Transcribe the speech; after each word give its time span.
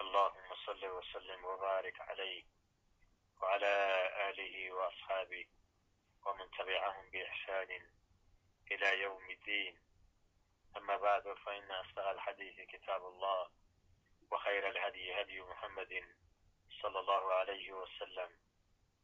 اللهم 0.00 0.54
صل 0.66 0.86
وسلم 0.86 1.44
وبارك 1.44 2.00
عليه 2.00 2.44
وعلى 3.42 3.74
آله 4.30 4.72
وأصحابه 4.72 5.46
ومن 6.26 6.50
تبعهم 6.50 7.10
بإحسان 7.10 7.70
إلى 8.72 9.00
يوم 9.02 9.30
الدين 9.30 9.78
أما 10.76 10.96
بعد 10.96 11.34
فإن 11.34 11.70
أصدق 11.70 12.08
الحديث 12.08 12.60
كتاب 12.68 13.06
الله 13.06 13.50
وخير 14.30 14.68
الهدي 14.68 15.20
هدي 15.20 15.40
محمد 15.42 16.04
صلى 16.82 17.00
الله 17.00 17.32
عليه 17.34 17.72
وسلم 17.72 18.30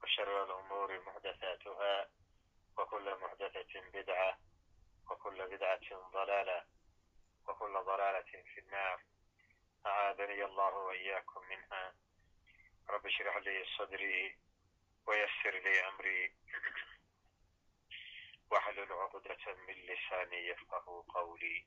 وشر 0.02 0.44
الأمور 0.44 1.00
محدثاتها 1.00 2.10
وكل 2.78 3.14
محدثة 3.20 3.80
بدعة 3.80 4.38
وكل 5.10 5.46
بدعة 5.56 6.10
ضلالة 6.12 6.64
وكل 7.48 7.72
ضلالة 7.72 8.42
في 8.54 8.60
النار 8.60 9.09
أعاذني 9.86 10.44
الله 10.44 10.74
وإياكم 10.74 11.40
منها 11.48 11.94
رب 12.88 13.06
اشرح 13.06 13.36
لي 13.36 13.64
صدري 13.78 14.38
ويسر 15.06 15.58
لي 15.58 15.88
أمري 15.88 16.34
واحلل 18.50 18.92
عقدة 18.92 19.54
من 19.68 19.74
لساني 19.74 20.48
يفقه 20.48 21.04
قولي 21.08 21.66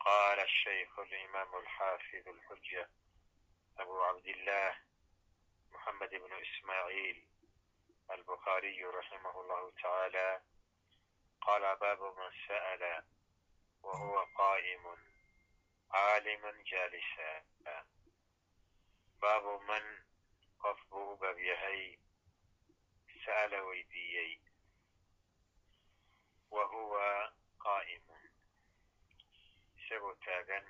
قال 0.00 0.40
الشيخ 0.40 0.98
الإمام 0.98 1.56
الحافظ 1.56 2.28
الحجة 2.28 2.88
أبو 3.78 4.02
عبد 4.02 4.26
الله 4.26 4.76
محمد 5.72 6.10
بن 6.10 6.32
إسماعيل 6.42 7.26
البخاري 8.10 8.84
رحمه 8.84 9.40
الله 9.40 9.72
تعالى 9.82 10.42
قال 11.40 11.76
باب 11.76 12.02
من 12.02 12.30
سأل 12.48 13.04
وهو 13.82 14.18
قائم 14.38 14.96
caaliman 15.94 16.58
jaalisa 16.70 17.28
baabu 19.20 19.52
man 19.68 19.84
qof 20.62 20.78
buu 20.90 21.06
u 21.12 21.16
baab 21.22 21.38
yahay 21.50 21.82
sa'ala 23.24 23.58
weydiiyey 23.68 24.32
wa 26.54 26.64
huwa 26.72 27.06
qaa'imun 27.64 28.22
isagoo 29.82 30.14
taagan 30.26 30.66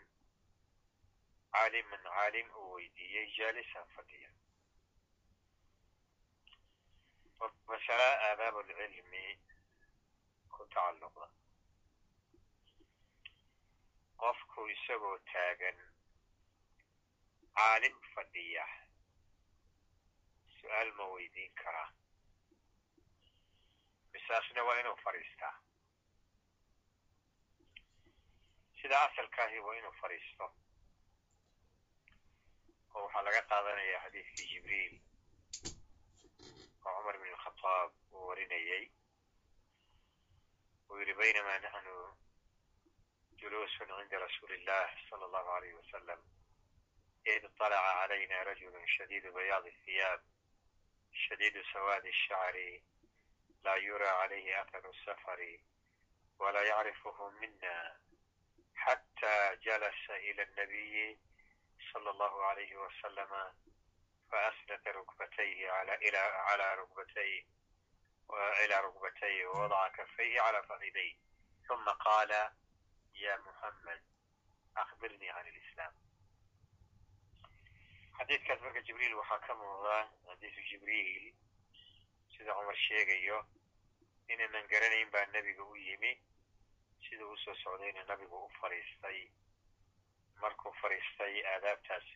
caaliman 1.57 2.03
caalim 2.15 2.49
uu 2.61 2.71
weydiiyey 2.75 3.27
jaalisan 3.39 3.87
fadhiya 3.97 4.31
masala 7.71 8.09
aadaab 8.29 8.57
lcilmi 8.69 9.25
ku 10.55 10.63
tacalluqa 10.75 11.25
qofku 14.23 14.61
isagoo 14.75 15.19
taagan 15.33 15.79
caalim 17.59 17.97
fadhiya 18.15 18.65
su'aal 20.57 20.91
ma 20.99 21.05
weydiin 21.15 21.55
karaa 21.63 21.89
misaasna 24.13 24.63
waa 24.69 24.79
inuu 24.81 24.97
fadhiistaa 25.05 25.55
sida 28.81 29.01
asalkaahi 29.09 29.59
waa 29.67 29.77
inuu 29.81 29.95
fadhiisto 30.01 30.47
oo 32.95 33.03
waxaa 33.05 33.23
laga 33.29 33.43
qaadanayaa 33.51 34.03
xadiidkii 34.05 34.49
jibriil 34.53 34.95
oo 36.87 36.97
cumar 36.99 37.17
bn 37.21 37.31
alkhadaab 37.37 37.91
uu 38.13 38.27
warinayey 38.29 38.85
uu 40.91 40.99
yidhi 41.01 41.15
baynamaa 41.23 41.59
naxnu 41.65 41.95
جلوس 43.45 43.83
عند 43.83 44.15
رسول 44.15 44.53
الله 44.53 44.89
صلى 45.11 45.25
الله 45.25 45.51
عليه 45.53 45.75
وسلم 45.75 46.23
إذ 47.27 47.49
طلع 47.59 47.81
علينا 48.01 48.43
رجل 48.43 48.89
شديد 48.89 49.27
بياض 49.27 49.67
الثياب 49.67 50.23
شديد 51.13 51.63
سواد 51.73 52.07
الشعر 52.07 52.81
لا 53.65 53.77
يرى 53.77 54.07
عليه 54.07 54.63
أثر 54.63 54.91
السفر 54.91 55.59
ولا 56.39 56.63
يعرفه 56.63 57.31
منا 57.31 58.01
حتى 58.75 59.57
جلس 59.63 60.11
إلى 60.11 60.43
النبي 60.43 61.19
صلى 61.93 62.11
الله 62.11 62.45
عليه 62.45 62.77
وسلم 62.77 63.53
فأسند 64.33 64.89
ركبتيه 64.89 65.71
على 65.71 65.95
إلى 65.95 66.19
على 66.19 66.75
ركبتيه 66.75 67.47
وإلى 68.29 68.81
ركبتيه 68.81 69.47
ووضع 69.47 69.89
كفيه 69.89 70.41
على 70.41 70.63
فخذيه 70.63 71.17
ثم 71.69 71.85
قال 71.89 72.51
ya 73.23 73.37
muxamed 73.47 74.03
akbirnii 74.83 75.33
can 75.35 75.47
اlislam 75.53 75.93
xadiidkaas 78.19 78.61
marka 78.65 78.81
jibriil 78.89 79.15
waxaa 79.21 79.41
ka 79.47 79.55
muuqda 79.61 79.97
xadiisu 80.27 80.61
jibriil 80.71 81.25
sida 82.37 82.53
cumar 82.59 82.77
sheegayo 82.87 83.39
inaynan 84.33 84.67
garanayn 84.73 85.11
baa 85.15 85.27
nebiga 85.33 85.65
u 85.65 85.77
yimi 85.77 86.13
siduu 87.05 87.33
u 87.33 87.37
soo 87.45 87.55
socdayna 87.63 88.05
nabigu 88.11 88.37
u 88.47 88.51
fadhiistay 88.61 89.19
markuu 90.43 90.73
fadhiistay 90.83 91.35
aadaabtaas 91.53 92.07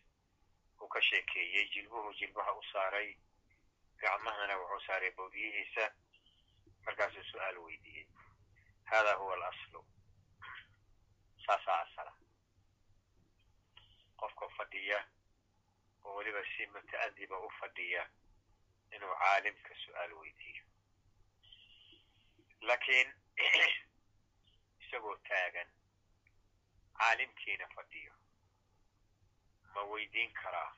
uu 0.81 0.87
ka 0.93 1.01
sheekeeyey 1.09 1.65
jilbuhu 1.73 2.13
jilbaha 2.19 2.51
u 2.59 2.63
saaray 2.71 3.09
gacmahana 4.01 4.57
wuxuu 4.61 4.85
saaray 4.87 5.11
bowdiyihiisa 5.11 5.85
markaasuu 6.85 7.23
su'aal 7.31 7.57
weydiiyey 7.65 8.07
hada 8.91 9.13
huwa 9.21 9.33
alaslu 9.33 9.85
saasaa 11.49 11.81
asala 11.81 12.13
qofka 14.19 14.47
fadhiya 14.57 14.99
oo 16.03 16.15
weliba 16.17 16.41
si 16.51 16.65
muta'adiba 16.73 17.37
u 17.45 17.49
fadhiya 17.59 18.03
inuu 18.95 19.15
caalimka 19.21 19.73
su'aal 19.83 20.11
weydiiyo. 20.19 20.63
Laakiin 22.67 23.09
isagoo 24.81 25.15
taagan 25.29 25.69
caalimkiina 26.99 27.67
fadhiyo 27.75 28.13
ma 29.73 29.81
weydiin 29.93 30.33
karaa. 30.41 30.71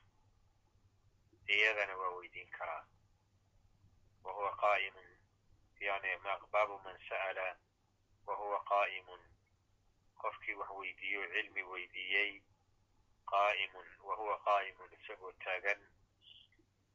Iyadana 1.56 1.96
waa 1.96 2.14
weydiin 2.16 2.50
karaa. 2.58 2.84
Wa 4.24 4.32
huwa 4.32 4.56
qaa'imun 4.56 5.12
yani 5.80 6.16
baabu 6.52 6.78
man 6.78 6.98
sa'ala 7.08 7.46
wa 8.26 8.34
huwa 8.36 8.64
qaa'imun 8.64 9.31
qofkii 10.22 10.54
wax 10.60 10.70
weydiiyo 10.80 11.22
cilmi 11.34 11.62
weydiiyey 11.72 12.32
qaa'imun 13.32 13.88
wa 14.08 14.16
huwa 14.20 14.36
qaa'imun 14.46 14.94
isagoo 14.98 15.32
taagan. 15.44 15.80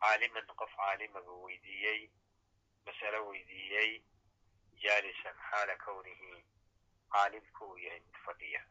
Caaliman 0.01 0.47
qof 0.59 0.75
caalima 0.81 1.21
buu 1.27 1.39
weydiiyey 1.47 2.01
masalo 2.85 3.19
weydiiyey 3.29 3.91
jaalisan 4.83 5.37
xaala 5.49 5.75
kownihi 5.85 6.43
caalimku 7.13 7.65
uu 7.69 7.77
yahay 7.85 8.01
mid 8.07 8.19
fadhiya. 8.25 8.61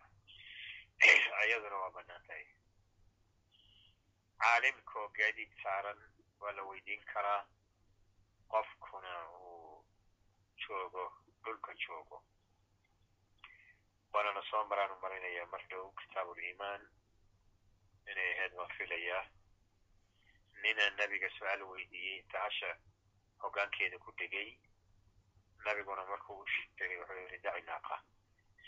Iyaduna 1.46 1.82
waa 1.82 1.90
bannaan 1.98 2.26
tahay. 2.28 2.46
Caalimkoo 4.44 5.08
gaadiid 5.18 5.52
saaran 5.62 6.00
waa 6.40 6.56
la 6.56 6.62
weydiin 6.70 7.04
karaa 7.12 7.42
qofkuna 8.54 9.12
uu 9.50 9.84
joogo 10.66 11.04
dhulka 11.44 11.74
joogo 11.86 12.24
waanana 14.12 14.42
soo 14.50 14.64
maraanu 14.70 14.94
marinaya 15.02 15.46
mar 15.52 15.62
dhow 15.70 15.86
inay 18.10 18.30
ahayd 18.32 18.52
waan 18.58 18.72
filayaa 18.78 19.24
nina 20.62 20.84
nabiga 20.98 21.28
su'aal 21.38 21.62
weydiiyey 21.70 22.18
inta 22.22 22.38
hasha 22.44 22.70
hoggaankeeda 23.42 23.98
ku 24.04 24.10
dhegay 24.18 24.50
nabiguna 25.64 26.04
markuu 26.10 26.38
u 26.42 26.46
sheegay 26.54 26.98
wuxuu 27.00 27.18
yidhi 27.22 27.38
daci 27.46 27.62
naaqa 27.68 27.96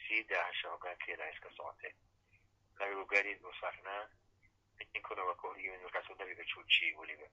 sii 0.02 0.22
daa 0.30 0.44
hasha 0.48 0.72
hoggaankeeda 0.74 1.24
ha 1.24 1.30
iska 1.34 1.50
socotee 1.56 1.94
nabigu 2.78 3.04
gaadiid 3.12 3.40
buu 3.42 3.54
saarnaa 3.60 4.02
ninkuna 4.94 5.22
waa 5.28 5.34
ka 5.40 5.48
hor 5.48 5.60
yimid 5.64 5.82
markaasuu 5.86 6.16
nabiga 6.18 6.44
joojiyey 6.52 6.94
weliba 7.00 7.28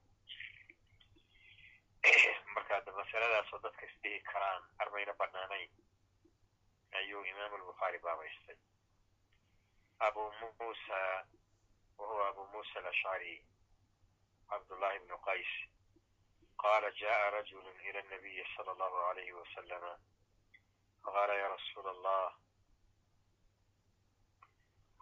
marka 2.55 2.81
da 2.85 2.91
masaladaasoo 3.01 3.59
dadka 3.65 3.85
isdhihi 3.91 4.19
karaan 4.31 4.63
armayna 4.85 5.13
bannaanayn 5.21 5.69
ayuu 6.94 7.24
imaam 7.24 7.54
albukhaari 7.54 7.98
baabaystay 7.98 8.56
abu 9.98 10.32
muusa 10.60 11.26
wahuwa 12.00 12.28
أبو 12.28 12.46
موسى 12.46 12.78
الأشعري 12.78 13.44
عبد 14.50 14.72
الله 14.72 14.98
بن 14.98 15.16
قيس 15.16 15.52
قال 16.58 16.94
جاء 16.94 17.34
رجل 17.34 17.68
إلى 17.68 17.98
النبي 18.00 18.44
صلى 18.56 18.72
الله 18.72 19.02
عليه 19.04 19.32
وسلم 19.32 19.98
فقال 21.04 21.30
يا 21.30 21.48
رسول 21.54 21.88
الله 21.88 22.32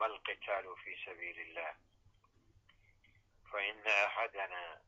ما 0.01 0.07
القتال 0.07 0.77
في 0.77 0.97
سبيل 1.07 1.41
الله 1.41 1.75
فإن 3.53 3.87
أحدنا 3.87 4.83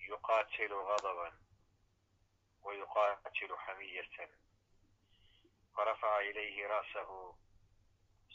يقاتل 0.00 0.72
غضبا 0.72 1.32
ويقاتل 2.62 3.56
حمية 3.58 4.30
فرفع 5.77 6.19
إليه 6.19 6.67
رأسه 6.67 7.35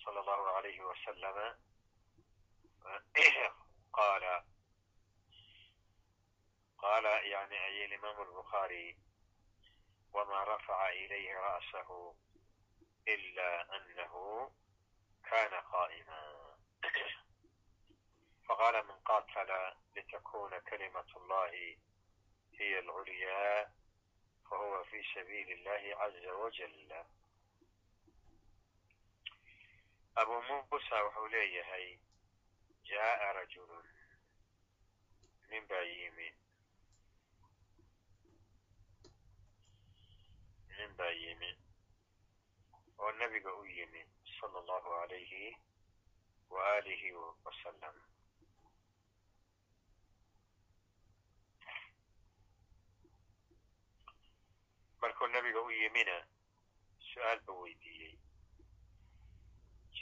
صلى 0.05 0.21
الله 0.21 0.49
عليه 0.51 0.81
وسلم 0.81 1.57
قال 3.93 4.43
قال 6.79 7.05
يعني 7.05 7.65
أي 7.65 7.85
الإمام 7.85 8.23
البخاري 8.23 8.99
وما 10.13 10.45
رفع 10.45 10.89
إليه 10.89 11.35
رأسه 11.39 12.15
إلا 13.09 13.77
أنه 13.77 14.51
كان 15.31 15.55
قائما 15.55 16.55
فقال 18.49 18.87
من 18.87 18.95
قاتل 18.95 19.75
لتكون 19.97 20.59
كلمة 20.59 21.07
الله 21.17 21.77
هي 22.59 22.79
العليا 22.79 23.73
فهو 24.51 24.85
في 24.85 25.03
سبيل 25.15 25.51
الله 25.51 25.97
عز 25.97 26.27
وجل 26.27 27.05
abu 30.21 30.35
muusa 30.49 30.97
wuxuu 31.05 31.29
leeyahay 31.35 31.87
jaa'a 32.89 33.27
rajulun 33.39 33.87
nin 35.51 35.63
baa 35.69 35.85
yimid. 35.97 36.35
Nin 40.77 40.91
baa 40.99 41.13
yimid 41.23 41.59
oo 43.03 43.11
nebiga 43.19 43.51
u 43.61 43.65
yimid 43.77 44.09
sala 44.37 44.57
allahu 44.63 44.91
alayhi 45.03 45.45
wa 46.53 46.61
aalihi 46.73 47.09
wasalam 47.45 47.97
markuu 55.01 55.27
nebiga 55.33 55.61
u 55.67 55.71
yimina 55.79 56.17
su'aal 57.09 57.39
buu 57.47 57.61
weydiiyey 57.63 58.15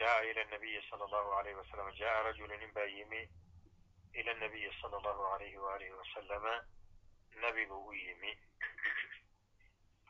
jaa 0.02 0.20
ila 0.30 0.44
nabiyi 0.54 0.82
sala 0.90 1.04
allahu 1.04 1.32
alayhi 1.40 1.58
wasalam 1.58 1.92
jaa 2.02 2.22
rajulu 2.28 2.56
nin 2.56 2.72
baa 2.74 2.88
yimi 2.96 3.22
ila 4.12 4.34
nabiyi 4.34 4.70
sala 4.80 4.96
allahu 4.98 5.26
alayhi 5.34 5.56
waalihi 5.66 5.92
wasalama 6.00 6.54
nebigu 7.44 7.78
u 7.88 7.92
yimi 7.94 8.32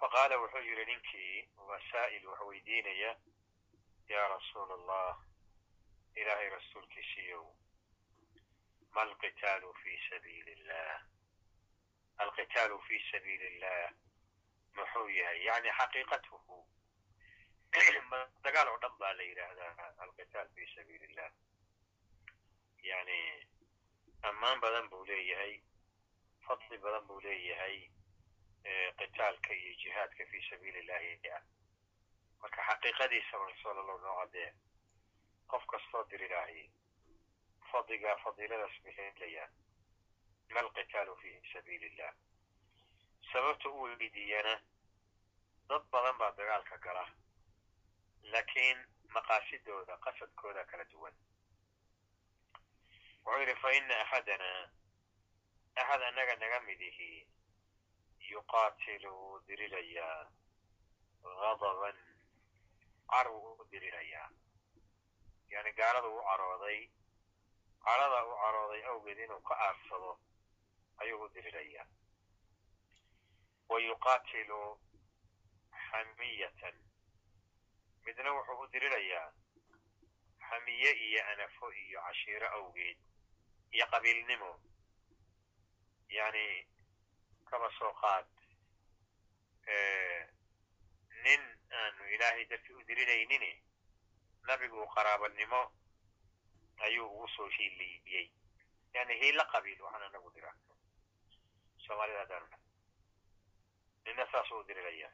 faqaala 0.00 0.38
wuxuu 0.42 0.62
yidhi 0.68 0.84
ninkii 0.84 1.48
wasaa'il 1.68 2.26
wax 2.26 2.40
weydiinaya 2.48 3.10
yaa 4.08 4.28
rasuula 4.34 4.74
allah 4.74 5.16
ilaahay 6.14 6.48
rasuulkiisiiyow 6.56 7.44
ma 8.94 9.02
alqitaalu 9.02 9.74
fi 9.82 9.98
sabiili 10.10 10.52
illah 10.52 11.02
alqitaalu 12.24 12.80
fi 12.88 13.02
sabiili 13.10 13.46
illah 13.54 13.92
muxuu 14.76 15.08
yahay 15.08 15.44
yani 15.44 15.70
xaqiiqatuhu 15.78 16.58
dagaal 18.44 18.68
oo 18.68 18.78
dhan 18.82 18.96
baa 18.98 19.12
la 19.16 19.22
yidhaahdaa 19.22 19.94
alqitaal 20.04 20.48
fi 20.54 20.66
sabiili 20.74 21.04
illah 21.10 21.30
yani 22.82 23.46
ammaan 24.22 24.60
badan 24.60 24.88
buu 24.90 25.04
leeyahay 25.06 25.60
fadli 26.46 26.78
badan 26.78 27.06
buu 27.06 27.20
leeyahay 27.20 27.88
qitaalka 28.98 29.52
iyo 29.54 29.72
jihaadka 29.82 30.26
fi 30.30 30.42
sabiili 30.50 30.78
illahi 30.78 31.30
ah 31.36 31.42
marka 32.42 32.62
xaqiiqadiisa 32.68 33.38
rasuul 33.46 33.78
allahu 33.78 33.98
noo 34.04 34.16
cadee 34.20 34.52
qof 35.50 35.64
kastoo 35.66 36.04
dirilaahi 36.10 36.70
fadligaa 37.72 38.16
fadiiladaas 38.24 38.76
helayaan 38.96 39.50
ma 40.52 40.60
alqitaalu 40.60 41.16
fi 41.22 41.30
sabiili 41.52 41.86
illah 41.86 42.12
sababta 43.32 43.68
u 43.68 43.82
weydiiyana 43.82 44.54
dad 45.68 45.82
badan 45.92 46.18
baa 46.18 46.32
dagaalka 46.36 46.78
gala 46.78 47.04
laakiin 48.22 48.78
maqaasidooda 49.14 49.96
qasadkooda 50.04 50.64
kala 50.70 50.84
duwan 50.92 51.14
wuxuu 53.24 53.40
yidhi 53.40 53.54
fa 53.62 53.72
ina 53.78 53.94
axadana 54.04 54.50
axad 55.76 56.02
annaga 56.02 56.36
naga 56.36 56.60
midihi 56.60 57.10
yuqaatilu 58.30 59.10
wuu 59.20 59.40
dirilayaa 59.46 60.30
gadaban 61.22 61.98
carw 63.12 63.34
u 63.60 63.64
dirilayaa 63.70 64.28
yani 65.52 65.72
gaalada 65.72 66.08
u 66.08 66.22
carooday 66.28 66.80
carada 67.84 68.18
u 68.26 68.34
carooday 68.42 68.82
awgeed 68.90 69.18
inuu 69.18 69.40
ka 69.48 69.54
aarsado 69.66 70.12
ayuu 71.02 71.22
u 71.24 71.28
dirilayaa 71.28 71.86
wa 73.68 73.80
yuqaatilu 73.80 74.60
xamiyatan 75.90 76.76
midna 78.04 78.30
wuxuu 78.36 78.60
u 78.62 78.66
dirilayaa 78.72 79.32
xamiye 80.48 80.90
iyo 81.06 81.20
anafo 81.32 81.66
iyo 81.72 82.00
cashiiro 82.06 82.48
awgeed 82.56 82.98
iyo 83.74 83.86
qabiilnimo. 83.92 84.50
Yani 86.08 86.44
kaba 87.50 87.68
soo 87.78 87.92
qaad 88.02 88.26
nin 91.24 91.42
aanu 91.80 92.04
ilaahay 92.14 92.44
dartii 92.50 92.74
u 92.74 92.82
dirinaynin 92.88 93.44
nabigu 94.48 94.86
qaraabanimo 94.94 95.62
ayuu 96.84 97.06
ugu 97.14 97.28
soo 97.28 97.48
hiiliyey 97.56 98.26
yani 98.94 99.14
hiilo 99.20 99.44
qabiil 99.52 99.80
waxaan 99.82 100.02
anagu 100.02 100.30
dira. 100.34 100.52
Soomaalida 101.86 102.24
dha 102.30 102.40
nina 104.04 104.26
saasuu 104.32 104.58
u 104.60 104.64
dirirayaa 104.68 105.12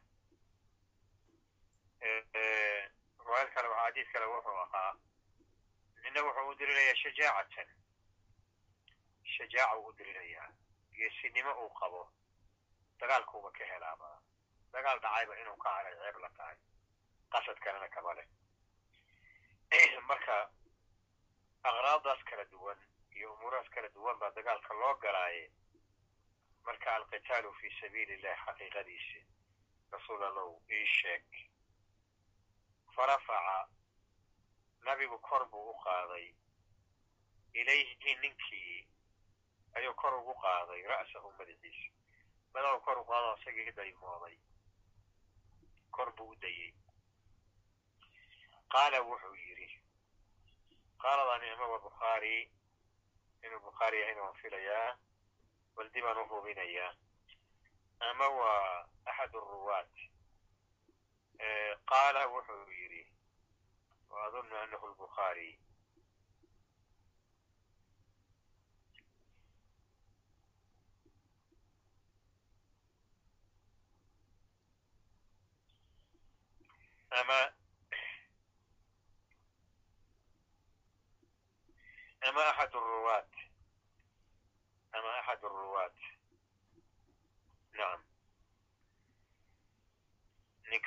riwaayad 2.01 3.51
kale 3.55 3.69
xadiis 3.75 4.09
kale 4.13 4.27
wuxuu 4.27 4.59
ahaa 4.65 4.93
nina 6.03 6.23
wuxuu 6.27 6.49
u 6.51 6.59
dirirayaa 6.59 7.01
shajaacatan. 7.03 7.69
Shajaaca 9.35 9.77
u 9.77 9.87
u 9.87 9.93
dirirayaa 9.99 10.49
geesinimo 10.97 11.53
uu 11.63 11.71
qabo. 11.81 12.03
Dagaalkuuba 13.01 13.51
ka 13.51 13.65
helaaba. 13.65 14.09
Dagaal 14.73 15.01
dhacayba 15.01 15.41
inuu 15.41 15.57
ka 15.57 15.71
haray 15.71 15.95
ceeb 16.03 16.17
la 16.23 16.31
tahay. 16.37 16.57
Qasad 17.33 17.59
kalena 17.65 17.89
kama 17.89 18.15
leh. 18.15 18.29
Marka 20.11 20.51
aqraadaas 21.63 22.23
kala 22.25 22.45
duwan 22.45 22.79
iyo 23.17 23.33
umuurahaas 23.35 23.69
kala 23.75 23.89
duwan 23.89 24.19
baa 24.19 24.31
dagaalka 24.31 24.75
loo 24.75 24.95
galaaye 25.03 25.51
marka 26.67 26.95
alqitaalu 26.95 27.53
fi 27.61 27.71
sabiili 27.81 28.15
illahi 28.15 28.41
xaqiiqadiisi 28.45 29.21
rasuul 29.93 30.23
allow 30.29 30.51
ii 30.71 30.87
sheeg 30.87 31.25
farafaca 32.99 33.69
nabigu 34.85 35.19
kor 35.19 35.45
buu 35.51 35.71
u 35.71 35.75
qaaday. 35.85 36.27
Ilayhi 37.55 38.15
ninkii 38.23 38.89
ayuu 39.77 39.95
kor 39.95 40.15
ugu 40.15 40.35
qaaday 40.43 40.83
ra'sahu 40.83 41.31
madaxiisa 41.39 41.87
madaxu 42.55 42.81
kor 42.87 42.99
u 42.99 43.05
qaado 43.11 43.31
isagii 43.39 43.73
daymooday. 43.79 44.37
Kor 45.95 46.11
buu 46.17 46.31
u 46.33 46.37
dayey 46.43 46.75
qaala 48.73 48.99
wuxuu 49.09 49.35
yidhi 49.35 49.69
qaaladani 51.03 51.51
ama 51.55 51.67
waa 51.73 51.79
bukhaari 51.87 52.51
inuu 53.45 53.61
bukhaari 53.61 54.01
yahayna 54.01 54.23
waan 54.23 54.41
filayaa 54.43 54.99
bal 55.77 55.89
dibaan 55.95 56.19
u 56.19 56.25
hubinayaa 56.31 56.93
ama 58.11 58.29
waa 58.29 58.89
axad 59.11 59.35
aruwaat 59.37 59.95
qaala 61.91 62.23
wuxuu 62.35 62.65
yidhi 62.79 63.03
wa 64.11 64.19
adunnu 64.27 64.55
anahu 64.65 64.87
lbukhaari 64.93 65.51
ama 77.21 77.39
ama 82.29 82.43
axad 82.51 82.73
aruwaat 82.79 83.31
ama 84.97 85.11
axad 85.21 85.43
aruwaat 85.49 85.97
nacam 87.77 88.01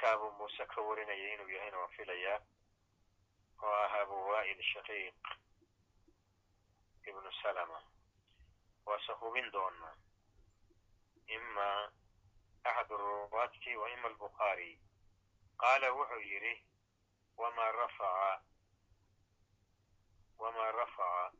ninka 0.01 0.13
abu 0.17 0.31
muuse 0.37 0.65
ka 0.65 0.81
warinaya 0.81 1.33
inuu 1.33 1.49
yahayna 1.53 1.77
waan 1.77 1.93
filayaa 1.93 2.41
oo 3.61 3.69
ah 3.69 3.93
abu 4.01 4.15
wa'il 4.29 4.61
shaqiiq 4.73 5.13
salama 7.41 7.77
waase 8.85 9.13
hubin 9.21 9.51
doonaa 9.51 9.95
ima 11.27 11.91
axad 12.63 12.89
ruwaati 12.89 13.77
wa 13.77 13.89
ima 13.93 14.07
albukhaari 14.07 14.79
qaala 15.61 15.93
wuxuu 15.93 16.21
yidhi 16.31 16.65
wamaa 17.37 17.71
rafaca 17.71 18.41
wamaa 20.39 20.71
rafaca 20.71 21.37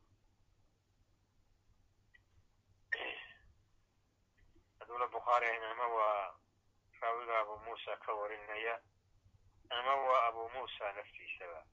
haduula 4.80 5.08
bukhaari 5.08 5.46
ahayn 5.48 5.64
ama 5.64 5.88
waa 5.88 6.41
raawiga 7.02 7.40
abu 7.40 7.58
muusa 7.66 7.98
ka 8.06 8.14
warinaya 8.14 8.82
ama 9.70 9.96
waa 9.96 10.24
abu 10.28 10.50
muusa 10.50 10.92
naftiisaba 10.94 11.66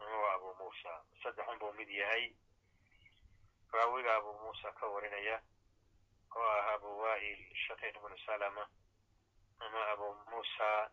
ama 0.00 0.16
waa 0.22 0.34
abu 0.34 0.54
muusa 0.54 0.92
saddexun 1.22 1.58
buu 1.58 1.72
mid 1.72 1.88
yahay 1.90 2.34
raawiga 3.72 4.14
abu 4.16 4.32
muusa 4.42 4.72
ka 4.72 4.86
warinaya 4.86 5.42
oo 6.36 6.42
ah 6.48 6.72
abu 6.74 6.88
wa'il 7.02 7.40
shaqiiq 7.66 7.96
bnu 8.02 8.18
salama 8.26 8.64
ama 9.58 9.80
abu 9.92 10.14
muusa 10.30 10.90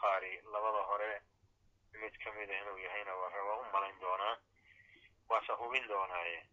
qaari 0.00 0.40
labada 0.52 0.82
hore 0.90 1.22
mid 2.00 2.14
ka 2.24 2.32
mida 2.32 2.54
inuu 2.60 2.78
yahayna 2.78 3.14
waa 3.16 3.56
u 3.60 3.64
malayn 3.72 4.00
doonaa 4.00 4.36
waase 5.28 5.52
hubin 5.52 5.88
doonaaye 5.88 6.46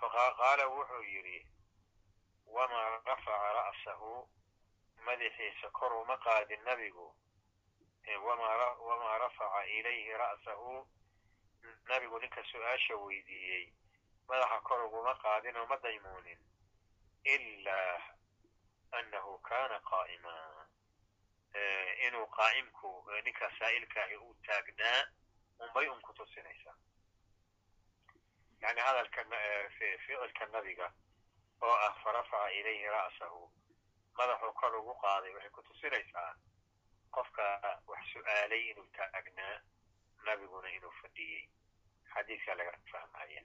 faqaala 0.00 0.66
wuxuu 0.68 1.02
yidhi 1.02 1.38
wamaa 2.46 2.88
rafaca 3.04 3.52
ra'sahu 3.58 4.28
madaxiisa 5.06 5.70
kor 5.78 5.92
uma 6.02 6.16
qaadin 6.26 6.62
nabigu 6.64 7.06
wamaa 8.24 9.18
rafaca 9.18 9.64
ilayhi 9.66 10.12
ra'sahu 10.22 10.86
nabigu 11.88 12.18
ninka 12.20 12.42
su'aasha 12.50 12.96
weydiiyey 12.96 13.72
madaxa 14.28 14.60
kor 14.68 14.84
uguma 14.86 15.14
qaadin 15.24 15.56
oo 15.56 15.66
ma 15.66 15.76
daymuunin 15.76 16.38
ilaa 17.24 18.00
annahu 18.98 19.38
kana 19.48 19.80
qaa'ima 19.90 20.34
inuu 22.06 22.26
qaa'imku 22.38 22.90
ninka 23.24 23.50
saa'ilkaahi 23.58 24.16
uu 24.16 24.34
taagnaa 24.46 25.00
unbay 25.58 25.88
un 25.88 26.00
ku 26.02 26.12
tusinaysaa 26.12 26.76
yani 28.60 28.80
hadalka 28.80 29.24
ficilka 29.78 30.46
nabiga 30.46 30.92
oo 31.62 31.74
ah 31.86 31.94
farafaca 32.04 32.50
ilayhi 32.50 32.86
ra'sahu 32.96 33.50
madaxuu 34.18 34.52
kor 34.60 34.74
ugu 34.80 34.94
qaaday 35.02 35.32
waxay 35.34 35.50
ku 35.56 35.62
tusinaysaa 35.68 36.32
qofka 37.14 37.46
wax 37.90 38.02
su'aalay 38.12 38.62
inuu 38.70 38.88
taagnaa 38.96 39.54
nabiguna 40.26 40.68
inuu 40.76 40.94
fadhiyey 41.02 41.42
xadiidka 42.12 42.54
laga 42.58 42.72
fahmaya 42.92 43.42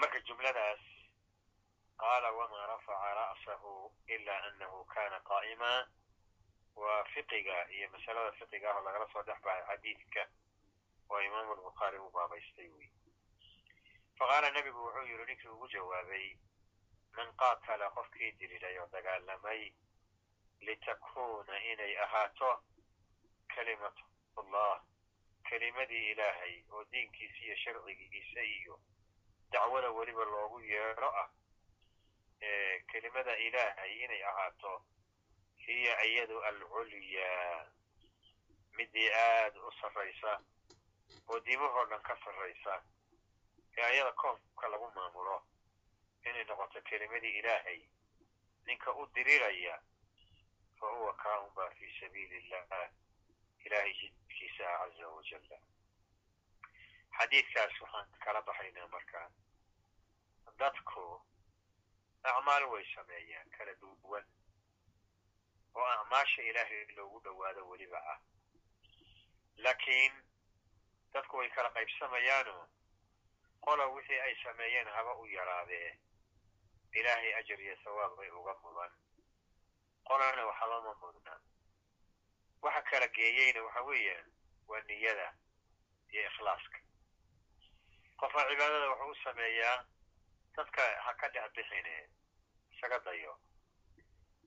marka 0.00 0.20
jumladaas 0.28 0.82
qaala 2.02 2.28
wamaa 2.38 2.66
rafaca 2.72 3.08
ra'sahu 3.20 3.72
ila 4.14 4.34
anahu 4.48 4.84
kana 4.94 5.18
qaa'ima. 5.30 5.72
Waa 6.80 7.04
fiqiga 7.12 7.56
iyo 7.74 7.90
masalada 7.90 8.32
fiqiga 8.38 8.70
ah 8.70 8.76
oo 8.78 8.84
lagala 8.84 9.06
soo 9.12 9.22
dhex 9.22 9.40
baxay 9.44 9.64
xadiidka 9.68 10.22
oo 11.10 11.20
imaamu 11.20 11.52
albukhaari 11.52 11.98
uu 11.98 12.10
baabaystay 12.10 12.68
wey 12.76 12.88
faqaala 14.18 14.50
nebigu 14.50 14.78
wuxuu 14.84 15.06
yidhi 15.10 15.24
ninkii 15.26 15.48
ugu 15.54 15.68
jawaabay 15.68 16.26
man 17.16 17.28
qaatala 17.40 17.90
qofkii 17.96 18.32
diriray 18.38 18.78
oo 18.78 18.86
dagaalamay 18.92 19.72
litakuna 20.66 21.56
inay 21.72 21.94
ahaato 22.04 22.50
kalimatullah 23.54 24.82
kelimadii 25.48 26.10
ilaahay 26.12 26.54
oo 26.72 26.84
diinkiisa 26.92 27.38
iyo 27.44 27.56
sharcigiisa 27.56 28.40
iyo 28.42 28.80
dacwada 29.52 29.90
weliba 29.90 30.24
loogu 30.24 30.60
yeedho 30.60 31.08
ah 31.22 31.28
kelimada 32.90 33.36
ilaahay 33.46 33.92
inay 34.04 34.22
ahaato 34.24 34.84
hiya 35.66 36.04
iyadu 36.04 36.42
alculyaa 36.44 37.66
midii 38.76 39.10
aad 39.12 39.56
u 39.56 39.72
sarraysa 39.80 40.40
oo 41.28 41.40
dimahoo 41.40 41.84
dhan 41.90 42.02
ka 42.02 42.16
sarraysa 42.24 42.82
ee 43.76 43.82
ayada 43.82 44.12
koonka 44.12 44.68
lagu 44.68 44.90
maamulo 44.94 45.36
inay 46.28 46.44
noqoto 46.44 46.80
kelimadii 46.82 47.38
ilaahay 47.38 47.80
ninka 48.66 48.90
u 48.92 49.06
diriraya 49.14 49.82
fa 50.80 50.86
huwa 50.86 51.14
kaun 51.16 51.54
ba 51.54 51.70
fi 51.70 51.86
sabiili 52.00 52.36
illah 52.38 52.90
ilahay 53.64 53.92
jidkiisa 54.00 54.64
ah 54.74 54.78
caza 54.88 55.08
wajalla 55.08 55.58
xadiidkaas 57.18 57.80
waxaan 57.80 58.08
kala 58.24 58.42
baxaynaa 58.42 58.86
marka. 58.88 59.30
Dadku 60.58 61.22
acmaal 62.22 62.64
way 62.72 62.84
sameeyaan 62.94 63.50
kala 63.50 63.74
duwan. 63.80 64.24
Oo 65.74 65.84
acmaasha 65.86 66.42
ilaahay 66.42 66.84
loogu 66.96 67.20
dhowaado 67.20 67.68
weliba 67.68 67.98
ah. 68.12 68.20
Laakiin 69.56 70.12
dadku 71.12 71.36
way 71.36 71.48
kala 71.50 71.70
qaybsamayaano. 71.70 72.68
Qola 73.60 73.86
wixii 73.86 74.20
ay 74.20 74.34
sameeyeen 74.42 74.88
haba 74.88 75.14
u 75.14 75.26
yaraadee 75.26 75.98
ilaahay 76.98 77.32
ajar 77.34 77.60
iyo 77.60 77.76
sawaab 77.84 78.16
bay 78.16 78.30
uga 78.30 78.54
mudan. 78.62 78.92
Qolana 80.08 80.46
waxba 80.46 80.80
ma 80.86 80.94
mudna 81.02 81.34
waxa 82.62 82.82
kala 82.90 83.06
geeyeyna 83.08 83.62
waxa 83.62 83.80
weeyaan 83.82 84.26
waa 84.68 84.80
niyada 84.88 85.28
iyo 86.12 86.22
ikhlaaska. 86.30 86.78
Qofka 88.20 88.48
cibaadada 88.48 88.88
wuxuu 88.90 89.10
u 89.10 89.14
sameeyaa 89.24 89.84
dadka 90.56 90.82
ha 91.04 91.14
ka 91.14 91.28
dhex 91.28 91.52
bixine 91.54 92.08
isaga 92.72 92.98
dayo. 92.98 93.38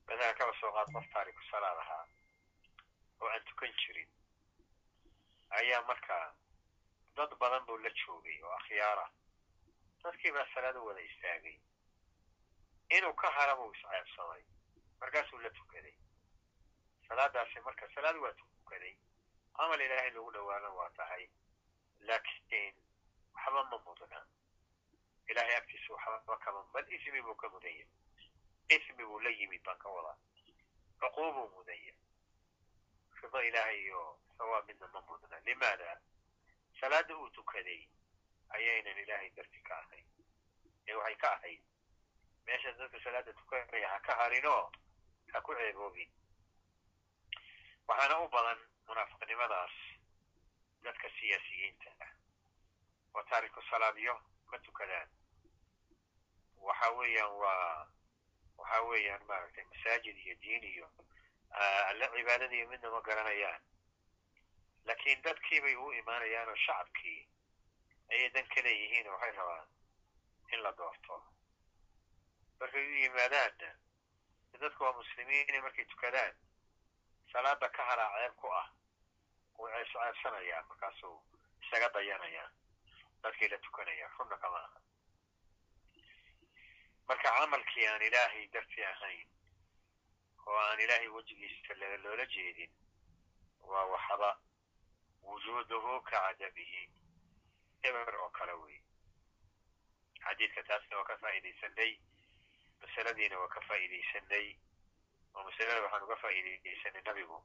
Madaha 0.08 0.34
kaba 0.34 0.54
soo 0.60 0.72
qaad 0.72 0.92
qof 0.94 1.06
taariku 1.14 1.42
salaad 1.52 1.78
ahaa 1.78 2.06
oo 3.22 3.28
aan 3.30 3.44
tukan 3.46 3.72
jirin 3.80 4.10
ayaa 5.50 5.82
markaa 5.88 6.36
dad 7.16 7.32
badan 7.40 7.66
buu 7.66 7.78
la 7.78 7.90
joogay 7.90 8.38
oo 8.44 8.52
akhyaara 8.60 9.06
dadkii 10.04 10.32
baa 10.32 10.46
salaad 10.54 10.76
wada 10.78 11.02
istaagay 11.02 11.58
inuu 12.90 13.14
ka 13.14 13.32
hara 13.32 13.56
buu 13.56 13.72
isceebsaday 13.74 14.44
markaasuu 15.00 15.38
la 15.40 15.50
tukaday 15.50 15.96
salaadaasi 17.08 17.60
marka 17.60 17.90
salaad 17.96 18.16
waa 18.18 18.34
tukaday 18.34 18.96
camal 19.58 19.82
ilaahay 19.82 20.10
lagu 20.12 20.32
dhawaana 20.32 20.70
waa 20.70 20.90
tahay. 20.90 21.30
Laakiin 22.00 22.76
waxba 23.34 23.64
ma 23.64 23.78
mudna. 23.86 24.20
Ilahay 25.30 25.56
agtiisa 25.56 25.94
waxba 25.94 26.38
kama 26.38 26.64
bal 26.74 26.86
ismi 26.94 27.22
buu 27.22 27.36
ka 27.36 27.50
mudan 27.50 27.72
yahay. 27.72 27.88
Ismi 28.70 29.06
buu 29.06 29.20
la 29.20 29.30
yimid 29.30 29.64
baan 29.64 29.78
ka 29.78 29.90
wadaa. 29.90 30.18
Cuquubuu 31.00 31.50
mudan 31.56 31.76
yahay. 31.78 32.02
Rido 33.22 33.42
ilaahay 33.44 33.80
iyo 33.84 34.20
sawaab 34.38 34.68
midna 34.68 34.88
ma 34.88 35.02
mudna. 35.02 35.40
Limaada? 35.46 36.02
Salaada 36.82 37.18
uu 37.18 37.30
tukaday 37.30 37.88
ayaynan 38.50 38.98
ilaahay 38.98 39.30
darti 39.30 39.62
ka 39.62 39.78
ahayn. 39.80 40.06
Ee 40.88 40.94
waxay 40.96 41.16
ka 41.16 41.32
ahayd 41.38 41.62
meesha 42.46 42.72
dadka 42.72 43.00
salaada 43.04 43.34
tukanaya 43.34 43.88
ha 43.90 44.00
ka 44.00 44.16
harinoo 44.16 44.72
ha 45.34 45.42
ku 45.42 45.56
ceeboobin 45.56 46.10
waxaana 47.88 48.20
u 48.20 48.28
badan 48.30 48.60
munaafiqnimadaas 48.88 49.76
dadka 50.84 51.08
siyaasiyiinta 51.20 51.90
ah. 52.06 52.12
Oo 53.16 53.24
taariku 53.30 53.62
salaadyo 53.70 54.14
ma 54.52 54.58
tukadaan. 54.60 55.10
Waxa 56.58 56.90
weeyaan 56.98 57.32
waa 57.42 57.88
waxa 58.58 58.82
weeyaan 58.90 59.24
maaragtay 59.28 59.64
masaajid 59.72 60.18
iyo 60.18 60.36
diin 60.42 60.64
iyo 60.64 60.88
alle 61.90 62.08
cibaadadiiyo 62.16 62.68
midna 62.70 62.90
ma 62.90 63.02
garanayaan. 63.02 63.62
Laakiin 64.86 65.22
dadkii 65.24 65.62
bay 65.62 65.76
u 65.76 65.92
imaanayaan 65.92 66.50
oo 66.50 66.56
shacabkii 66.56 67.28
ayay 68.12 68.30
dan 68.30 68.48
ka 68.56 68.62
leeyihiin 68.62 69.08
oo 69.08 69.14
waxay 69.14 69.32
rabaan 69.32 69.68
in 70.54 70.64
la 70.64 70.72
doorto 70.78 71.24
markay 72.64 72.86
u 72.92 72.96
yimaadaanna 73.04 73.70
dadku 74.64 74.84
waa 74.84 74.94
muslimiine 75.02 75.62
markay 75.62 75.86
tukadaan 75.86 76.36
salaada 77.32 77.70
ka 77.70 77.86
haraa 77.90 78.12
ceeb 78.20 78.36
ku 78.42 78.48
ah 78.62 78.68
way 79.60 79.86
ceebsanayaan 79.94 80.68
markaasuu 80.72 81.18
isaga 81.64 81.90
dayanayaan 81.96 82.52
dadkay 83.24 83.48
la 83.54 83.58
tukanayaan 83.58 84.14
runna 84.20 84.38
kama 84.44 84.60
aha 84.68 84.80
marka 87.08 87.30
camalkii 87.38 87.88
aan 87.88 88.02
ilaahay 88.08 88.48
darti 88.54 88.86
ahayn 88.92 89.28
oo 90.46 90.58
aan 90.68 90.80
ilaahay 90.86 91.08
wejigiisa 91.18 91.74
loola 92.04 92.26
jeedin 92.36 92.72
waa 93.72 93.86
waxba 93.94 94.32
wujuuduhu 95.28 96.02
ka 96.02 96.18
cadamihi 96.24 96.84
eber 97.84 98.16
oo 98.16 98.30
kale 98.30 98.54
wey 98.64 98.80
xadiidka 100.24 100.64
taasna 100.64 100.98
waa 100.98 101.04
ka 101.12 101.18
faa'iidaysanay 101.18 101.94
masaladiina 102.84 103.40
waa 103.40 103.48
ka 103.56 103.62
faa'iidaysanay 103.68 104.48
oo 105.36 105.44
masalada 105.48 105.82
waxaan 105.86 106.04
uga 106.08 106.16
faa'iidaysanay 106.24 107.04
nabigu. 107.10 107.38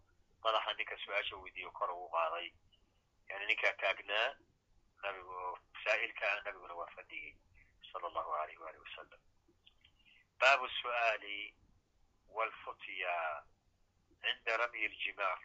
Madaxa 0.45 0.73
ninka 0.79 0.97
su'aasha 1.05 1.37
weydiiyo 1.43 1.71
kor 1.79 1.91
ugu 1.91 2.09
qaaday. 2.15 2.49
Yani 3.29 3.47
ninkaa 3.47 3.73
taagnaa 3.83 4.29
nabigu 5.03 5.39
saa'ilka 5.85 6.25
ah 6.33 6.41
nabiguna 6.45 6.75
waa 6.81 6.91
fadhiyey 6.97 7.35
sala 7.93 8.07
allahu 8.11 8.33
alayh 8.43 8.57
waali 8.61 8.79
wasalam 8.85 9.21
baabu 10.41 10.69
su'aali 10.81 11.55
waalfutya 12.37 13.15
cinda 14.23 14.57
ramyi 14.57 14.85
aljimaar. 14.91 15.39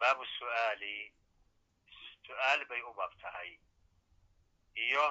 Baabu 0.00 0.24
su'aali 0.38 1.12
su'aal 2.26 2.64
bay 2.68 2.82
u 2.82 2.94
baab 2.94 3.12
tahay. 3.22 3.58
Iyo 4.74 5.06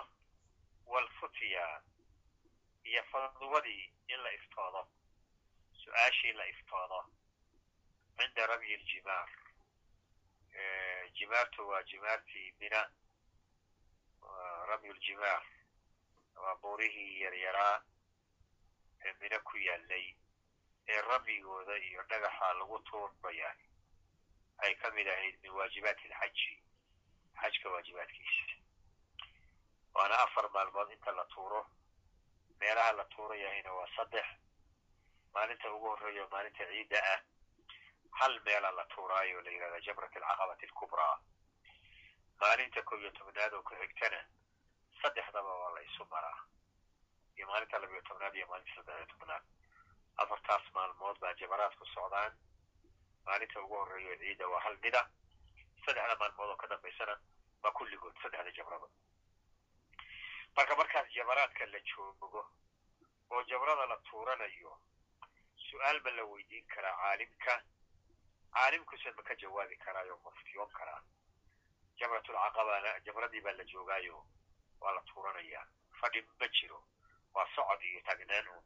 waalfutya 0.85 1.65
iyo 2.89 3.03
fadwadii 3.11 3.83
in 4.13 4.19
la 4.23 4.31
iftoodo 4.33 4.81
su'aashii 5.81 6.33
la 6.39 6.45
iftoodo 6.53 6.99
cinda 8.17 8.47
ramyi 8.47 8.73
aljimaar 8.73 9.29
jimaartu 11.17 11.67
waa 11.69 11.83
jimaartii 11.83 12.53
mina 12.59 12.81
ramyu 14.69 14.93
ljimaar 14.93 15.43
waa 16.35 16.55
buurihii 16.61 17.21
yaryaraa 17.21 17.81
ee 19.05 19.13
mina 19.21 19.39
ku 19.39 19.57
yaalay 19.57 20.05
ee 20.87 21.01
ramyigooda 21.01 21.77
iyo 21.77 22.03
dhagaxa 22.03 22.53
lagu 22.53 22.79
tuuraya 22.79 23.55
ay 24.57 24.75
ka 24.75 24.91
mid 24.91 25.07
ahayd 25.07 25.35
min 25.41 25.51
waajibaati 25.51 26.07
alxaji 26.07 26.63
xajka 27.41 27.69
waajibaadkiisa 27.69 28.53
waana 29.93 30.19
afar 30.19 30.49
maalmood 30.53 30.91
inta 30.91 31.11
la 31.11 31.25
tuuro 31.25 31.61
meelaha 32.59 32.91
la 32.93 33.05
tuurayahayna 33.05 33.71
waa 33.73 33.87
saddex. 33.95 34.25
Maalinta 35.33 35.71
ugu 35.73 35.87
horreeya 35.89 36.27
maalinta 36.31 36.65
ciidda 36.71 36.99
ah 37.13 37.19
hal 38.19 38.39
meela 38.45 38.71
la 38.71 38.85
tuuraayo 38.85 39.41
la 39.41 39.49
yidhahda 39.51 39.79
jamrat 39.85 40.15
alcaqabati 40.17 40.65
alkubraa 40.65 41.15
maalinta 42.41 42.81
kow 42.83 42.97
iyo 42.99 43.11
tobnaad 43.11 43.53
oo 43.53 43.61
ku 43.63 43.75
xigtana 43.75 44.19
saddexdaba 45.01 45.53
waa 45.61 45.71
la 45.75 45.81
isu 45.81 46.05
maraa. 46.11 46.39
Iyo 47.37 47.47
maalinta 47.47 47.79
labiyo 47.79 48.01
tobnaad 48.01 48.35
iyo 48.35 48.47
maalinta 48.47 48.75
saddexiyo 48.75 49.05
tobnaad. 49.13 49.43
Afartaas 50.17 50.63
maalmood 50.73 51.19
baa 51.19 51.33
jabaraadku 51.33 51.85
socdaan. 51.85 52.33
Maalinta 53.25 53.61
ugu 53.61 53.75
horreeyo 53.75 54.17
ciidda 54.19 54.47
waa 54.47 54.59
hal 54.65 54.77
mida. 54.83 55.01
Saddexda 55.85 56.15
maalmood 56.19 56.49
oo 56.49 56.55
ka 56.57 56.67
dambaysana 56.67 57.15
waa 57.63 57.71
kulligood 57.71 58.15
saddexda 58.23 58.51
jabrada 58.51 58.87
marka 60.59 60.75
markaas 60.75 61.07
jabaraadka 61.15 61.65
la 61.65 61.79
joogo 61.79 62.41
oo 63.31 63.43
jabrada 63.49 63.85
la 63.85 63.97
tuuranayo 64.09 64.71
su'aal 65.55 66.01
ma 66.03 66.09
la 66.11 66.23
weydiin 66.25 66.65
karaa 66.67 66.95
caalimka? 67.01 67.53
Caalimkuse 68.53 69.11
ma 69.17 69.23
ka 69.23 69.35
jawaabi 69.35 69.75
karaayo 69.77 70.17
muftiyoon 70.23 70.71
karaa 70.77 71.01
jamratulcaqabana 71.99 72.99
jamradii 73.05 73.41
baa 73.41 73.51
la 73.59 73.63
joogaayo 73.63 74.25
waa 74.81 74.91
la 74.95 75.01
tuuranayaa. 75.01 75.65
Fadhi 76.01 76.21
ma 76.39 76.47
jiro 76.47 76.83
waa 77.33 77.47
socod 77.55 77.81
iyo 77.83 78.01
taagnaan 78.01 78.47
un 78.47 78.63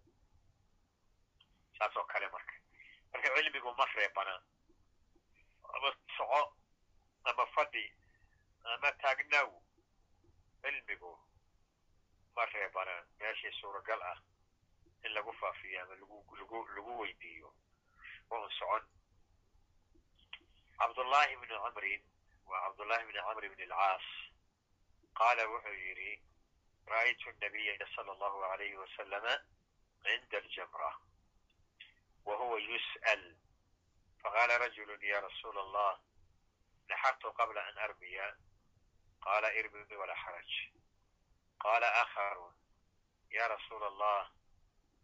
saas 1.78 1.96
oo 1.98 2.06
kale 2.06 2.28
marka 2.30 2.54
marka 3.12 3.30
cilmigu 3.36 3.74
ma 3.78 3.86
reebana 3.96 4.36
ama 5.74 5.94
soco 6.18 6.42
ama 7.24 7.46
fadhi 7.56 7.86
ama 8.64 8.92
taagnaaw 8.92 9.52
cilmigu 10.62 11.20
ma 12.36 12.46
reebana 12.46 12.96
meeshii 13.20 13.52
suuragal 13.62 14.02
ah 14.02 14.18
in 15.06 15.12
lagu 15.14 15.34
faafiyo 15.34 15.82
ama 15.82 15.96
lagu 15.96 17.00
weydiiyo. 17.02 17.54
Waa 18.30 18.40
un 18.40 18.50
socon. 18.60 18.84
Cabdullaahi 20.80 21.36
bni 21.38 21.48
camrin 21.64 22.02
waa 22.50 22.62
cabdullaahi 22.66 23.06
bni 23.06 23.20
camr 23.28 23.50
bn 23.50 23.62
alcaas 23.72 24.06
qaala 25.20 25.44
wuxuu 25.54 25.78
yidhi 25.86 26.12
ra'aytu 26.88 27.34
nabiya 27.42 27.88
sala 27.96 28.12
allahu 28.12 28.44
alayhi 28.52 28.76
wasalama 28.76 29.34
cinda 30.04 30.38
aljamra 30.38 30.92
wa 32.26 32.36
huwa 32.38 32.60
yus'al. 32.60 33.24
Faqaala 34.24 34.58
rajulu 34.58 34.98
ya 35.02 35.22
rasuula 35.22 35.62
allah 35.62 36.00
naxartu 36.90 37.34
qabla 37.34 37.62
an 37.70 37.78
armiya. 37.78 38.28
Qaala 39.24 39.54
irmi 39.60 39.96
walaa 40.02 40.16
xaraj 40.24 40.52
qaala 41.64 41.88
aakharu 42.02 42.48
ya 43.38 43.48
rasuula 43.56 43.88
allah 43.92 44.22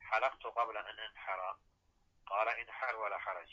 xalaqtu 0.09 0.47
qabla 0.57 0.79
an 0.89 0.97
anxara 1.07 1.51
qaala 2.29 2.51
inxar 2.61 2.95
walaa 3.03 3.23
xaraj 3.25 3.51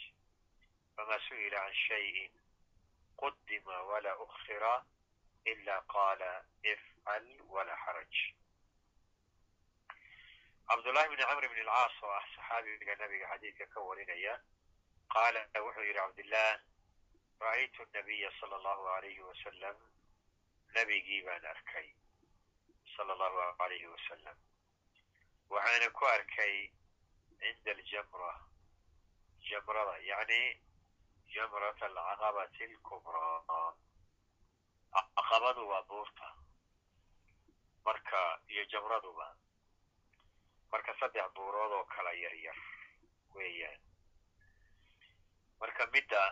fama 0.96 1.18
su'ila 1.28 1.58
can 1.64 1.74
shayin 1.86 2.32
qudima 3.22 3.76
walaa 3.90 4.16
ukhira 4.26 4.74
ila 5.52 5.74
qaala 5.94 6.30
ifcal 6.72 7.26
walaa 7.54 7.78
xaraj 7.84 8.14
cabdullahi 10.68 11.08
bni 11.08 11.24
camr 11.30 11.48
bn 11.52 11.58
alcaas 11.64 12.02
oo 12.02 12.10
ah 12.18 12.24
saxaabiga 12.34 12.94
nabiga 13.02 13.26
xadiidka 13.32 13.66
ka 13.74 13.80
warinaya 13.88 14.34
qaala 15.14 15.40
wuxuu 15.66 15.84
yidhi 15.88 15.98
cabdillah 16.00 16.50
ra'aytu 17.44 17.86
nabiya 17.98 18.30
sala 18.40 18.56
allahu 18.60 18.84
alayhi 18.96 19.22
wasalam 19.28 19.76
nabigii 20.74 21.22
baan 21.26 21.44
arkay 21.54 21.88
sala 22.96 23.12
allahu 23.12 23.38
alayhi 23.64 23.86
wasalam 23.94 24.36
waxaana 25.50 25.88
ku 25.90 26.04
arkay 26.06 26.54
cinda 27.40 27.70
aljamra 27.76 28.32
jamrada 29.48 29.94
yacni 30.10 30.40
jamrat 31.34 31.82
alcaqabati 31.82 32.64
alkubraa 32.64 33.74
caqabadu 35.16 35.62
waa 35.68 35.82
buurta. 35.88 36.28
Marka 37.84 38.40
iyo 38.48 38.64
jamraduba 38.72 39.28
marka 40.72 40.92
saddex 41.00 41.28
buurood 41.34 41.72
oo 41.72 41.84
kala 41.84 42.12
yar 42.12 42.34
yar 42.34 42.58
weeyaan. 43.34 43.80
Marka 45.60 45.86
midda 45.92 46.22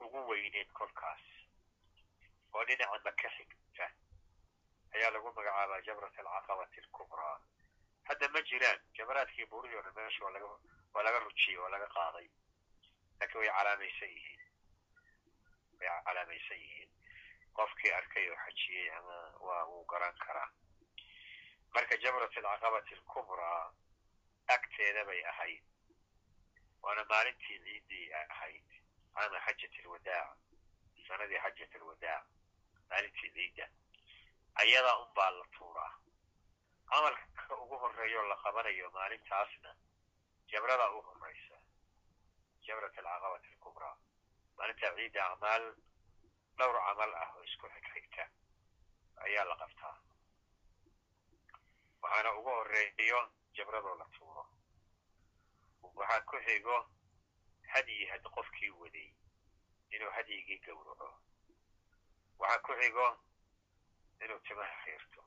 ugu 0.00 0.20
weyneed 0.28 0.68
kolkaas 0.78 1.22
oo 2.54 2.64
dhinaca 2.64 2.98
maka 3.04 3.28
xigta 3.36 3.61
ayaa 4.94 5.10
lagu 5.14 5.32
magacaabaa 5.38 5.80
jamrat 5.88 6.18
alcaqabati 6.22 6.80
alkubraa 6.84 7.36
hadda 8.08 8.28
ma 8.34 8.40
jiraan 8.50 8.80
jamaraadkii 8.98 9.46
buurihii 9.52 9.78
o 9.78 9.82
dhan 9.82 9.94
meesha 9.94 10.24
waa 10.24 11.02
laga 11.06 11.18
rujiyey 11.26 11.58
waa 11.62 11.70
laga 11.74 11.88
qaaday 11.96 12.28
laakiin 13.20 13.40
way 13.42 13.50
calaamaysan 13.58 14.10
yihiin 14.16 14.40
way 15.80 15.88
calaamaysan 16.06 16.58
yihiin 16.64 16.90
qofkii 17.60 17.92
arkay 17.98 18.26
oo 18.30 18.36
xajiyey 18.44 18.90
ama 18.98 19.16
waa 19.46 19.64
wuu 19.70 19.84
garan 19.92 20.16
karaa 20.26 20.50
marka 21.74 21.96
jamrat 22.04 22.36
alcaqabati 22.36 22.94
alkubraa 22.94 23.72
agteeda 24.56 25.04
bay 25.10 25.20
ahayd 25.32 25.62
waana 26.82 27.04
maalintii 27.12 27.58
ciiddii 27.66 28.06
ahayd 28.20 28.68
caama 29.14 29.40
xajat 29.46 29.74
alwadaac 29.84 30.36
sanadii 31.08 31.40
xajat 31.44 31.74
alwadaac 31.80 32.24
maalintii 32.90 33.30
ciidda 33.36 33.66
ayadaa 34.54 34.98
un 35.02 35.10
baa 35.14 35.30
la 35.30 35.44
tuuraa. 35.58 35.92
Camalka 36.90 37.54
ugu 37.62 37.76
horreeyaoo 37.82 38.28
la 38.28 38.36
qabanayo 38.42 38.90
maalintaasna 38.90 39.70
jamradaa 40.50 40.90
u 40.96 41.02
horraysa 41.02 41.56
jamrat 42.66 42.98
alcaqabati 42.98 43.48
alkubraa 43.52 43.96
maalinta 44.56 44.94
ciidda 44.96 45.20
acmaal 45.30 45.64
dhowr 46.58 46.76
camal 46.86 47.12
ah 47.22 47.28
oo 47.36 47.42
isku 47.48 47.66
xigxigta 47.74 48.24
ayaa 49.24 49.44
la 49.50 49.56
qabtaa 49.62 49.96
waxaana 52.02 52.30
ugu 52.38 52.50
horreeyo 52.58 53.20
jamradoo 53.56 53.94
la 54.00 54.06
tuuro. 54.18 54.44
Waxaa 55.82 56.20
ku 56.28 56.36
xigo 56.46 56.76
hadyi 57.72 58.06
had 58.10 58.22
qofkii 58.34 58.70
waday 58.80 59.08
inuu 59.94 60.10
hadyigii 60.16 60.58
gowraco. 60.66 61.08
Waxaa 62.38 62.62
ku 62.66 62.72
xigo 62.80 63.06
inuu 64.24 64.38
timaha 64.46 64.76
xiirto 64.84 65.22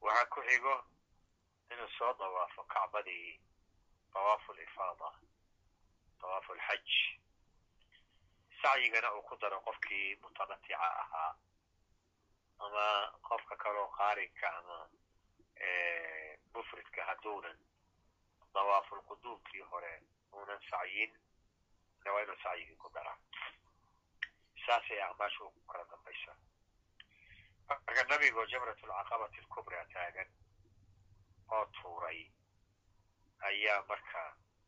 waxaa 0.00 0.26
ku 0.32 0.40
xigo 0.48 0.74
inuu 1.72 1.88
soo 1.98 2.12
dawaafo 2.18 2.64
kacbadii 2.64 3.40
dawaafu 4.14 4.52
lifaada 4.52 5.10
dawaafu 6.20 6.52
alxaj 6.52 6.86
sacyigana 8.62 9.14
uu 9.14 9.22
ku 9.22 9.36
daro 9.36 9.60
qofkii 9.60 10.16
mutamatica 10.22 10.76
ahaa 11.02 11.34
ama 12.64 12.84
qofka 13.28 13.56
kaloo 13.56 13.88
qaarinka 13.98 14.48
ama 14.58 14.78
mufridka 16.54 17.04
hadduunan 17.08 17.58
dawaafulquduumkii 18.54 19.60
hore 19.70 19.92
uunan 20.34 20.60
sacyin 20.70 21.12
na 22.04 22.12
waa 22.12 22.22
inuu 22.22 22.40
sacyigii 22.42 22.76
ku 22.82 22.88
daraa 22.94 23.18
saasay 24.66 25.02
acmaashu 25.02 25.46
ugu 25.46 25.60
kala 25.72 25.84
dambaysa 25.84 26.32
marka 27.68 28.04
nabigoo 28.08 28.46
jamrat 28.52 28.78
alcaqabati 28.84 29.38
alkubraa 29.44 29.84
taagan 29.94 30.28
oo 31.52 31.64
tuuray 31.76 32.20
ayaa 33.48 33.82
marka 33.88 34.22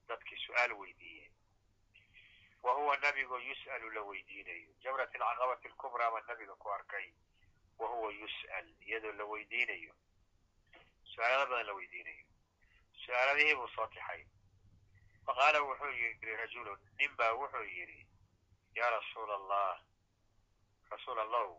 dadkii 0.08 0.38
su'aal 0.46 0.72
weydiiyey 0.80 1.30
wa 2.62 2.72
huwa 2.74 2.96
nabigo 2.96 3.38
yus'alu 3.38 3.90
la 3.90 4.02
weydiinayo 4.02 4.72
jamrat 4.84 5.14
alcaqabati 5.14 5.68
alkubraa 5.68 6.10
baa 6.10 6.20
nabiga 6.28 6.54
ku 6.54 6.68
arkay 6.72 7.12
wa 7.78 7.88
huwa 7.88 8.12
yus'al 8.12 8.68
iyadoo 8.86 9.12
la 9.12 9.24
weydiinayo 9.24 9.94
su'aalada 11.14 11.46
badan 11.50 11.66
la 11.66 11.72
weydiinayo 11.72 12.26
su'aaladihii 13.04 13.54
buu 13.54 13.68
soo 13.76 13.86
tixay 13.86 14.26
faqaala 15.26 15.62
wuxuu 15.62 15.92
yidhi 16.02 16.36
rajulun 16.42 16.80
nin 16.98 17.16
baa 17.16 17.32
wuxuu 17.32 17.64
yidhi 17.64 18.06
yaa 18.76 18.90
rasuula 18.90 19.34
allah 19.34 19.80
rasuul 20.90 21.18
allahu 21.18 21.56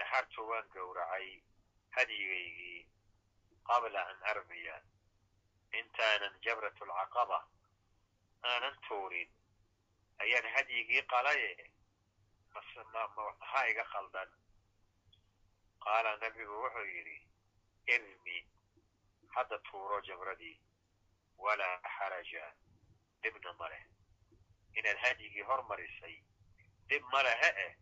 naxartu 0.00 0.48
waan 0.50 0.68
gowracay 0.74 1.28
hadyigaygii 1.96 2.78
qabla 3.70 4.00
an 4.10 4.18
armiya 4.32 4.76
intaanan 5.80 6.34
jamrat 6.44 6.82
alcaqaba 6.86 7.38
aanan 8.50 8.76
tuurin 8.88 9.30
ayaan 10.24 10.46
hadyigii 10.54 11.02
qalaye 11.12 11.50
maxaa 12.54 13.64
iga 13.72 13.84
khaldan 13.92 14.30
qaala 15.84 16.16
nabigu 16.22 16.54
wuxuu 16.62 16.86
yidhi 16.94 17.18
irmi 17.94 18.38
hadda 19.34 19.58
tuuro 19.70 20.00
jamradii 20.08 20.56
walaa 21.44 21.76
xaraja 21.96 22.44
dhibna 23.22 23.52
ma 23.60 23.68
leh 23.72 23.84
inaad 24.78 24.98
hadyigii 25.04 25.46
hormarisay 25.50 26.16
dhib 26.88 27.04
ma 27.12 27.22
lehe 27.28 27.50
eh 27.66 27.72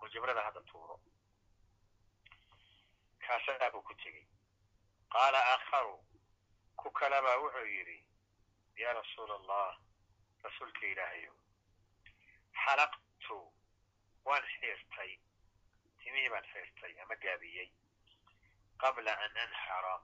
oo 0.00 0.08
jamrada 0.14 0.42
hadda 0.48 0.60
tuuro 0.72 0.96
kaasadaa 3.26 3.70
buu 3.74 3.82
ku 3.88 3.94
tegey 4.02 4.26
qaala 5.14 5.40
aakharu 5.52 5.96
ku 6.80 6.90
kalebaa 6.98 7.36
wuxuu 7.44 7.66
yidhi 7.76 7.98
yaa 8.82 8.92
rasuula 9.00 9.34
allah 9.40 9.78
rasuulka 10.46 10.86
ilaahayo 10.92 11.32
xalaqtu 12.64 13.38
waan 14.28 14.44
xiirtay 14.54 15.12
timihii 16.02 16.30
baan 16.34 16.46
xiirtay 16.52 16.92
ama 17.02 17.16
gaabiyey 17.24 17.68
qabla 18.82 19.12
an 19.24 19.36
anxara 19.44 19.94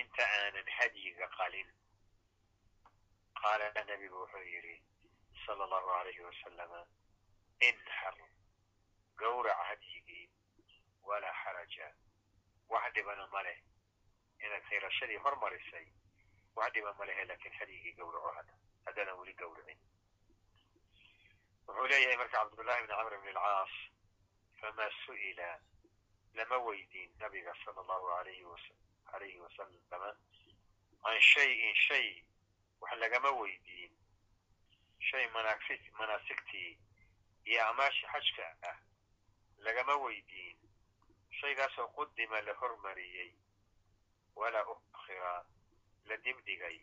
inta 0.00 0.24
aanan 0.38 0.68
hadyiga 0.78 1.26
qalin 1.38 1.68
qaala 3.42 3.68
nabigu 3.90 4.16
wuxuu 4.22 4.44
yidhi 4.54 4.76
sala 5.46 5.64
allahu 5.64 5.90
alayhi 6.00 6.24
wasalama 6.28 6.80
inxar 7.68 8.16
gowrac 9.22 9.58
hadyigii 9.68 10.26
walaa 11.08 11.36
xaraja 11.44 11.88
wax 12.68 12.92
dhibana 12.94 13.26
ma 13.32 13.42
leh 13.42 13.58
inaad 14.44 14.64
xiirashadii 14.70 15.20
hormarisay 15.24 15.86
wax 16.56 16.72
dhiba 16.74 16.94
ma 16.98 17.04
lehe 17.04 17.24
laakiin 17.24 17.54
hadyigii 17.60 17.92
gowraco 17.98 18.30
hadda. 18.36 18.54
Haddaanan 18.86 19.18
weli 19.20 19.34
gowracin 19.40 19.78
wuxuu 21.66 21.86
leeyahay 21.90 22.16
marka 22.16 22.36
cabdullahi 22.38 22.82
bn 22.82 22.88
camr 22.96 23.14
bn 23.22 23.28
alcaas 23.36 23.72
famaa 24.60 24.90
su'ila 25.04 25.48
lama 26.34 26.56
weydiin 26.66 27.10
nabiga 27.20 27.52
sala 27.64 27.80
allahu 27.80 28.06
alayhi 28.20 28.44
wasalama 29.44 30.10
can 31.02 31.20
shayin 31.20 31.74
shay 31.86 32.24
wax 32.80 32.92
lagama 33.02 33.30
weydiin. 33.40 33.92
Shay 35.08 35.26
manaasigtii 35.98 36.78
iyo 37.44 37.60
acmaashii 37.68 38.06
xajka 38.12 38.46
ah 38.70 38.76
lagama 39.66 39.94
weydiin 39.96 40.57
shaygaasoo 41.40 41.88
qudima 41.96 42.40
la 42.46 42.54
hormariyey 42.60 43.30
walaa 44.40 44.64
ukhira 44.74 45.32
la 46.08 46.16
dibdhigay 46.24 46.78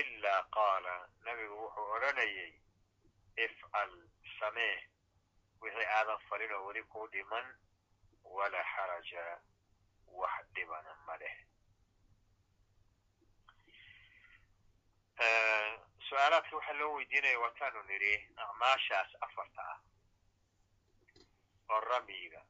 ilaa 0.00 0.42
qaala 0.56 0.94
nabigu 1.24 1.56
wuxuu 1.64 1.86
odhanayay 1.96 2.52
ifcal 3.44 3.92
samee 4.38 4.76
wixii 5.62 5.86
aadan 5.98 6.18
falin 6.28 6.52
oo 6.52 6.64
weli 6.66 6.82
kuu 6.92 7.06
dhiman 7.12 7.46
walaa 8.36 8.64
xaraja 8.74 9.24
wax 10.20 10.44
dhibana 10.54 10.94
ma 11.06 11.16
leh 11.22 11.36
su'aalaadka 16.08 16.56
waxaa 16.56 16.78
loo 16.80 16.94
weydiinaya 16.96 17.38
waataanu 17.44 17.82
nidhi 17.90 18.12
acmaashaas 18.44 19.10
afarta 19.26 19.62
ah 19.72 19.78
oo 21.72 21.80
ramyiga 21.80 22.40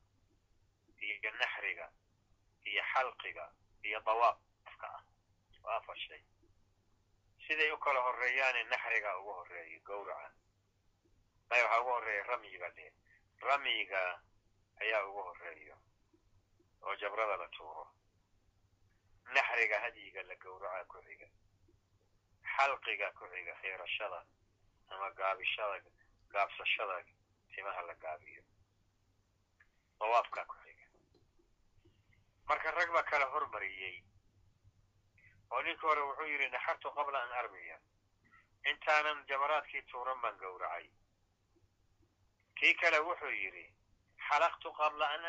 naxriga 1.73 1.93
iyo 2.65 2.83
xalqiga 2.93 3.47
iyo 3.83 4.01
dawaafka 4.01 4.87
ah. 4.87 5.03
Waa 5.63 5.77
afar 5.77 5.97
shay. 5.97 6.23
Siday 7.47 7.71
u 7.73 7.79
kala 7.79 8.01
horeeyaane 8.01 8.65
naxriga 8.65 9.19
ugu 9.19 9.33
horeeyo 9.33 9.81
gowraca. 9.85 10.31
Maya 11.51 11.65
waxaa 11.65 11.81
ugu 11.81 11.91
horreeya 11.91 12.23
ramyiga 12.25 12.71
de 12.77 12.93
ramyiga 13.41 14.21
ayaa 14.81 15.07
ugu 15.07 15.23
horeeyo 15.23 15.77
oo 16.83 16.97
jabrada 16.97 17.37
la 17.37 17.49
tuuro. 17.49 17.87
Naxriga 19.35 19.81
hadyiga 19.81 20.23
la 20.23 20.35
gowraca 20.37 20.85
ku 20.85 20.99
xiga. 21.03 21.29
Xalqiga 22.57 23.13
ku 23.13 23.25
xiga 23.33 23.55
xiirashada 23.61 24.27
ama 24.91 25.11
gaabishada 25.11 25.81
gaabsashada 26.33 27.05
timaha 27.55 27.83
la 27.83 27.95
gaabiyo. 27.95 28.43
Dawaafka 29.99 30.45
ku 30.45 30.57
marka 32.49 32.71
rag 32.71 32.91
baa 32.93 33.03
kala 33.11 33.27
hormariyey. 33.35 33.97
Oo 35.51 35.63
ninkii 35.63 35.87
hore 35.89 36.03
wuxuu 36.09 36.27
yidhi 36.33 36.49
naxartu 36.49 36.91
qabla 36.97 37.19
an 37.23 37.33
armiya. 37.41 37.79
Intaanan 38.71 39.25
jabaraadkii 39.29 39.83
tuuran 39.91 40.21
baan 40.23 40.37
gowracay. 40.39 40.87
Kii 42.59 42.75
kale 42.75 42.99
wuxuu 43.09 43.31
yidhi 43.43 43.65
xalaqtu 44.29 44.73
qabla 44.73 45.07
an 45.15 45.25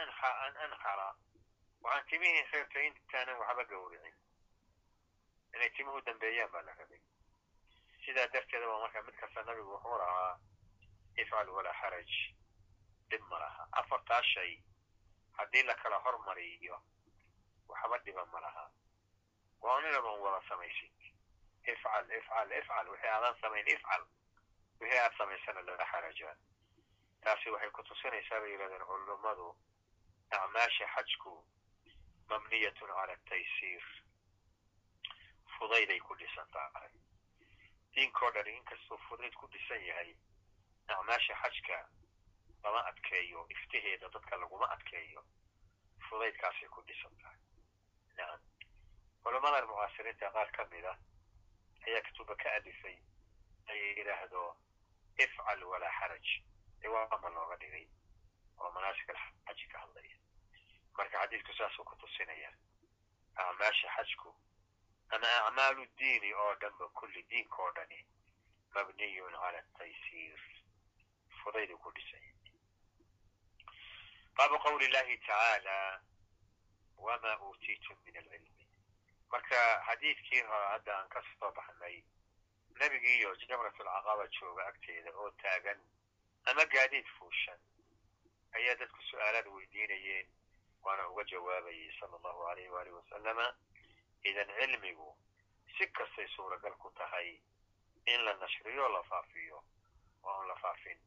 anxara. 0.66 1.10
Waxaan 1.84 2.06
timihii 2.10 2.44
xirtay 2.52 2.86
intaanan 2.88 3.38
waxba 3.40 3.64
gowricin. 3.72 4.16
Inay 5.56 5.70
timuhu 5.70 6.02
dambeeyaan 6.06 6.52
baa 6.52 6.62
la 6.62 6.74
rabay. 6.80 7.02
Sidaa 8.06 8.28
darteeda 8.34 8.68
ba 8.68 8.80
marka 8.80 9.02
mid 9.02 9.16
kasta 9.20 9.44
nabigu 9.44 9.72
wuxuu 9.76 9.98
lahaa 9.98 10.40
ifcal 11.22 11.50
walaa 11.50 11.74
xaraj 11.82 12.12
dhib 13.10 13.22
ma 13.30 13.40
laha. 13.40 13.68
Afartaa 13.72 14.22
shay 14.24 14.52
haddii 15.38 15.64
la 15.64 15.76
kala 15.76 16.00
hormariyo 16.00 16.80
waxba 17.74 17.98
dhiba 18.06 18.26
ma 18.34 18.40
laha 18.46 18.66
waa 19.62 19.80
inadan 19.80 20.20
wada 20.26 20.42
samaysid 20.50 20.92
ifcal 21.74 22.12
ifcal 22.20 22.52
ifcal 22.60 22.90
wixii 22.94 23.10
aadan 23.16 23.36
samayn 23.42 23.68
ifcal 23.76 24.04
wixii 24.80 25.00
aad 25.04 25.14
samaysana 25.18 25.62
lala 25.62 25.86
xaraja 25.92 26.36
taasi 27.24 27.50
waxay 27.50 27.70
ku 27.72 27.84
tusinaysaa 27.84 28.40
bay 28.42 28.52
yidhahdeen 28.52 28.86
culummadu 28.92 29.48
acmaasha 30.38 30.88
xajku 30.96 31.34
mabniyatun 32.30 32.90
cala 32.98 33.16
taysiir 33.30 33.84
fudayday 35.58 36.00
ku 36.00 36.16
dhisan 36.20 36.48
tahay 36.54 36.92
diinkao 37.96 38.32
dhan 38.36 38.48
inkastuu 38.48 38.98
fudayd 39.08 39.34
ku 39.42 39.48
dhisan 39.54 39.82
yahay 39.90 40.16
acmaasha 40.88 41.36
xajka 41.44 41.78
lama 42.64 42.82
adkeeyo 42.92 43.46
iftaheeda 43.56 44.10
dadka 44.16 44.38
laguma 44.44 44.68
adkeeyo 44.76 45.24
fudaydkaasay 46.10 46.68
ku 46.76 46.82
dhisan 46.88 47.16
tahay 47.22 47.40
culamadan 49.24 49.66
mucaasiriinta 49.68 50.30
qaar 50.36 50.52
ka 50.52 50.66
mid 50.72 50.86
ah 50.86 50.98
ayaa 51.88 52.02
kituba 52.02 52.36
ka 52.36 52.50
alifay 52.58 52.98
ay 53.68 53.80
yidhaahdo 53.98 54.42
ifcal 55.18 55.64
walaa 55.64 55.92
xaraj 56.00 56.26
iwaama 56.86 57.30
looga 57.30 57.56
dhigay 57.58 57.88
oo 58.60 58.72
manaasik 58.72 59.10
alxaji 59.10 59.68
ka 59.72 59.80
hadlaya 59.80 60.18
marka 60.98 61.18
xadiidku 61.22 61.54
saasuu 61.58 61.84
ku 61.86 61.96
tusinaya 61.96 62.52
acmaasha 63.36 63.88
xajku 63.96 64.36
ama 65.10 65.28
acmaalu 65.48 65.86
diini 65.98 66.34
oo 66.34 66.54
dhanba 66.62 66.90
kulli 67.00 67.24
diinka 67.30 67.58
oo 67.64 67.72
dhani 67.72 68.00
mabniyun 68.76 69.34
cala 69.34 69.62
taysiir 69.78 70.40
fudaydu 71.44 71.78
ku 71.78 71.92
dhisay 71.92 72.26
baabu 74.38 74.60
qawli 74.66 74.88
llahi 74.88 75.18
tacaala 75.18 76.02
wama 77.06 77.32
uutiitum 77.48 77.98
min 78.06 78.18
alcilmi 78.18 78.68
marka 79.32 79.60
xadiidkii 79.88 80.42
hore 80.50 80.68
hadda 80.74 80.92
aan 80.98 81.10
ka 81.10 81.24
soo 81.40 81.52
baxnay 81.60 81.98
nebigiiyo 82.80 83.36
jamratulcaqaba 83.48 84.28
jooga 84.40 84.68
agteeda 84.72 85.12
oo 85.22 85.32
taagan 85.44 85.80
ama 86.46 86.66
gaadiid 86.76 87.08
fuushan 87.18 87.60
ayaa 88.58 88.76
dadku 88.82 89.02
su'aalaad 89.10 89.48
weydiinayeen 89.56 90.28
waana 90.84 91.08
uga 91.10 91.24
jawaabayay 91.32 91.92
sala 92.00 92.16
allahu 92.20 92.42
alayh 92.52 92.72
waalih 92.74 92.94
wasalama 93.00 93.48
idan 94.32 94.50
cilmigu 94.60 95.10
si 95.78 95.88
kastay 95.88 96.28
suuragal 96.36 96.76
ku 96.84 96.90
tahay 97.00 97.30
in 98.06 98.22
la 98.26 98.34
nashriyo 98.34 98.90
la 98.96 99.04
faafiyo 99.04 99.64
oo 100.24 100.34
aan 100.40 100.48
la 100.48 100.56
faafin 100.56 101.00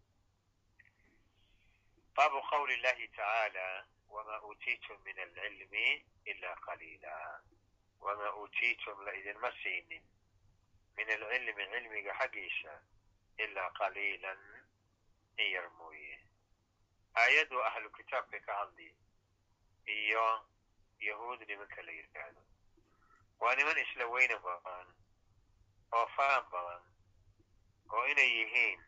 baabu 2.17 2.41
qawli 2.51 2.77
llahi 2.85 3.09
tacaala 3.09 3.67
wama 4.09 4.43
uutiitum 4.43 5.03
min 5.05 5.19
alcilmi 5.19 6.07
ila 6.25 6.57
qaliila 6.57 7.41
wama 8.01 8.35
uutiitum 8.37 9.05
la 9.05 9.13
idinma 9.15 9.53
siinin 9.63 10.03
min 10.97 11.11
alcilmi 11.11 11.65
cilmiga 11.73 12.13
xaggiisa 12.19 12.81
ilaa 13.39 13.71
qaliilan 13.79 14.41
in 15.37 15.51
yar 15.53 15.71
mooye 15.71 16.19
aayaddu 17.15 17.63
ahlu 17.65 17.91
kitaabka 17.91 18.41
ka 18.47 18.55
hadli 18.61 18.95
iyo 19.87 20.27
yahuud 20.99 21.41
nimanka 21.49 21.83
la 21.83 21.93
yidhaahdo 21.93 22.43
waa 23.41 23.55
niman 23.55 23.79
isla 23.79 24.07
weyna 24.07 24.39
badan 24.39 24.87
oo 25.93 26.07
faan 26.17 26.45
badan 26.53 26.83
oo 27.93 28.07
inay 28.07 28.31
yihiin 28.39 28.81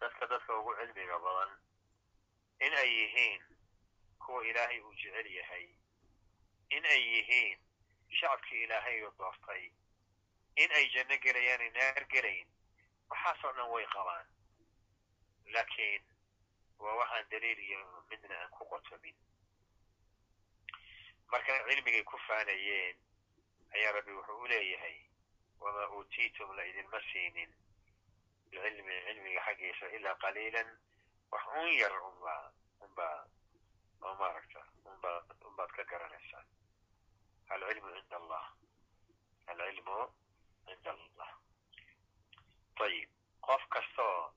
dadka 0.00 0.26
dadka 0.26 0.58
ugu 0.58 0.74
cilmiga 0.80 1.18
badan 1.18 1.50
in 2.60 2.74
ay 2.74 2.90
yihiin 2.98 3.42
kuwa 4.26 4.46
ilaahay 4.46 4.80
uu 4.80 4.94
jecel 4.94 5.26
yahay. 5.34 5.66
In 6.70 6.84
ay 6.86 7.02
yihiin 7.12 7.58
shacabkii 8.18 8.62
ilaahay 8.64 9.02
uu 9.04 9.14
doortay. 9.18 9.64
In 10.56 10.70
ay 10.72 10.88
janno 10.94 11.16
gelayaan 11.18 11.72
naar 11.72 12.04
gelayn. 12.12 12.48
Waxaasoo 13.10 13.52
dhan 13.56 13.70
way 13.70 13.86
qabaan. 13.94 14.26
Laakiin 15.52 16.02
waa 16.78 16.94
waxaan 17.00 17.28
daliil 17.30 17.58
iyo 17.58 17.80
midna 18.10 18.34
aan 18.40 18.50
ku 18.50 18.64
qotomin. 18.70 19.16
Marka 21.30 21.52
cilmigay 21.68 22.04
ku 22.04 22.18
faanayeen 22.26 22.96
ayaa 23.74 23.92
rabbi 23.96 24.12
wuxuu 24.12 24.40
u 24.44 24.46
leeyahay 24.48 24.96
wamaa 25.60 25.88
uutiitum 25.96 26.56
la 26.56 26.64
idinma 26.70 27.00
siinin. 27.12 27.50
Bilcilmi 28.50 28.94
cilmiga 29.06 29.40
xaggiisa 29.46 29.86
ilaa 29.96 30.14
qaliilan 30.22 30.68
wax 31.32 31.44
un 31.60 31.68
yar 31.80 31.94
unbaa 32.08 32.52
unbaa 32.84 33.26
oo 34.02 34.14
maaragta 34.20 34.60
unbaad 34.84 35.26
unbaad 35.48 35.70
ka 35.76 35.84
garanaysaa 35.92 36.44
alcilmu 37.54 37.90
cinda 37.96 38.16
allah 38.16 38.44
alcilmu 39.46 39.98
cinda 40.66 40.90
allah 40.96 41.30
ayib 42.86 43.10
qof 43.46 43.62
kastoo 43.74 44.34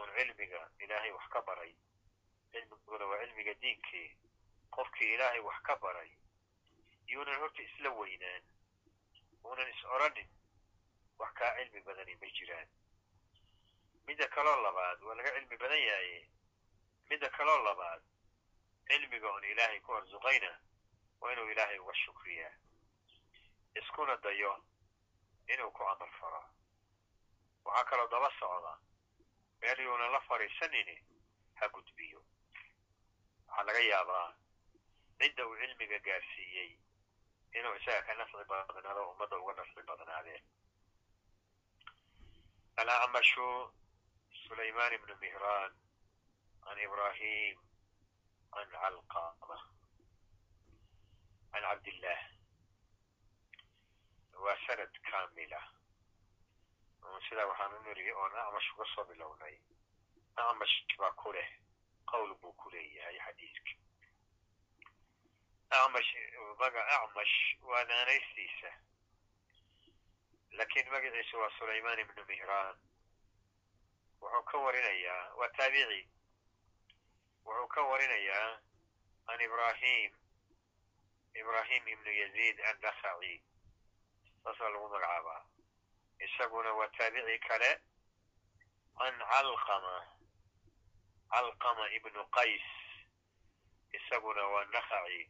un 0.00 0.08
cilmiga 0.16 0.60
ilaahay 0.84 1.12
wax 1.12 1.28
ka 1.34 1.40
baray 1.48 1.72
cilmiguna 2.52 3.04
waa 3.10 3.20
cilmiga 3.24 3.54
diinkii 3.62 4.08
qofkii 4.76 5.14
ilaahay 5.14 5.40
wax 5.48 5.62
ka 5.68 5.76
baray 5.84 6.10
yuunan 7.12 7.40
horta 7.40 7.62
isla 7.62 7.90
weynaan 8.00 8.42
uunan 9.44 9.68
is 9.74 9.84
odhanin 9.84 10.28
wax 11.18 11.32
kaa 11.38 11.54
cilmi 11.56 11.80
badani 11.88 12.14
ma 12.20 12.28
jiraan 12.38 12.68
midda 14.06 14.28
kaloo 14.36 14.62
labaad 14.66 15.02
waa 15.02 15.14
laga 15.14 15.30
cilmi 15.36 15.56
badan 15.62 15.82
yahaye 15.88 16.20
midda 17.10 17.30
kaloo 17.38 17.58
labaad 17.68 18.02
cilmiga 18.90 19.28
oon 19.30 19.44
ilaahay 19.52 19.80
ku 19.80 19.94
arsuqayna 19.98 20.50
waa 21.20 21.32
inuu 21.32 21.48
ilaahay 21.52 21.78
uga 21.78 21.94
shukriyaa 22.04 22.52
iskuna 23.80 24.16
dayo 24.16 24.52
inuu 25.52 25.70
ku 25.70 25.82
amar 25.92 26.10
faro 26.20 26.42
waxaa 27.64 27.84
kaloo 27.90 28.08
daba 28.08 28.30
socda 28.40 28.72
meel 29.60 29.80
yuunan 29.86 30.12
la 30.12 30.20
fadhiisanini 30.28 30.96
ha 31.58 31.68
gudbiyo 31.68 32.20
waxaa 33.48 33.64
laga 33.68 33.80
yaabaa 33.90 34.28
cidda 35.18 35.46
uu 35.46 35.56
cilmiga 35.60 35.98
gaarsiiyey 36.06 36.70
inuu 37.58 37.74
isaga 37.80 38.02
ka 38.06 38.14
nafci 38.14 38.44
badnaado 38.50 39.10
ummadda 39.10 39.36
uga 39.38 39.52
nafci 39.60 39.82
badnaadeen 39.90 40.42
alacmashu 42.76 43.48
sulayman 44.46 44.92
ibnu 44.98 45.14
mihraan 45.22 45.72
can 46.64 46.78
ibrahim 46.86 47.56
can 48.54 48.68
calqama 48.74 49.56
can 51.52 51.62
cabdillah 51.68 52.20
waa 54.44 54.56
sanad 54.66 54.92
kamila 55.10 55.60
sidaa 57.28 57.46
waxaan 57.50 57.74
u 57.76 57.80
niri 57.84 58.12
oon 58.12 58.32
acmash 58.42 58.68
uga 58.74 58.84
soo 58.94 59.04
bilownay 59.08 59.56
acmash 60.36 60.76
baa 60.98 61.12
ku 61.20 61.32
leh 61.32 61.48
qowl 62.10 62.30
buu 62.40 62.52
ku 62.60 62.70
leeyahay 62.70 63.18
xadiiska 63.26 63.72
acmash 65.78 66.12
maga 66.60 66.82
acmash 66.96 67.34
waa 67.70 67.84
naanaystiisa 67.90 68.70
laakiin 70.58 70.90
magaciisu 70.94 71.36
waa 71.42 71.50
sulayman 71.58 71.98
ibnu 72.04 72.24
mihraan 72.30 72.76
wuxuu 74.20 74.42
ka 74.50 74.58
warinayaa 74.64 75.34
waa 75.38 75.48
taabici 75.58 76.00
wuxuu 77.44 77.68
ka 77.74 77.80
warinayaa 77.90 78.60
can 79.26 79.40
ibrahim 79.40 80.10
ibrahim 81.40 81.82
ibnu 81.94 82.10
yaziid 82.20 82.56
annakhaci 82.70 83.34
saasaa 84.44 84.68
lagu 84.72 84.88
magacaabaa. 84.88 85.42
Isaguna 86.26 86.72
waa 86.78 86.88
taabici 86.96 87.38
kale 87.48 87.70
can 88.98 89.16
calqama 89.30 89.94
calqama 91.32 91.84
ibnu 91.96 92.20
qays. 92.36 92.66
Isaguna 93.98 94.42
waa 94.52 94.64
nakhaci 94.74 95.20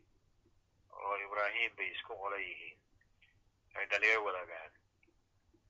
oo 0.92 1.16
ibrahim 1.26 1.70
bay 1.76 1.88
isku 1.94 2.12
qola 2.22 2.36
yihiin. 2.36 2.78
Ay 3.74 3.86
dhaliyo 3.86 4.24
wadaagaan. 4.24 4.72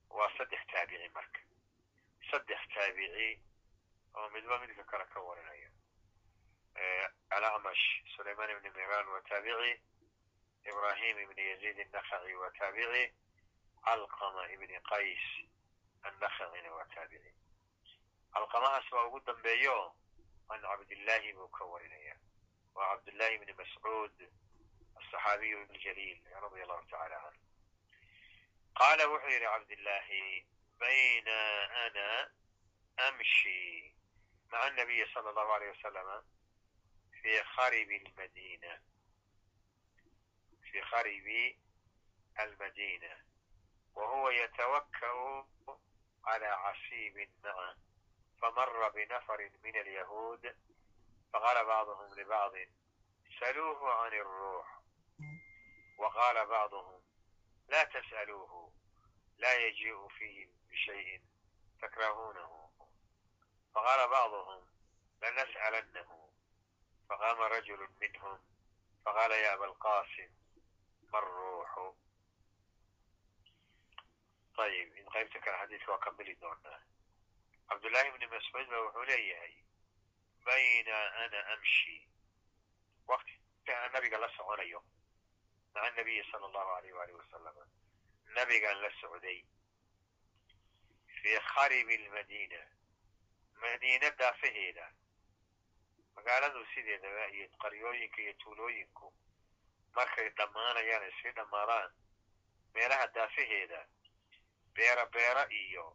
Waa 0.09 0.31
saddex 0.37 0.61
taabici 0.71 1.09
marka. 1.15 1.39
Saddex 2.31 2.61
taabici 2.73 3.27
oo 4.15 4.29
midba 4.29 4.59
midka 4.59 4.83
kale 4.83 5.05
ka 5.13 5.19
warinaya 5.27 5.60
ibni 8.51 8.69
mihraan 8.75 9.07
waa 9.07 9.21
taabici 9.21 9.81
ibrahim 10.65 11.17
ibni 11.19 11.43
yaziid 11.49 11.79
annakhaci 11.79 12.33
waa 12.35 12.51
taabici 12.59 13.13
calqama 13.85 14.43
ibni 14.53 14.79
qays 14.89 15.23
annakhacina 16.03 16.71
waa 16.71 16.85
taabici 16.95 17.33
calqamahaas 18.33 18.91
waa 18.91 19.05
ugu 19.07 19.19
dambeeyo 19.19 19.93
can 20.47 20.61
cabdillahi 20.61 21.33
buu 21.33 21.47
ka 21.47 21.65
warinaya 21.65 22.15
waa 22.75 22.95
cabdullahi 22.95 23.35
ibni 23.35 23.53
mascuud 23.53 24.15
asaxaabiyu 24.99 25.57
aljaliil 25.59 26.19
radia 26.41 26.63
allahu 26.63 26.85
tacala 26.91 27.21
canh 27.21 27.39
qaala 28.79 29.07
wuxuu 29.09 29.29
yidhi 29.29 29.45
cabdillahi 29.45 30.45
bayna 30.79 31.37
ana 31.85 32.07
amshi 33.07 33.93
maca 34.51 34.63
anabiyi 34.67 35.07
sala 35.13 35.29
allahu 35.29 35.51
alayh 35.53 35.69
wasalama 35.75 36.23
في 37.21 37.43
خرب 37.43 37.91
المدينة 37.91 38.79
في 40.71 40.81
خرب 40.81 41.55
المدينة 42.39 43.17
وهو 43.95 44.29
يتوكأ 44.29 45.45
على 46.25 46.45
عشيب 46.45 47.29
معه 47.43 47.75
فمر 48.41 48.89
بنفر 48.89 49.49
من 49.63 49.75
اليهود 49.75 50.55
فقال 51.33 51.65
بعضهم 51.65 52.13
لبعض 52.19 52.51
سلوه 53.39 53.93
عن 53.93 54.13
الروح 54.13 54.81
وقال 55.97 56.45
بعضهم 56.45 57.01
لا 57.67 57.83
تسألوه 57.83 58.73
لا 59.37 59.53
يجيء 59.53 60.07
فيه 60.07 60.49
بشيء 60.69 61.21
تكرهونه 61.81 62.71
فقال 63.75 64.09
بعضهم 64.09 64.67
لنسألنه 65.23 66.20
faqaama 67.11 67.47
rajulu 67.55 67.87
minhum 68.01 68.37
faqaala 69.03 69.35
ya 69.43 69.53
abalqasim 69.53 70.31
ma 71.11 71.19
ruuxu 71.19 71.87
ayib 74.63 74.97
in 74.97 75.05
qaybta 75.13 75.39
kale 75.43 75.57
xadiidka 75.61 75.91
waa 75.91 76.03
kamili 76.05 76.35
doonaa 76.41 76.79
cabdullaahi 77.69 78.11
bni 78.15 78.27
mascuud 78.33 78.67
ba 78.73 78.81
wuxuu 78.85 79.05
leeyahay 79.11 79.55
bayna 80.45 80.97
ana 81.23 81.39
amshi 81.53 81.95
waktiaa 83.07 83.87
nabiga 83.93 84.17
la 84.17 84.29
soconayo 84.37 84.83
maca 85.73 85.91
nabiyi 85.97 86.23
sala 86.31 86.45
allahu 86.45 86.71
alayh 86.77 86.93
waalih 86.97 87.15
wasalam 87.21 87.55
nabigaan 88.37 88.81
la 88.81 88.91
socday 89.01 89.39
fii 91.21 91.39
kharibi 91.53 91.97
lmadiina 91.97 92.61
madiina 93.61 94.11
daafaheeda 94.11 94.85
magaaladu 96.15 96.65
sideedaba 96.73 97.25
iyo 97.35 97.47
qaryooyinka 97.61 98.21
iyo 98.21 98.33
tuulooyinku 98.41 99.13
markay 99.95 100.29
dhammaanayaan 100.37 101.03
ay 101.03 101.13
sii 101.21 101.31
dhammaadaan 101.37 101.91
meelaha 102.73 103.07
daafaheeda 103.15 103.79
beera 104.75 105.05
beera 105.05 105.43
iyo 105.61 105.85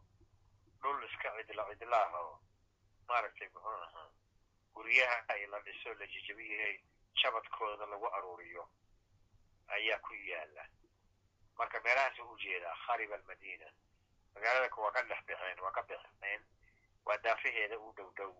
dhul 0.83 1.05
iska 1.09 1.29
cidla 1.37 1.65
cidlaah 1.71 2.15
oo 2.15 2.41
maaragtay 3.09 3.49
muxuu 3.49 3.77
ahaa 3.87 4.11
guryaha 4.75 5.19
ay 5.29 5.47
la 5.47 5.61
dhiso 5.61 5.95
la 5.95 6.07
jijabiyay 6.07 6.77
jabadkooda 7.23 7.87
lagu 7.87 8.07
aruuriyo 8.17 8.65
ayaa 9.69 9.99
ku 9.99 10.15
yaalla 10.15 10.65
marka 11.59 11.81
meelahaas 11.81 12.19
u 12.19 12.37
jeedaa 12.39 12.75
kharib 12.87 13.13
almadina 13.13 13.69
magaalada 14.35 14.77
waa 14.77 14.93
ka 14.93 15.03
dhex 15.03 15.21
baxeen 15.27 15.61
waa 15.65 15.73
ka 15.73 15.83
baxeen 15.83 16.43
waa 17.07 17.17
daafaheeda 17.19 17.79
u 17.79 17.93
dhow 17.97 18.11
dhow 18.19 18.33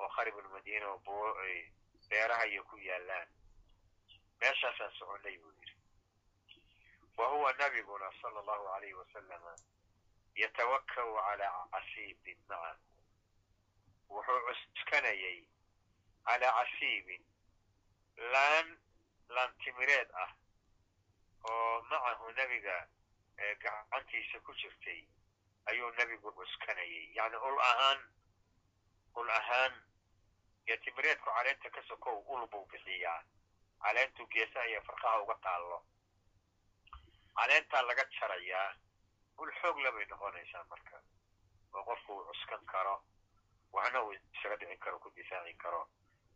oo 0.00 0.08
kharib 0.16 0.38
almadina 0.38 0.86
oo 0.90 0.98
buuro 1.06 1.32
ay 1.44 1.56
beeraha 2.08 2.44
iyo 2.46 2.62
ku 2.64 2.76
yaalaan 2.78 3.28
meeshaasaan 4.40 4.92
soconay 4.98 5.36
buu 5.38 5.52
yidhi 5.60 5.76
wa 7.16 7.26
huwa 7.28 7.52
nabiguna 7.52 8.12
sala 8.22 8.40
allahu 8.40 8.66
alayhi 8.74 8.94
wasalama 8.94 9.52
yatawakau 10.34 11.14
calaa 11.16 11.66
casiibin 11.72 12.38
macahu 12.48 12.78
wuxuu 14.10 14.40
cuskanayay 14.74 15.38
calaa 16.26 16.52
casiibin 16.58 17.22
laan 18.32 18.66
laantimireed 19.28 20.08
ah 20.24 20.30
oo 21.50 21.82
macahu 21.90 22.32
nebiga 22.38 22.76
gacantiisa 23.62 24.40
ku 24.40 24.52
jirtay 24.54 25.00
ayuu 25.70 25.90
nebigu 25.98 26.32
cuskanayay 26.32 27.04
yacni 27.16 27.36
ul 27.36 27.58
ahaan 27.70 28.00
ul 29.16 29.30
ahaan 29.30 29.72
iyo 30.76 31.16
caleenta 31.24 31.70
ka 31.70 31.82
sokow 31.88 32.18
ul 32.28 32.46
buu 32.46 32.66
bixiyaa. 32.70 33.22
Caleentu 33.82 34.26
geesaha 34.26 34.66
iyo 34.66 34.80
farqaha 34.82 35.22
uga 35.22 35.34
taallo. 35.42 35.78
Caleentaa 37.34 37.82
laga 37.82 38.04
jarayaa 38.20 38.74
ul 39.38 39.50
xoog 39.60 39.78
labay 39.78 40.04
noqonaysaa 40.06 40.64
marka. 40.70 41.02
Oo 41.74 41.84
qofku 41.84 42.12
uu 42.12 42.24
cuskan 42.28 42.64
karo 42.66 43.02
waxna 43.72 44.02
uu 44.02 44.12
isaga 44.12 44.56
dhicin 44.56 44.78
karo 44.78 44.98
ku 44.98 45.10
difaaci 45.16 45.54
karo. 45.54 45.88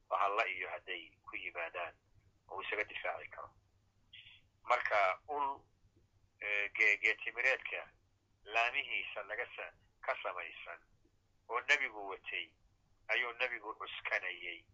Bahalla 0.08 0.44
iyo 0.46 0.68
hadday 0.70 1.10
ku 1.26 1.36
yimaadaan 1.36 1.94
uu 2.50 2.60
isaga 2.62 2.84
difaaci 2.84 3.28
karo. 3.28 3.50
Marka 4.62 5.18
ul 5.28 5.60
geetimireedka 7.02 7.80
laamihiisa 8.44 9.22
laga 9.28 9.46
ka 10.00 10.12
samaysan 10.22 10.80
oo 11.48 11.60
nebigu 11.68 12.08
watay 12.10 12.50
ayuu 13.08 13.32
nebigu 13.32 13.74
cuskanayay 13.80 14.64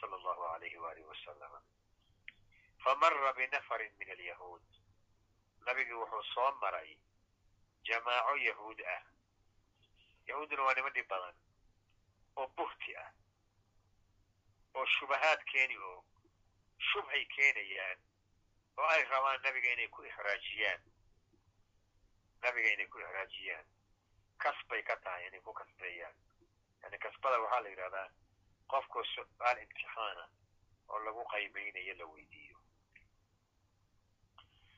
sala 0.00 0.16
allahu 0.16 0.44
alayhi 0.54 0.76
waalihi 0.78 1.06
wasalama 1.06 1.60
famara 2.84 3.32
binafarin 3.32 3.92
min 3.98 4.10
alyahuud 4.10 4.62
nabigii 5.66 5.92
wuxuu 6.02 6.22
soo 6.34 6.52
maray 6.60 6.98
jamaaco 7.84 8.36
yahuud 8.36 8.80
ah. 8.96 9.02
Yahuudduna 10.26 10.62
waa 10.62 10.74
nima 10.74 10.90
dhib 10.90 11.08
badan 11.08 11.36
oo 12.36 12.46
buhti 12.56 12.96
ah 12.96 13.10
oo 14.74 14.86
shubahaad 14.86 15.40
keeni 15.52 15.76
oo 15.76 16.04
shubhay 16.78 17.24
keenayaan 17.34 17.98
oo 18.76 18.86
ay 18.94 19.04
rabaan 19.04 19.42
nabiga 19.42 19.72
inay 19.72 19.88
ku 19.88 20.02
ixraajiyaan. 20.04 20.80
Nabiga 22.42 22.68
inay 22.72 22.86
ku 22.86 22.98
ixraajiyaan. 22.98 23.66
Kasbay 24.38 24.82
ka 24.82 24.96
tahay 25.04 25.26
inay 25.28 25.40
ku 25.40 25.52
kasbeeyaan 25.52 26.16
yani 26.84 26.98
kasbada 26.98 27.40
waxaa 27.40 27.60
la 27.64 27.68
yidhahdaa 27.68 28.08
qofkoo 28.68 29.04
su'aal 29.14 29.58
imtixaana 29.62 30.24
oo 30.88 30.98
lagu 31.04 31.24
qaymaynayo 31.32 31.94
la 31.98 32.06
weydiiyo. 32.12 32.58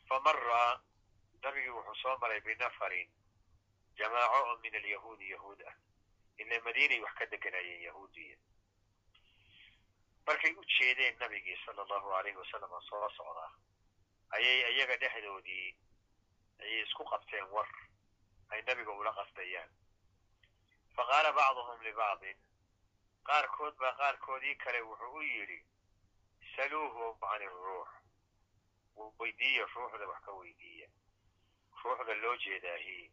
Famara 0.08 0.80
nabigii 1.42 1.74
wuxuu 1.76 1.94
soo 2.02 2.16
maray 2.20 2.40
binafarin 2.40 3.08
jamaaco 3.98 4.38
oo 4.48 4.56
min 4.62 4.74
alyahuudi 4.76 5.30
yahuud 5.30 5.60
ah. 5.68 5.74
Ila 6.38 6.60
madiinay 6.64 7.00
wax 7.00 7.14
ka 7.18 7.26
deganayeen 7.26 7.82
yahuudiya 7.82 8.36
markay 10.26 10.52
u 10.54 10.64
jeedeen 10.64 11.18
nabigii 11.18 11.56
sala 11.66 11.82
allahu 11.82 12.12
alayhi 12.14 12.36
wasalam 12.38 12.72
oo 12.72 12.80
soo 12.80 13.08
socdaa 13.16 13.50
ayay 14.30 14.74
iyaga 14.74 14.96
dhexdoodii 14.96 15.76
ayay 16.60 16.82
isku 16.82 17.04
qabteen 17.04 17.44
war. 17.50 17.68
Ay 18.50 18.62
nabiga 18.62 18.92
ula 18.92 19.12
qasdayaan 19.12 19.70
faqaala 20.96 21.32
bacduhum 21.38 21.82
libacdin 21.86 22.38
qaarkood 23.28 23.74
baa 23.80 23.92
qaarkoodii 24.00 24.54
kale 24.64 24.80
wuxuu 24.82 25.14
u 25.18 25.22
yidhi 25.22 25.58
saluuhu 26.56 27.14
can 27.20 27.42
iruux 27.42 27.88
weydiiya 29.18 29.66
ruuxda 29.74 30.06
wax 30.08 30.20
ka 30.26 30.32
weydiiya 30.32 30.88
ruuxda 31.82 32.14
loo 32.22 32.36
jeedaahi 32.44 33.12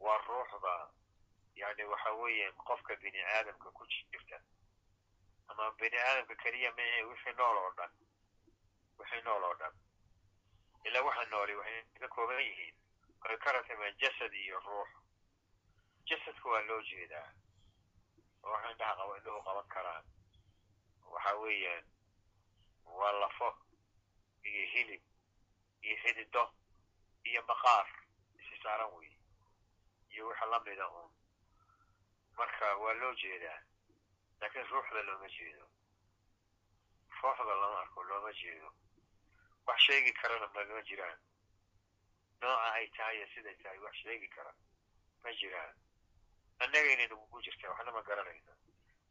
waa 0.00 0.18
ruuxda 0.28 0.74
yani 1.54 1.84
waxa 1.84 2.12
weeyaan 2.12 2.56
qofka 2.68 2.96
bini 2.96 3.20
aadamka 3.24 3.70
ku 3.70 3.86
jirta 3.86 4.40
ama 5.48 5.70
bini 5.70 5.98
aadamka 5.98 6.34
keliya 6.42 6.72
mahe 6.76 7.02
wixii 7.02 7.32
nool 7.38 7.56
oo 7.56 7.70
dhan 7.76 7.92
wixii 8.98 9.22
nool 9.22 9.42
oo 9.44 9.54
dhan 9.54 9.74
ilaa 10.84 11.02
waxa 11.02 11.24
nooli 11.24 11.56
waxay 11.56 11.84
ka 12.00 12.08
kooban 12.08 12.40
yihiin 12.40 12.74
ay 13.28 13.36
ka 13.38 13.52
jasad 14.00 14.32
iyo 14.34 14.60
ruux 14.60 15.05
jasadka 16.08 16.48
waa 16.52 16.62
loo 16.68 16.82
jeedaa 16.90 17.28
oo 18.42 18.58
indhaha 18.70 18.94
qaba 19.00 19.16
indhuhu 19.18 19.42
qaban 19.46 19.68
karaan 19.74 20.04
waxa 21.12 21.32
weeyaan 21.42 21.84
waa 22.98 23.12
lafo 23.20 23.48
iyo 24.48 24.64
hilib 24.72 25.02
iyo 25.82 25.96
xidido 26.02 26.44
iyo 27.24 27.42
maqaar 27.48 27.86
isi 28.38 28.56
saaran 28.62 28.90
wey 28.94 29.12
iyo 30.10 30.28
waxa 30.28 30.46
lamida 30.46 30.88
uun 30.90 31.10
marka 32.38 32.76
waa 32.76 32.94
loo 33.00 33.14
jeedaa 33.22 33.60
laakiin 34.40 34.66
ruuxda 34.70 35.02
looma 35.02 35.28
jeedo 35.28 35.66
ruuxda 37.22 37.44
lama 37.60 37.78
arko 37.80 38.02
looma 38.04 38.32
jeedo 38.32 38.68
wax 39.66 39.78
sheegi 39.86 40.12
karana 40.12 40.46
magama 40.54 40.82
jiraan 40.88 41.18
nooca 42.40 42.72
ay 42.72 42.86
tahay 42.96 43.16
iyo 43.16 43.26
siday 43.34 43.54
tahay 43.62 43.78
wax 43.78 43.94
sheegi 44.02 44.28
kara 44.28 44.52
ma 45.22 45.32
jiraan 45.40 45.74
annagayna 46.64 47.06
nagu 47.10 47.42
jirta 47.44 47.70
waxna 47.70 47.92
ma 47.92 48.02
garanayna 48.08 48.52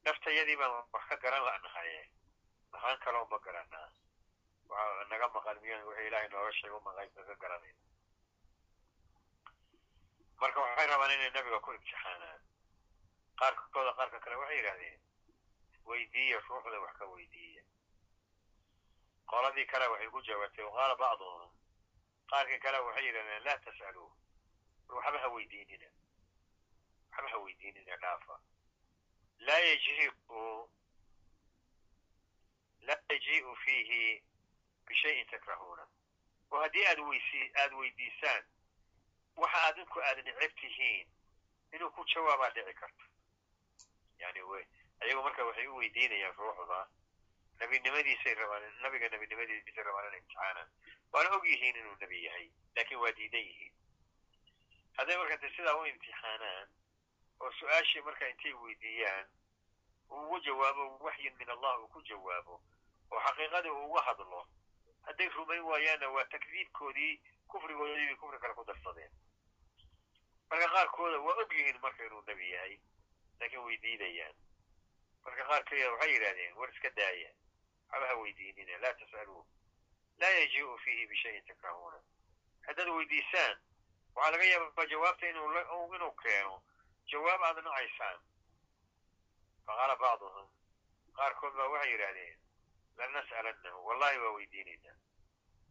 naftayadii 0.06 0.58
baan 0.62 0.72
wax 0.94 1.04
ka 1.10 1.16
garan 1.24 1.44
la'nahaye 1.48 2.02
maxaan 2.72 2.98
kaloo 3.06 3.26
ma 3.32 3.38
garanaa 3.46 3.90
waxa 4.70 5.06
naga 5.10 5.28
maqan 5.36 5.58
miyan 5.62 5.84
wixii 5.88 6.08
ilaahay 6.08 6.30
nooga 6.30 6.52
sheego 6.60 6.80
maqaybka 6.88 7.22
ka 7.30 7.36
garanayna 7.44 7.82
marka 10.42 10.60
waxay 10.62 10.88
rabaan 10.88 11.12
inay 11.16 11.32
nabiga 11.32 11.60
ku 11.60 11.72
imtixaanaan. 11.74 12.42
Qaarkooda 13.40 13.92
qaarka 13.98 14.20
kale 14.20 14.36
waxay 14.42 14.58
yidhahdeen 14.58 15.00
weydiiya 15.86 16.40
ruuxda 16.48 16.80
wax 16.86 16.94
ka 17.00 17.06
weydiiya. 17.14 17.64
Qoladii 19.32 19.66
kale 19.72 19.86
waxay 19.94 20.10
ku 20.14 20.22
jawaabtay 20.28 20.66
waqaala 20.66 20.96
bacduhum. 21.02 21.52
Qaarkii 22.32 22.60
kale 22.60 22.80
waxay 22.88 23.06
yidhahdeen 23.08 23.44
laa 23.48 23.58
tas'aluu 23.66 24.12
waxba 24.90 25.18
ha 25.24 25.28
weydiinina 25.36 25.90
waxba 27.24 27.92
ha 27.92 27.98
dhaafa 27.98 28.40
laa 29.40 29.60
yajiiu 33.10 33.56
fiihi 33.56 34.24
bishayin 34.88 35.28
takrahuuna 35.28 35.88
oo 36.52 36.60
haddii 36.62 36.86
aad 36.86 37.00
aada 37.56 37.76
weydiisaan 37.76 38.44
waxa 39.36 39.64
adinku 39.64 40.02
aad 40.02 40.18
neceb 40.26 40.52
tihiin 40.62 41.08
inuu 41.74 41.92
ku 41.92 42.06
jawaabaa 42.06 42.50
dhici 42.50 42.74
karta. 42.74 43.06
Yani 44.20 44.42
ayagu 45.00 45.24
marka 45.24 45.46
waxay 45.46 45.68
u 45.68 45.76
weydiinayaan 45.76 46.36
ruuxda 46.36 46.80
nebinimadiisay 47.60 48.34
rabaan 48.36 48.64
nabiga 48.82 49.10
nebinimadiisay 49.10 49.84
rabaan 49.84 50.08
inay 50.08 50.20
imtixaanaan 50.20 50.70
waana 51.12 51.30
og 51.36 51.46
yihiin 51.48 51.76
inuu 51.76 51.96
nebi 52.02 52.24
yahay 52.26 52.48
laakiin 52.76 53.00
waa 53.00 53.12
diidan 53.12 53.46
yihiin. 53.50 53.74
Hadday 54.98 55.18
marka 55.18 55.38
de 55.38 55.50
sidaa 55.56 55.76
u 55.76 55.86
imtixaanaan 55.86 56.68
oo 57.40 57.52
su'aashii 57.52 58.02
marka 58.02 58.30
intay 58.30 58.54
weydiiyaan 58.54 59.28
uu 60.10 60.22
ugu 60.26 60.40
jawaabo 60.40 60.98
waxyin 61.06 61.36
min 61.38 61.50
allah 61.50 61.80
uu 61.82 61.88
ku 61.88 62.02
jawaabo 62.02 62.62
oo 63.12 63.20
xaqiiqadii 63.26 63.70
uu 63.72 63.86
uga 63.92 64.02
hadlo 64.02 64.48
hadday 65.06 65.30
rumayn 65.30 65.62
waayaanna 65.64 66.10
waa 66.10 66.26
takdiibkoodii 66.26 67.22
kufrigoodii 67.48 68.06
bay 68.08 68.16
kufri 68.16 68.40
kale 68.40 68.54
ku 68.54 68.64
darsadeen. 68.66 69.12
Marka 70.50 70.68
qaarkooda 70.74 71.20
waa 71.20 71.36
og 71.42 71.54
yihiin 71.54 71.80
marka 71.82 72.06
inuu 72.06 72.22
nebi 72.28 72.50
yahay 72.52 72.80
laakiin 73.40 73.64
way 73.66 73.78
diidayaan. 73.78 74.36
Marka 75.24 75.44
qaarkeeda 75.50 75.92
waxay 75.92 76.12
yidhahdeen 76.14 76.54
war 76.58 76.70
iska 76.74 76.90
daaya 76.90 77.30
waxba 77.92 78.08
ha 78.08 78.16
weydiinina 78.16 78.78
laa 78.78 78.94
tas'aluu 78.94 79.46
laa 80.18 80.30
yajii'u 80.40 80.78
fiihi 80.78 81.08
bishayin 81.08 81.46
takrahuuna. 81.46 82.00
Haddaad 82.68 82.90
weydiisaan 82.90 83.58
waxaa 84.16 84.32
laga 84.32 84.44
yaabaa 84.44 84.86
jawaabta 84.86 85.30
inuu 85.30 86.12
keeno 86.24 86.64
jawaab 87.12 87.42
aad 87.50 87.58
nacaysaan 87.64 88.20
faqaala 89.66 89.96
bacduhum 90.04 90.48
qaarkood 91.18 91.54
baa 91.58 91.70
waxay 91.74 91.92
yidhahdeen 91.92 92.38
lanas'alannahu 92.98 93.86
wallahi 93.88 94.18
waa 94.24 94.34
weydiinaynaa 94.38 94.98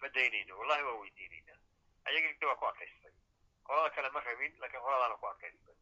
ma 0.01 0.09
daynayno 0.15 0.59
wallahi 0.59 0.83
waa 0.89 1.01
weydiinaynaa 1.03 1.59
ayagii 2.05 2.47
waa 2.47 2.57
ku 2.61 2.67
adkaystay. 2.67 3.13
Qolada 3.67 3.91
kale 3.95 4.11
ma 4.11 4.21
rabin 4.21 4.53
laakiin 4.61 4.83
qoladaana 4.83 5.17
ku 5.17 5.27
adkaystay. 5.27 5.77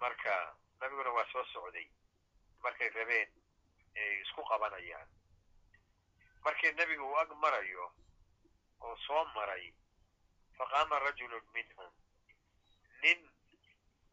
Marka 0.00 0.56
nabiguna 0.80 1.10
waa 1.10 1.26
soo 1.32 1.44
socday. 1.52 1.88
Markay 2.62 2.88
rabeen 2.90 3.30
ay 3.96 4.20
isku 4.22 4.42
qabanayaan. 4.44 5.08
Markii 6.44 6.72
nebigu 6.72 7.04
uu 7.04 7.16
ag 7.18 7.30
marayo 7.42 7.92
oo 8.80 8.96
soo 9.06 9.24
maray 9.34 9.74
faqaama 10.58 10.98
rajulun 10.98 11.44
minhum 11.54 11.92
nin 13.02 13.20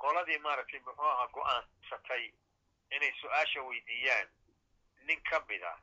qoladii 0.04 0.40
maaragtay 0.46 0.80
muxuu 0.80 1.10
ahaa 1.14 1.28
go'aansatay 1.36 2.26
inay 2.96 3.14
su'aasha 3.22 3.62
weydiiyaan 3.70 4.28
nin 5.08 5.22
ka 5.30 5.40
mid 5.50 5.64
a 5.64 5.74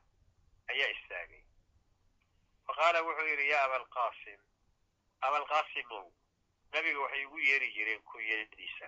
ayaa 0.71 0.89
istaagay 0.95 1.43
fa 2.67 2.73
qaala 2.79 3.01
wuxuu 3.07 3.27
yidhi 3.31 3.49
yaa 3.49 3.63
abalqaasim 3.65 4.39
abalqaasimow 5.27 6.05
nabiga 6.73 6.99
waxay 6.99 7.25
ugu 7.25 7.39
yeeri 7.39 7.71
jireen 7.75 8.03
kunyadiisa 8.03 8.87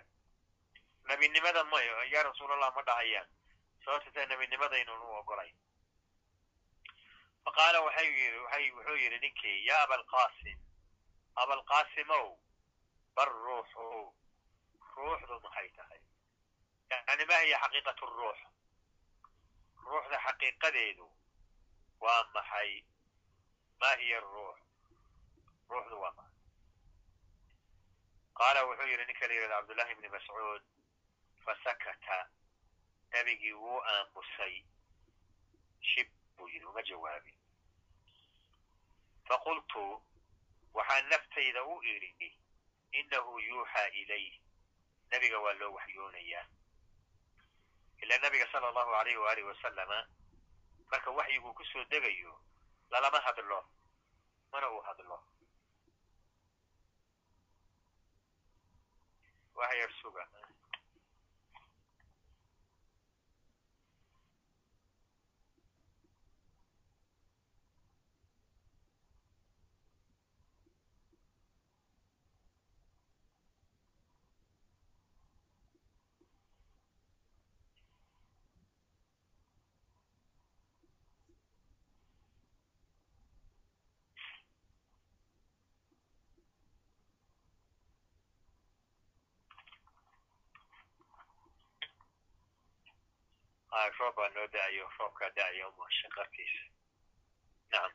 nebinimada 1.08 1.64
mayo 1.64 2.04
yaa 2.14 2.24
rasuulallah 2.24 2.74
ma 2.76 2.82
dhahayaan 2.90 3.30
sababta 3.86 4.12
taa 4.12 4.26
nebinimadaynan 4.26 5.02
u 5.08 5.12
ogolayn 5.22 5.56
faqaala 7.46 7.80
wuxuu 7.86 8.96
yidhi 9.04 9.20
ninkii 9.20 9.66
yaa 9.68 9.84
abalqaasim 9.84 10.60
abalqaasimow 11.36 12.28
bar 13.16 13.30
ruuxu 13.46 14.14
ruuxdu 15.00 15.40
maxay 15.46 15.70
tahay 15.78 16.02
yani 16.92 17.26
ma 17.30 17.38
hiya 17.44 17.58
xaqiiqatu 17.64 18.06
ruux 18.18 18.40
ruuxda 19.90 20.18
xaqiiqadeedu 20.26 21.08
waa 22.04 22.24
maxay 22.34 22.72
ma 23.82 23.90
hiya 24.02 24.20
ruux 24.20 24.58
ruuxdu 25.70 25.96
waa 26.04 26.14
maxay 26.18 26.38
qaala 28.40 28.66
wuxuu 28.68 28.88
yidhi 28.92 29.06
ninka 29.06 29.28
la 29.28 29.34
yidhahda 29.34 29.56
cabdullahi 29.60 29.92
ibni 29.94 30.10
mascuud 30.16 30.64
fasakata 31.46 32.18
nebigii 33.14 33.54
wuu 33.64 33.82
aamusay 33.94 34.56
shib 35.92 36.08
buu 36.38 36.48
yidhi 36.50 36.66
uma 36.66 36.82
jawaabin 36.90 37.38
faqultu 39.30 39.84
waxaan 40.74 41.10
naftayda 41.10 41.64
u 41.66 41.82
idhi 41.94 42.30
inahu 43.00 43.40
yuuxaa 43.40 43.88
ilayh 44.02 44.39
nebiga 45.12 45.38
waa 45.40 45.54
loo 45.60 45.72
waxyoonayaa. 45.74 46.46
Ila 48.04 48.18
nabiga 48.18 48.48
sala 48.52 48.68
allahu 48.70 48.94
alayh 48.96 49.18
waalihi 49.22 49.48
wasalama 49.48 50.00
marka 50.92 51.12
waxyiguu 51.12 51.54
ku 51.54 51.64
soo 51.72 51.84
degayo 51.92 52.34
lalama 52.90 53.20
hadlo 53.20 53.60
mana 54.52 54.68
uu 54.72 54.82
hadlo. 54.82 55.18
Wax 59.56 59.72
yar 59.76 59.92
suga 60.02 60.24
roob 94.00 94.16
baa 94.16 94.30
noo 94.36 94.48
da'ayo 94.56 94.86
roobkaa 94.98 95.30
da'ayo 95.38 95.68
shaqarkiisa 96.02 96.64
nacam 97.72 97.94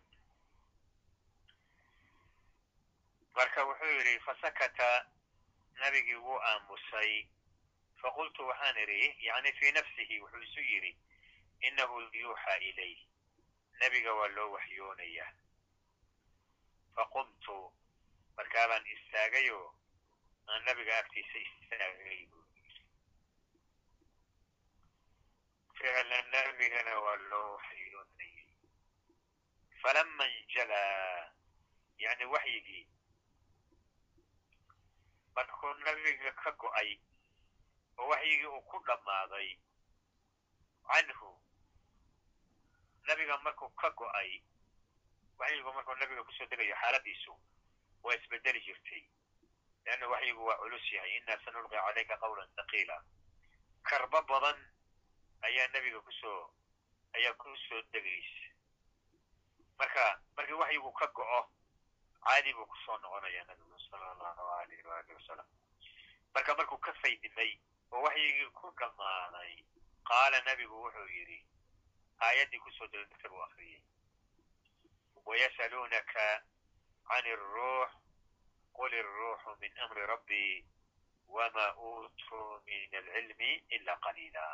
marka 3.37 3.61
wuxuu 3.69 3.93
yidhi 3.99 4.21
fasakata 4.27 4.89
nabigii 5.81 6.21
wuu 6.27 6.41
aamusay 6.51 7.13
faqultu 8.03 8.47
waxaan 8.49 8.77
idhi 8.85 9.01
yani 9.27 9.53
fii 9.59 9.73
nafsihi 9.73 10.21
wuxuu 10.21 10.43
isu 10.47 10.61
yidhi 10.61 10.93
inahu 11.69 12.01
yuuxaa 12.21 12.59
ilayh 12.71 12.99
nebiga 13.81 14.13
waa 14.19 14.29
loo 14.37 14.51
waxyoonayaa 14.57 15.33
faqumtu 16.95 17.57
markaabaan 18.37 18.87
istaagayoo 18.95 19.67
aan 20.49 20.65
nabiga 20.65 20.99
agtiisa 20.99 21.39
istaagay 21.47 22.21
ficlan 25.79 26.25
nabigana 26.33 26.95
waa 27.05 27.17
loo 27.31 27.53
waxyoonayay 27.57 28.47
falama 29.83 30.25
injalaa 30.29 31.33
yani 31.99 32.25
waxyigii 32.35 32.85
markuu 35.37 35.75
nabiga 35.85 36.33
ka 36.43 36.51
go'ay 36.53 36.91
oo 37.99 38.09
waxyigii 38.09 38.47
uu 38.47 38.63
ku 38.71 38.79
dhammaaday 38.87 39.49
canhu 40.91 41.31
nabiga 43.09 43.39
markuu 43.45 43.69
ka 43.81 43.91
go'ay 43.91 44.31
waxyigu 45.39 45.73
markuu 45.73 45.95
nabiga 45.95 46.25
ku 46.25 46.33
soo 46.33 46.47
degayo 46.47 46.77
xaaladiisu 46.83 47.33
waa 48.03 48.15
isbedeli 48.15 48.61
jirtay 48.67 49.03
leanna 49.85 50.07
waxyigu 50.09 50.45
waa 50.45 50.57
culus 50.63 50.93
yahay 50.93 51.17
inaa 51.17 51.39
sanulqi 51.45 51.77
calayka 51.77 52.17
qawlan 52.23 52.49
thaqiila 52.57 52.97
karbo 53.83 54.23
badan 54.23 54.59
ayaa 55.47 55.69
nebiga 55.75 56.01
ku 56.07 56.13
soo 56.21 56.43
ayaa 57.17 57.35
ku 57.43 57.57
soo 57.69 57.83
degaysa 57.93 58.49
marka 59.79 60.05
markii 60.37 60.61
waxyigu 60.63 60.93
ka 61.01 61.07
go'o 61.17 61.41
caadi 62.25 62.55
buu 62.57 62.67
ku 62.67 62.77
soo 62.85 62.99
noqonayaa 62.99 63.45
nabigu 63.49 63.79
sala 63.91 64.11
allahu 64.15 64.43
alayh 64.61 64.81
waali 64.91 65.15
wasalam 65.19 65.49
marka 66.35 66.55
markuu 66.59 66.79
ka 66.87 66.93
faydimay 67.03 67.53
oo 67.93 68.03
waxyigii 68.07 68.51
ku 68.59 68.67
dhammaaday 68.79 69.53
qaala 70.09 70.41
nebigu 70.49 70.77
wuxuu 70.85 71.09
yidhi 71.17 71.39
aayaddii 72.27 72.63
ku 72.65 72.71
soo 72.79 72.87
degta 72.93 73.29
buu 73.29 73.43
akriyey 73.47 73.83
wayasaluunaka 75.27 76.27
can 77.09 77.27
iruux 77.27 77.91
qul 78.77 78.93
iruuxu 79.01 79.51
min 79.61 79.73
amri 79.85 80.07
rabbii 80.07 80.65
wma 81.29 81.67
uutuu 81.77 82.61
min 82.67 82.95
alcilmi 83.01 83.51
ila 83.77 83.97
qaliila 84.05 84.45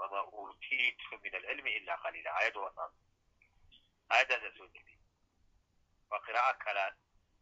wma 0.00 0.20
uutiitu 0.40 1.18
min 1.22 1.34
alcilmi 1.38 1.70
ila 1.78 1.96
qaliila 2.04 2.30
aayaddu 2.38 2.62
wasaas 2.66 2.92
aayaddaasaa 4.10 4.56
soo 4.58 4.68
degay 4.76 4.98
waa 6.10 6.20
qiraa'o 6.26 6.54
kale 6.64 6.84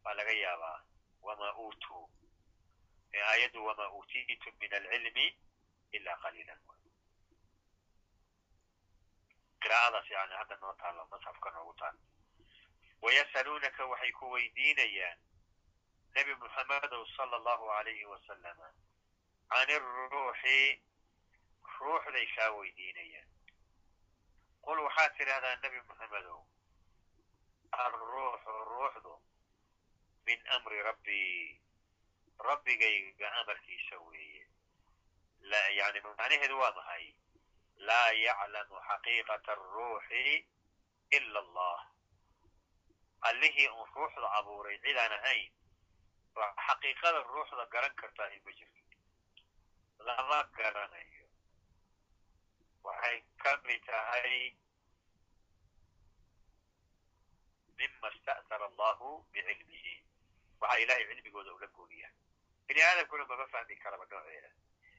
baa 0.03 0.13
laga 0.19 0.33
yaabaa 0.43 0.77
wma 1.27 1.53
uutuu 1.65 2.03
aayaddu 3.29 3.65
wma 3.67 3.85
uutiitu 3.97 4.53
min 4.61 4.73
alcilmi 4.79 5.25
ila 5.97 6.17
qaliila 6.23 6.55
qiraa'adaas 9.63 10.09
yani 10.15 10.33
hadda 10.41 10.55
noo 10.61 10.73
taalo 10.81 11.07
masxafka 11.11 11.49
noogu 11.55 11.73
taal 11.79 11.97
wayasaluunaka 13.01 13.85
waxay 13.91 14.11
ku 14.19 14.31
weydiinayaan 14.33 15.17
nebi 16.15 16.31
iruuxi 19.79 20.57
ruuxday 21.79 22.27
kaa 22.35 22.49
weydiinayaan. 22.57 23.29
Qul 24.65 24.79
waxaad 24.85 25.11
tidhahdaa 25.17 25.55
nebi 25.63 25.79
muxamedow 25.89 26.41
alruuxu 27.83 28.51
ruuxdu 28.71 29.13
min 30.25 30.39
amri 30.55 30.83
rabbii 30.89 31.61
rabbigayga 32.47 33.27
amarkiisa 33.39 33.95
weeye. 34.07 34.47
Yani 35.79 35.99
macnaheedu 36.01 36.59
waa 36.59 36.71
maxay? 36.77 37.05
Laa 37.87 38.09
yaclamu 38.11 38.77
xaqiiqata 38.87 39.51
aruuxi 39.51 40.47
ila 41.17 41.39
allah. 41.39 41.79
Allihii 43.29 43.69
un 43.69 43.87
ruuxda 43.95 44.27
abuuray 44.39 44.77
cidaan 44.83 45.13
ahayn 45.19 45.51
xaqiiqada 46.67 47.19
ruuxda 47.23 47.65
garan 47.73 47.93
kartaa 47.95 48.29
in 48.35 48.43
ma 48.45 48.53
lama 50.05 50.39
garanayo 50.57 51.08
waxay 52.83 53.17
ka 53.43 53.51
mid 53.67 53.81
tahay 53.85 54.55
mima 57.77 58.09
sta'tara 58.19 58.65
allahu 58.71 59.09
bicilmihi 59.33 59.95
waxaa 60.61 60.79
ilahay 60.83 61.05
cilmigooda 61.09 61.53
ula 61.57 61.67
gooniyaa 61.77 62.11
bini 62.67 62.81
aadamkuna 62.87 63.25
mama 63.31 63.47
fahmi 63.53 63.75
karaba 63.83 64.05
nooceeda 64.11 64.49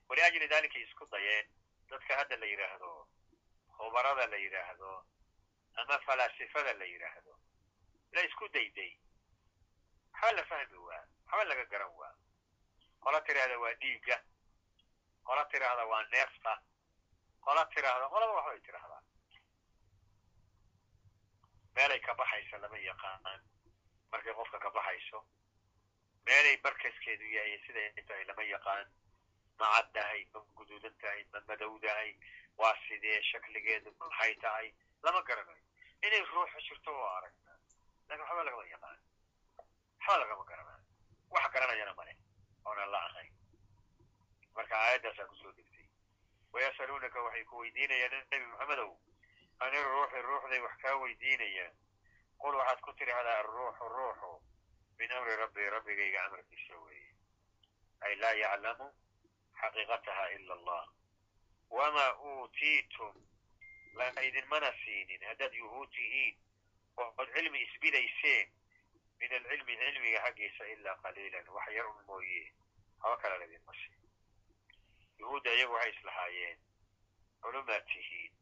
waliajli 0.09 0.49
dalikay 0.49 0.83
isku 0.83 1.07
dayeen 1.13 1.47
dadka 1.91 2.17
hadda 2.21 2.37
la 2.37 2.47
yidhaahdo 2.53 2.91
khubarada 3.77 4.27
la 4.33 4.37
yidhaahdo 4.45 4.91
ama 5.81 5.99
falaasifada 6.07 6.73
la 6.81 6.85
yidhaahdo 6.93 7.35
la 8.13 8.21
isku 8.29 8.49
dayday 8.57 8.93
waxba 10.13 10.33
la 10.39 10.45
fahmi 10.53 10.77
waa 10.89 11.03
waxba 11.27 11.45
laga 11.51 11.65
garan 11.73 11.93
waa 12.01 12.15
qola 13.05 13.21
tiraahda 13.29 13.59
waa 13.65 13.75
dhiigga 13.83 14.17
qola 15.29 15.45
tiraahda 15.53 15.85
waa 15.93 16.03
neefta 16.13 16.53
qola 17.47 17.63
tiraahda 17.75 18.07
qolaba 18.15 18.33
waxbay 18.39 18.61
tiraahdaa. 18.67 19.03
Meelay 21.77 22.01
ka 22.07 22.15
baxaysa 22.15 22.59
lama 22.63 22.79
yaqaanaan. 22.79 23.41
Markay 24.13 24.35
qofka 24.35 24.59
ka 24.65 24.71
baxayso 24.77 25.21
meelay 26.27 26.57
markaskeedu 26.65 27.25
yahay 27.37 27.59
siday 27.67 27.89
tahay 28.09 28.25
lama 28.31 28.43
yaqaan. 28.55 28.87
Ma 29.59 29.67
caddahay 29.75 30.21
ma 30.35 30.41
guduudan 30.59 30.95
tahay 31.03 31.25
ma 31.33 31.41
madowdahay 31.49 32.11
waa 32.61 32.75
sidee 32.89 33.23
shakligeedu 33.31 33.91
maxay 34.01 34.35
tahay 34.45 34.73
lama 35.03 35.23
garanayo. 35.29 35.65
Inay 36.07 36.23
ruuxu 36.33 36.61
jirto 36.69 36.91
oo 36.93 37.09
aragna 37.17 37.53
laakiin 38.09 38.21
waxba 38.27 38.43
lagama 38.45 38.65
yaqaan. 38.75 38.99
Waxba 40.01 40.19
lagama 40.23 40.45
garanaayo 40.51 40.85
wax 41.31 41.45
garanayana 41.55 41.95
male 41.95 42.15
oonan 42.67 42.91
la 42.93 43.01
ahayn 43.09 43.33
marka 44.57 44.75
aayaddaasaa 44.77 45.27
ku 45.31 45.35
soo 45.43 45.53
degtay 45.57 45.70
wayasaluunaka 46.53 47.23
waxay 47.23 47.45
ku 47.45 47.57
weydiinayaan 47.63 48.27
nebi 48.31 48.47
maxamedow 48.53 48.93
ani 49.65 49.79
ruuxi 49.93 50.23
ruuxday 50.29 50.61
wax 50.67 50.77
kaa 50.83 50.97
weydiinayaan 51.03 51.75
qul 52.43 52.55
waxaad 52.61 52.81
ku 52.81 52.93
tidhahdaa 52.93 53.39
aruuxu 53.43 53.89
ruuxu 53.97 54.33
min 54.99 55.13
amri 55.13 55.37
rabbi 55.37 55.71
rabbigayga 55.77 56.25
amarkiisa 56.27 56.79
weeye 56.85 57.11
ay 58.01 58.15
laa 58.23 58.33
yaclamu 58.43 58.89
xaqiiqataha 59.61 60.25
ila 60.37 60.55
allah 60.59 60.85
wamaa 61.71 62.13
uutiitum 62.31 63.15
laydinmana 63.99 64.73
siinin 64.85 65.23
haddaad 65.29 65.55
yuhuud 65.55 65.91
tihiin 65.95 66.37
ood 66.97 67.29
cilmi 67.35 67.63
isbidayseen 67.67 68.49
min 69.21 69.33
alcilmi 69.39 69.77
cilmiga 69.83 70.21
xaggiisa 70.27 70.65
ilaa 70.75 70.97
qaliilan 71.03 71.49
wax 71.57 71.69
yar 71.77 71.87
un 71.87 72.05
mooye 72.07 72.43
haba 73.03 73.17
kala 73.23 73.39
laydinma 73.39 73.73
siin 73.83 74.00
yuhuudda 75.21 75.51
iyagu 75.55 75.73
waxay 75.75 75.93
islahaayeen 75.97 76.59
culumaad 77.43 77.85
tihiin 77.93 78.33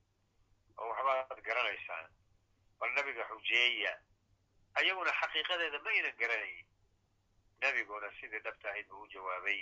oo 0.78 0.88
waxbaad 0.90 1.40
garanaysaan. 1.48 2.10
Bal 2.78 2.90
nabiga 2.94 3.24
xujeeya 3.30 3.92
ayaguna 4.78 5.12
xaqiiqadeeda 5.20 5.78
ma 5.84 5.90
aynan 5.90 6.16
garanayn. 6.20 6.66
Nebiguna 7.62 8.10
sidii 8.20 8.40
dhabta 8.44 8.68
ahayd 8.70 8.86
buu 8.88 9.02
u 9.02 9.08
jawaabay 9.14 9.60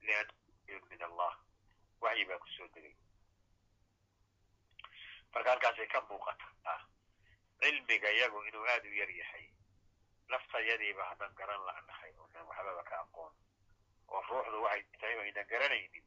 lian 0.00 0.28
min 0.90 1.02
allah. 1.02 1.34
Waxyi 2.00 2.24
baa 2.24 2.38
ku 2.38 2.48
soo 2.56 2.68
degay. 2.74 2.94
Marka 5.34 5.50
halkaasay 5.50 5.86
ka 5.86 6.00
muuqataa 6.08 6.78
cilmiga 7.60 8.10
yagu 8.20 8.42
inuu 8.48 8.66
aad 8.66 8.84
u 8.86 8.92
yar 9.00 9.10
yahay 9.10 9.46
naftayadiiba 10.28 11.04
haddaan 11.10 11.34
garan 11.34 11.60
la'nahay 11.66 12.12
oonan 12.18 12.46
waxbaba 12.48 12.82
ka 12.90 12.96
aqoon 13.04 13.32
oo 14.08 14.22
ruuxdu 14.30 14.62
waxay 14.62 14.82
tahay 15.00 15.18
aynan 15.20 15.46
garanaynin 15.52 16.04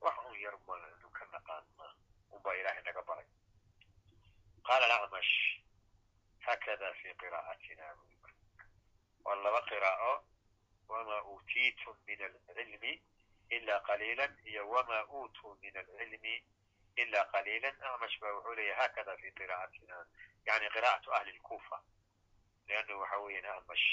wax 0.00 0.16
un 0.30 0.38
yar 0.40 0.56
maanu 0.66 1.10
ka 1.18 1.24
naqaana 1.32 1.86
unbaa 2.30 2.54
ilaahay 2.60 2.82
naga 2.82 3.02
baray 3.02 3.26
qaala 4.66 4.84
alacmash 4.86 5.32
haakada 6.46 6.92
fi 7.02 7.14
qiraa'atina 7.22 7.86
waa 9.24 9.34
laba 9.44 9.60
qiraa'o 9.70 10.12
wamaa 10.88 11.22
uutiitum 11.32 11.96
min 12.06 12.22
alcilmi 12.22 12.92
ila 13.56 13.80
qaliila 13.88 14.28
iyo 14.44 14.68
wamaa 14.70 15.04
uutuu 15.06 15.56
min 15.62 15.76
alcilmi 15.76 16.34
ila 16.96 17.24
qaliila 17.32 17.68
acmash 17.68 18.18
ba 18.20 18.32
wuxuu 18.34 18.54
leeya 18.54 18.76
haakada 18.76 19.16
fi 19.16 19.32
qiraa'atina 19.32 20.06
yani 20.46 20.70
qira'atu 20.76 21.12
ahli 21.14 21.32
lkufa 21.38 21.82
leannu 22.68 23.00
waxa 23.00 23.18
weeyaan 23.18 23.58
acmash 23.58 23.86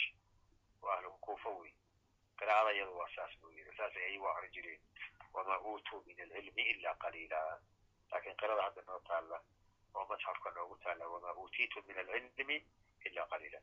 waa 0.82 0.95
ahlu 0.97 1.12
kufa 1.28 1.49
wey 1.49 1.74
qiraa'ada 2.39 2.72
iyadu 2.74 2.97
waa 2.97 3.10
saas 3.16 3.38
buu 3.41 3.51
yiri 3.51 3.76
saasay 3.78 4.03
ayagu 4.03 4.28
aqri 4.30 4.49
jireen 4.55 4.82
wamaa 5.38 5.60
uutuu 5.70 6.04
min 6.08 6.22
alcilmi 6.26 6.64
ila 6.74 6.96
qaliila 7.04 7.40
laakiin 8.12 8.38
qirada 8.42 8.68
hadda 8.68 8.82
noo 8.90 9.00
taalla 9.10 9.38
oo 9.94 10.06
masxafka 10.12 10.52
noogu 10.58 10.76
taalla 10.84 11.08
wamaa 11.14 11.34
uutiitum 11.42 11.84
min 11.88 11.98
alcilmi 12.04 12.58
ila 13.06 13.28
qaliila 13.32 13.60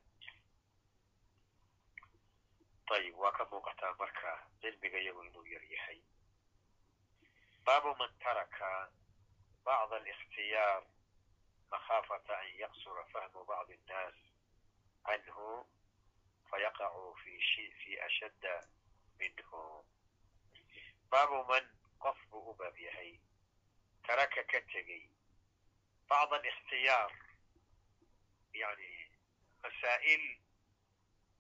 ayib 2.95 3.15
waa 3.19 3.33
ka 3.37 3.45
muuqataa 3.51 3.95
marka 3.99 4.31
cilmiga 4.61 4.99
iyagu 4.99 5.23
inuu 5.29 5.47
yar 5.55 5.65
yahay 5.75 6.01
baabu 7.67 7.95
man 8.01 8.13
taraka 8.25 8.69
bacd 9.65 9.93
alikhtiyaar 9.99 10.83
makhaafata 11.73 12.39
an 12.39 12.51
yaqsura 12.63 13.05
fahmu 13.13 13.45
bacd 13.51 13.71
الnaas 13.79 14.19
canhu 15.07 15.49
fayaqacu 16.51 17.05
fi 17.81 17.99
ashadda 18.09 18.55
minhu 19.19 19.63
baabu 21.15 21.39
man 21.51 21.65
qof 22.05 22.19
buu 22.31 22.45
u 22.51 22.55
baab 22.61 22.79
yahay 22.87 23.13
taraka 24.07 24.43
ka 24.53 24.61
tegey 24.73 25.03
bacd 26.09 26.33
alikhtiyaar 26.39 27.13
yani 28.63 28.91
masaa'il 29.63 30.25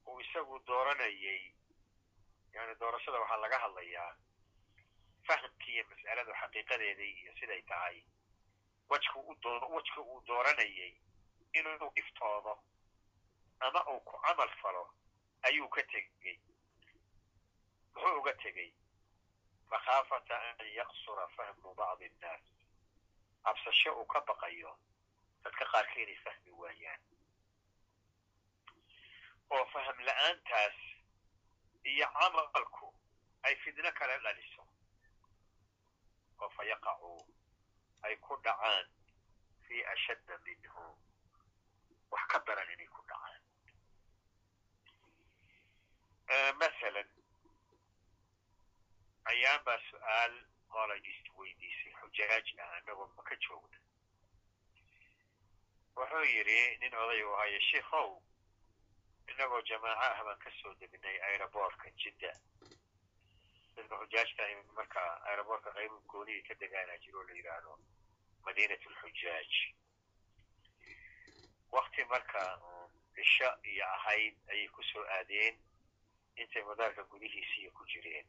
uu 0.08 0.20
isagu 0.20 0.58
dooranayay 0.66 1.42
yani 2.54 2.74
doorashada 2.80 3.20
waxaa 3.22 3.40
laga 3.44 3.58
hadlayaa 3.64 4.10
fahamkiiyo 5.28 5.84
mas'aladu 5.90 6.32
xaqiiqadeedii 6.40 7.12
iyo 7.22 7.32
siday 7.40 7.62
tahay 7.72 7.98
wajka 8.88 9.18
wajka 9.74 10.00
uu 10.00 10.20
dooranayay 10.30 10.92
inuu 11.58 11.90
iftoodo 12.02 12.54
ama 13.66 13.80
uu 13.92 14.00
ku 14.00 14.16
camal 14.26 14.50
falo 14.62 14.84
ayuu 15.48 15.68
ka 15.68 15.82
tegey 15.92 16.38
muxuu 17.94 18.18
uga 18.20 18.32
tegey 18.44 18.70
makhaafata 19.70 20.34
an 20.60 20.66
yaqsura 20.78 21.28
fahmu 21.36 21.74
bacdi 21.74 22.06
annaas 22.10 22.44
cabsasho 23.44 23.90
uu 24.00 24.06
ka 24.06 24.20
baqayo 24.28 24.72
dadka 25.44 25.64
qaarka 25.72 26.00
inay 26.02 26.16
fahmi 26.24 26.50
waayaan 26.60 27.00
oo 29.50 29.64
faham 29.72 29.98
la'aantaas 30.08 30.76
iyo 31.84 32.06
camalku 32.18 32.88
ay 33.42 33.54
fidno 33.62 33.92
kale 33.92 34.18
dhaliso 34.24 34.62
oo 36.40 36.48
fa 36.56 36.64
yaqacuu 36.64 37.20
ay 38.02 38.16
ku 38.16 38.36
dhacaan 38.44 38.86
fii 39.66 39.84
ashadda 39.94 40.38
minhu 40.46 40.84
wax 42.10 42.24
ka 42.32 42.38
daran 42.46 42.70
inay 42.74 42.86
ku 42.88 43.02
dhacaan 43.08 43.42
ayaan 49.32 49.64
baa 49.64 49.78
su'aal 49.90 50.34
qolay 50.74 51.00
isweydiisay 51.12 51.92
xujaaj 52.00 52.46
ah 52.64 52.70
annagoo 52.78 53.08
maka 53.16 53.36
joogna 53.46 53.78
wuxuu 55.96 56.24
yidhi 56.34 56.58
nin 56.80 56.94
oday 57.02 57.22
u 57.24 57.32
haya 57.40 57.60
shiikow 57.70 58.10
inagoo 59.32 59.62
jamaaca 59.70 60.06
ah 60.14 60.24
baan 60.24 60.38
ka 60.44 60.50
soo 60.60 60.74
degnay 60.80 61.16
aeroboortka 61.28 61.90
jidda 62.02 62.32
dadka 63.76 63.94
xujaajta 64.02 64.42
marka 64.78 65.00
aeroboortka 65.30 65.70
qaybo 65.78 66.00
goonihii 66.12 66.42
ka 66.48 66.54
degaanaa 66.62 66.98
jiro 67.04 67.18
oo 67.20 67.26
la 67.28 67.34
yidhaahdo 67.38 67.78
madiinat 68.44 68.86
alxujaaj 68.90 69.52
wakti 71.72 72.04
marka 72.12 72.42
cisho 73.14 73.48
iyo 73.70 73.84
ahayd 73.96 74.34
ayay 74.50 74.68
ku 74.68 74.82
soo 74.82 75.04
aadeen 75.16 75.54
intay 76.36 76.62
madaarka 76.70 77.02
gudihiisiiyo 77.12 77.70
ku 77.78 77.84
jireen 77.92 78.26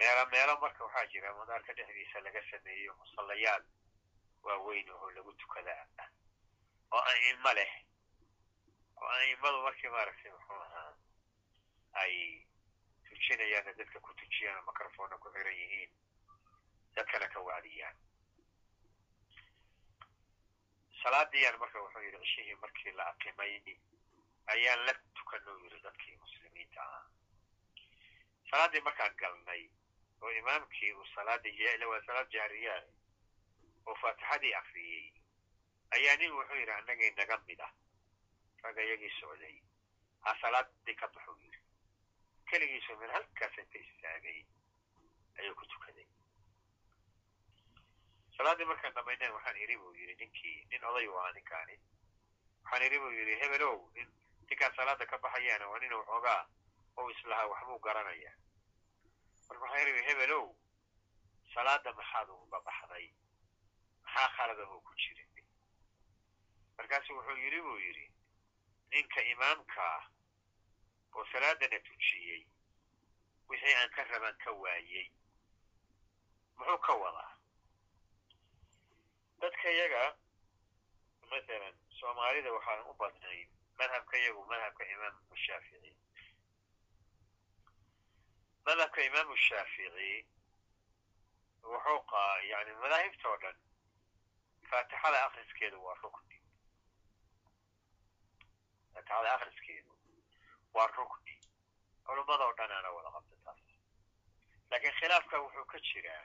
meelo 0.00 0.24
meelo 0.32 0.54
marka 0.62 0.84
waxaa 0.84 1.06
jira 1.12 1.34
madaarka 1.38 1.72
dhexdiisa 1.78 2.20
laga 2.26 2.42
sameeyo 2.50 2.94
musallayaal 3.00 3.64
waaweyn 4.42 4.90
oo 4.90 5.10
lagu 5.16 5.32
tukada 5.42 5.74
ah 6.02 6.08
oo 6.94 7.02
a'imo 7.12 7.52
leh 7.58 7.72
oo 9.00 9.08
a'imadu 9.16 9.62
markii 9.66 9.90
maaragtay 9.96 10.32
muxuu 10.32 10.60
ahaa 10.66 10.92
ay 12.02 12.14
tujinayaanna 13.08 13.72
dadka 13.80 14.00
ku 14.00 14.14
tujiyaan 14.20 14.58
oo 14.58 14.66
microfoonna 14.70 15.18
ku 15.18 15.28
xiran 15.34 15.56
yihiin 15.62 15.90
dadkana 16.94 17.26
ka 17.34 17.40
wacdiyaan 17.48 17.96
salaadiiyaan 21.02 21.58
marka 21.60 21.82
wuxuu 21.84 22.02
yidhi 22.06 22.18
cishihii 22.24 22.54
markii 22.64 22.92
la 22.98 23.04
aqimay 23.12 23.52
ayaan 24.54 24.86
la 24.86 24.94
tukanoo 25.18 25.58
yidhi 25.64 25.82
dadkii 25.86 26.16
muslimiinta 26.24 26.80
ahaa 26.82 27.06
salaaddii 28.50 28.80
markaan 28.88 29.14
galnay 29.22 29.62
oo 30.22 30.30
imaamkii 30.40 30.92
uu 30.92 31.06
salaadii 31.14 31.84
waa 31.90 32.02
salaad 32.06 32.28
jahriyaa 32.32 32.82
oo 33.86 33.94
faatixadii 34.02 34.54
akriyey 34.54 35.12
ayaa 35.96 36.16
nin 36.16 36.32
wuxuu 36.32 36.56
yidhi 36.60 36.72
annagay 36.72 37.10
naga 37.16 37.36
mid 37.46 37.60
ah 37.60 37.72
ragga 38.62 38.82
iyagii 38.82 39.12
socday. 39.20 39.56
Ha 40.24 40.36
salaadii 40.40 40.94
ka 41.00 41.08
baxuu 41.08 41.36
yidhi. 41.42 41.58
Keligiisu 42.50 42.96
meel 42.96 43.10
halkaas 43.10 43.58
inta 43.58 43.78
istaagay 43.78 44.40
ayuu 45.38 45.54
ku 45.54 45.66
tukaday. 45.66 46.06
Salaaddii 48.36 48.64
markaan 48.70 48.94
dhamayneen 48.94 49.32
waxaan 49.32 49.56
idhi 49.64 49.76
buu 49.80 49.92
yidhi 50.00 50.14
ninkii 50.20 50.66
nin 50.70 50.84
oday 50.90 51.06
u 51.08 51.16
ahaa 51.18 51.32
ninkaani. 51.32 51.76
Waxaan 52.64 52.82
idhi 52.86 52.98
buu 53.00 53.10
yidhi 53.18 53.38
hebelow 53.42 53.76
nin 53.94 54.08
ninkaan 54.50 54.74
salaada 54.76 55.06
ka 55.06 55.18
baxayaana 55.18 55.68
waa 55.68 55.78
nin 55.78 55.92
waxoogaa 55.92 56.42
oo 56.96 57.08
islahaa 57.10 57.46
waxbuu 57.52 57.78
garanaya 57.78 58.32
marka 59.50 59.62
waxaan 59.64 59.88
idhi 59.92 60.02
hebelow 60.08 60.46
salaada 61.54 61.92
maxaad 62.00 62.28
uga 62.30 62.58
baxday 62.68 63.06
maxaa 64.04 64.28
khaladahoo 64.36 64.80
ku 64.86 64.94
jirin 65.02 65.28
markaasu 66.78 67.14
wuxuu 67.18 67.36
yidhi 67.44 67.60
buu 67.66 67.78
yidhi 67.86 68.06
ninka 68.92 69.20
imaamkaa 69.32 69.98
oo 71.14 71.24
salaadana 71.32 71.78
tujiyey 71.88 72.42
wixii 73.48 73.74
aan 73.80 73.90
ka 73.96 74.04
raban 74.04 74.36
ka 74.44 74.50
waayey 74.52 75.06
muxuu 76.56 76.78
ka 76.86 76.92
wadaa? 77.02 77.30
Dadka 79.40 79.68
yaga 79.70 80.04
masalan 81.30 81.74
soomaalida 82.00 82.52
waxaan 82.52 82.80
u 82.90 82.94
badnayn 83.00 83.48
madhabka 83.78 84.16
yagu 84.18 84.44
madhabka 84.50 84.84
imaamku 84.94 85.36
shaafici 85.36 85.89
madhabka 88.70 89.00
imaamu 89.08 89.36
shaafici 89.46 90.10
wuxuu 91.70 92.00
qaa 92.12 92.34
yani 92.50 92.72
madaahibta 92.82 93.28
oo 93.30 93.38
dhan 93.42 93.56
faatixada 94.70 95.18
akriskeedu 95.26 95.78
waa 95.86 95.94
rukni 96.02 96.36
faatixada 98.94 99.32
akriskeedu 99.34 99.92
waa 100.74 100.86
rukni 100.96 101.34
culummada 102.06 102.44
oo 102.48 102.54
dhanaana 102.60 102.90
wada 102.96 103.10
qabta 103.16 103.36
taas 103.44 103.60
laakiin 104.70 104.94
khilaafka 105.00 105.36
wuxuu 105.44 105.64
ka 105.72 105.78
jiraa 105.88 106.24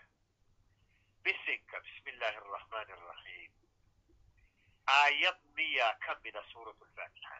bisinka 1.23 1.79
bismi 1.85 2.11
illaahi 2.11 2.37
araxmaani 2.43 2.91
araxiim 2.97 3.51
aayad 4.97 5.39
miyaa 5.57 5.93
ka 6.05 6.19
mida 6.23 6.43
suurat 6.51 6.77
lfaatixa 6.89 7.35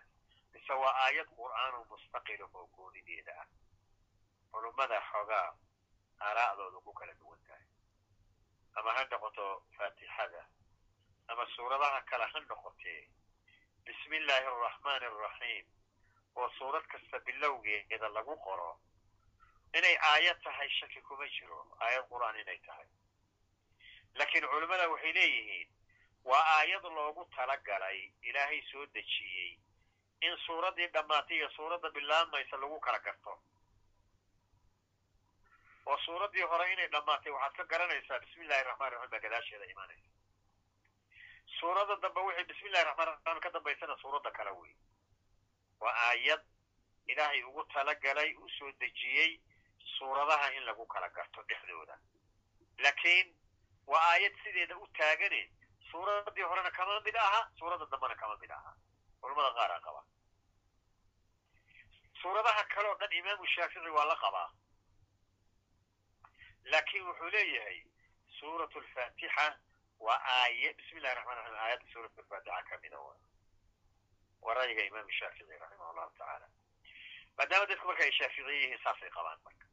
mise 0.54 0.74
waa 0.84 0.94
aayad 1.06 1.30
qur'aanu 1.40 1.86
mustaqila 1.92 2.46
oo 2.54 2.66
goonideeda 2.78 3.34
ah 3.42 3.48
culummada 4.56 5.00
xoogaa 5.12 5.48
aaraa'dooda 6.28 6.80
ku 6.86 6.94
kala 6.94 7.14
duwan 7.20 7.40
tahay. 7.48 7.66
Ama 8.80 8.94
ha 8.96 9.04
noqoto 9.12 9.46
faatixada 9.78 10.44
ama 11.28 11.46
suuradaha 11.56 12.02
kale 12.10 12.26
ha 12.34 12.40
noqotee 12.40 13.02
bismi 13.86 14.18
illaahi 14.18 14.46
araxmaani 14.52 15.06
araxiim 15.06 15.66
oo 16.36 16.50
suurad 16.58 16.86
kasta 16.92 17.20
bilowgeeda 17.26 18.10
lagu 18.18 18.36
qoro 18.46 18.72
inay 19.78 19.96
aayad 20.12 20.40
tahay 20.44 20.70
shaki 20.80 21.02
kuma 21.02 21.28
jiro. 21.36 21.60
Aayad 21.80 22.06
qur'aan 22.10 22.36
inay 22.42 22.60
tahay. 22.68 22.88
Laakiin 24.16 24.48
culimmada 24.52 24.90
waxay 24.90 25.14
leeyihiin 25.14 25.70
waa 26.24 26.44
aayad 26.58 26.84
loogu 26.98 27.26
talagalay 27.36 28.00
ilaahay 28.22 28.62
soo 28.72 28.86
dejiyey 28.86 29.60
in 30.22 30.38
suuraddii 30.46 30.88
dhammaatay 30.94 31.38
iyo 31.38 31.50
suuradda 31.50 31.90
bilaabmaysa 31.92 32.58
lagu 32.58 32.80
kala 32.80 33.00
garto 33.00 33.34
oo 35.86 35.98
suuraddii 36.06 36.42
hore 36.52 36.72
inay 36.74 36.88
dhammaatay 36.96 37.32
waxaad 37.38 37.56
ka 37.58 37.64
garanaysaa 37.74 38.20
bismi 38.24 38.44
illahi 38.46 38.64
raxmaan 38.70 38.92
raxiim 38.94 39.12
baa 39.12 39.20
gadaasheeda 39.26 39.66
imaanaysa 39.74 40.10
suuradda 41.60 41.96
dambe 42.06 42.22
wixii 42.28 42.48
bismi 42.52 42.68
illahi 42.70 42.86
raxmaan 42.90 43.08
raxiim 43.12 43.40
ka 43.46 43.50
dambaysana 43.58 43.98
suuradda 44.02 44.32
kale 44.32 44.52
wey. 44.60 44.74
Waa 45.80 45.94
aayad 46.08 46.44
ilaahay 47.08 47.44
ugu 47.44 47.64
talagalay 47.74 48.34
uu 48.36 48.50
soo 48.58 48.72
dejiyey 48.80 49.32
suuradaha 49.98 50.48
in 50.58 50.64
lagu 50.66 50.86
kala 50.94 51.10
garto 51.10 51.44
dhexdooda. 51.50 51.98
Laakiin 52.84 53.36
waa 53.88 54.02
aayad 54.12 54.36
sideeda 54.44 54.78
u 54.78 54.88
taagane 54.98 55.42
suuraddii 55.92 56.44
horena 56.50 56.72
kama 56.72 57.00
mid 57.08 57.16
aha 57.16 57.42
suuradda 57.60 57.86
dambena 57.86 58.16
kama 58.16 58.38
mid 58.42 58.52
aha. 58.52 58.74
Culamada 59.22 59.52
qaaraa 59.60 59.80
qaba 59.88 60.02
suuradaha 62.22 62.64
kale 62.74 62.88
oo 62.90 62.98
dhan 63.02 63.14
imaamu 63.20 63.46
shaafici 63.56 63.90
waa 63.98 64.06
la 64.12 64.16
qabaa 64.24 64.50
laakiin 66.72 67.08
wuxuu 67.08 67.30
leeyahay 67.36 67.80
suurat 68.40 68.76
lfaatixa 68.76 69.46
waa 70.06 70.20
aaya 70.38 70.74
bismi 70.78 70.98
illahi 71.00 71.16
raxmaan 71.16 71.38
raxiim 71.38 71.60
aayadda 71.64 71.92
suurat 71.94 72.18
lfaatixa 72.18 72.64
ka 72.70 72.78
mida 72.84 73.00
wa 73.00 73.16
waa 74.42 74.54
ra'yiga 74.60 74.84
imaamu 74.90 75.12
shaafici 75.20 75.58
raximah 75.64 75.90
allahu 75.90 76.12
tacaala 76.18 76.48
maadaama 77.38 77.66
dadku 77.72 77.88
marka 77.88 78.04
ay 78.08 78.12
shaaficiye 78.20 78.58
yihiin 78.62 78.80
saasay 78.84 79.10
qabaan 79.18 79.40
marka. 79.46 79.66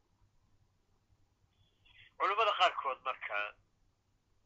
Culimmada 2.19 2.53
qaarkood 2.59 2.99
marka 3.07 3.37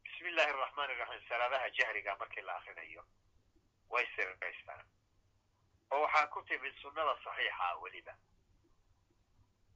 bismi 0.04 0.28
illahi 0.32 0.50
araxmaan 0.54 0.90
iraxiim 0.94 1.24
salaadaha 1.28 1.70
jahriga 1.78 2.16
markii 2.22 2.42
la 2.48 2.56
akrinayo 2.60 3.02
way 3.90 4.06
sirraystaan 4.16 4.86
oo 5.90 6.00
waxaa 6.04 6.26
ku 6.34 6.42
timid 6.48 6.74
sunnada 6.82 7.14
saxiixa 7.24 7.68
weliba 7.82 8.14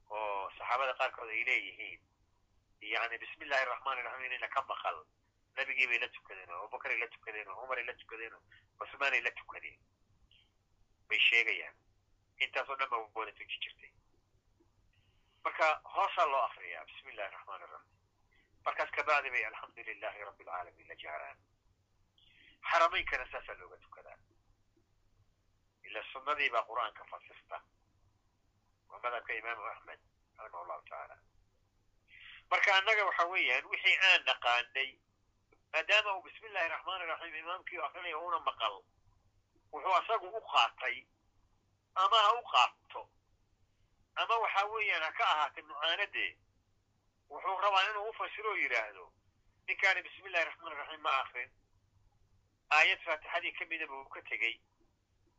oo 0.09 0.49
saxaabada 0.57 0.93
qaarkood 1.01 1.29
ay 1.29 1.43
leeyihiin 1.49 2.01
yani 2.91 3.17
bismi 3.21 3.45
illahi 3.45 3.61
araxmaan 3.65 3.97
iraxiim 4.01 4.25
inayna 4.25 4.47
ka 4.55 4.61
maqal 4.71 4.97
nabigii 5.57 5.87
bay 5.87 5.99
la 5.99 6.07
tukadeen 6.17 6.51
oo 6.51 6.59
abubakaray 6.63 6.97
la 6.99 7.07
tukadeen 7.07 7.47
oo 7.49 7.55
cumaray 7.61 7.85
la 7.85 7.93
tukadeen 8.01 8.33
oo 8.33 8.41
cusmaanay 8.79 9.21
la 9.21 9.31
tukadeen 9.39 9.79
bay 11.09 11.19
sheegayaan 11.29 11.75
intaasoo 12.43 12.75
dhan 12.79 12.89
ba 12.89 12.97
wada 13.15 13.31
tuji 13.31 13.57
jirtay. 13.63 13.91
Marka 15.43 15.65
hoosaa 15.95 16.25
loo 16.31 16.41
akriyaa 16.49 16.85
bismi 16.85 17.11
illahi 17.13 17.27
araxmaan 17.27 17.61
iraxiim 17.61 17.97
markaas 18.65 18.91
kabacdi 18.97 19.29
bay 19.35 19.45
alxamdu 19.45 19.81
lilahi 19.89 20.23
rabbi 20.29 20.43
alcaalamiin 20.43 20.87
la 20.87 20.95
jaaraan. 21.03 21.37
Xaramaynkana 22.71 23.25
saasaa 23.31 23.55
looga 23.59 23.77
tukadaa 23.77 24.17
ila 25.87 26.03
sunnadii 26.13 26.49
baa 26.49 26.63
qur'aanka 26.71 27.05
fasirta 27.11 27.61
waa 28.89 28.99
madhabka 29.03 29.33
imaamu 29.33 29.65
axmed 29.73 29.99
raximah 30.37 30.61
allahu 30.61 30.81
tacaala 30.89 31.17
marka 32.53 32.71
annaga 32.77 33.05
waxa 33.09 33.25
weeyaan 33.33 33.65
wixii 33.73 33.97
aan 34.09 34.25
naqaanay 34.29 34.89
maadaama 35.73 36.15
uu 36.17 36.21
bismi 36.27 36.47
illahi 36.49 36.69
raxmaan 36.73 37.01
iraxiim 37.05 37.35
imaamkii 37.41 37.81
akrinaya 37.87 38.17
una 38.27 38.39
maqal 38.49 38.75
wuxuu 39.73 39.93
asagu 39.99 40.27
u 40.37 40.41
qaatay 40.53 40.97
ama 42.03 42.17
ha 42.25 42.31
u 42.39 42.43
qaato 42.53 43.03
ama 44.15 44.35
waxa 44.43 44.65
weeyaan 44.73 45.03
ha 45.03 45.11
ka 45.19 45.25
ahaatay 45.33 45.63
mucaanadee 45.71 46.31
wuxuu 47.29 47.57
rabaa 47.65 47.83
inuu 47.89 48.09
u 48.09 48.13
fasiro 48.19 48.49
oo 48.49 48.55
yidhaahdo 48.63 49.05
ninkaani 49.67 50.01
bismi 50.07 50.27
illahi 50.29 50.45
raxmaan 50.49 50.77
raxiim 50.81 51.01
ma 51.01 51.13
akrin 51.21 51.51
aayad 52.77 52.99
faatixadii 53.05 53.51
ka 53.59 53.65
mida 53.65 53.87
buu 53.87 54.05
ka 54.09 54.21
tegey. 54.21 54.55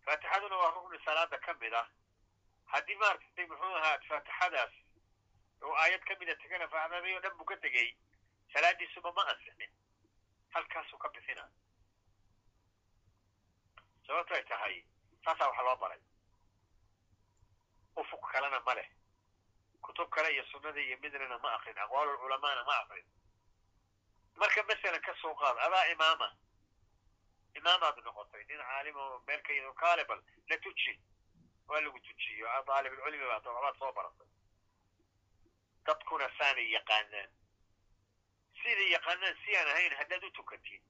Faatixaduna 0.04 0.56
waa 0.56 0.70
rukni 0.70 0.98
salaada 1.04 1.38
ka 1.38 1.54
mid 1.60 1.74
ah 1.74 1.86
haddii 2.72 2.94
maaragtay 3.02 3.46
muxuu 3.46 3.74
ahaa 3.76 3.98
faatixadaas 4.08 4.74
oo 5.62 5.74
aayad 5.82 6.02
ka 6.04 6.14
mida 6.20 6.34
tegana 6.36 6.68
faatixadii 6.68 7.16
o 7.16 7.20
dhan 7.20 7.36
buu 7.38 7.44
ka 7.44 7.56
tegey 7.56 7.96
salaadiisuba 8.52 9.12
ma 9.12 9.22
ansixin 9.32 9.70
halkaasuu 10.54 10.98
ka 10.98 11.08
bixina. 11.08 11.48
Sababto 14.06 14.34
ay 14.34 14.44
tahay 14.44 14.84
saasaa 15.24 15.48
wax 15.48 15.58
loo 15.64 15.76
baray. 15.76 16.00
Ufuq 17.96 18.22
kalena 18.32 18.60
ma 18.66 18.74
leh. 18.74 18.88
Kutub 19.82 20.08
kale 20.10 20.32
iyo 20.32 20.44
sunnada 20.50 20.80
iyo 20.80 20.96
midnana 21.02 21.38
ma 21.38 21.54
akrin 21.56 21.78
aqwaalulculamaana 21.78 22.64
ma 22.64 22.78
akrin 22.82 23.06
marka 24.36 24.62
masalan 24.62 25.00
ka 25.00 25.14
soo 25.22 25.34
qaad 25.34 25.56
adaa 25.58 25.86
imaama. 25.92 26.28
Imaamaad 27.54 27.96
noqotay 28.04 28.44
nin 28.48 28.58
caalim 28.58 28.96
oo 28.96 29.22
meel 29.26 29.42
ka 29.42 29.52
yid 29.52 29.66
kaale 29.74 30.04
la 30.48 30.56
tuji 30.58 31.00
waa 31.68 31.80
lagu 31.80 31.98
tujiyo. 32.00 32.46
Daalibulcilmi 32.66 33.26
baa 33.26 33.40
waxbaad 33.40 33.78
soo 33.78 33.92
baratay 33.92 34.23
dadkuna 35.86 36.28
saanay 36.38 36.68
yaqaanaan. 36.76 37.30
Siday 38.62 38.88
yaqaanaan 38.96 39.36
si 39.44 39.56
aan 39.56 39.68
ahayn 39.68 39.94
haddaad 40.00 40.24
u 40.24 40.30
tukatid 40.30 40.82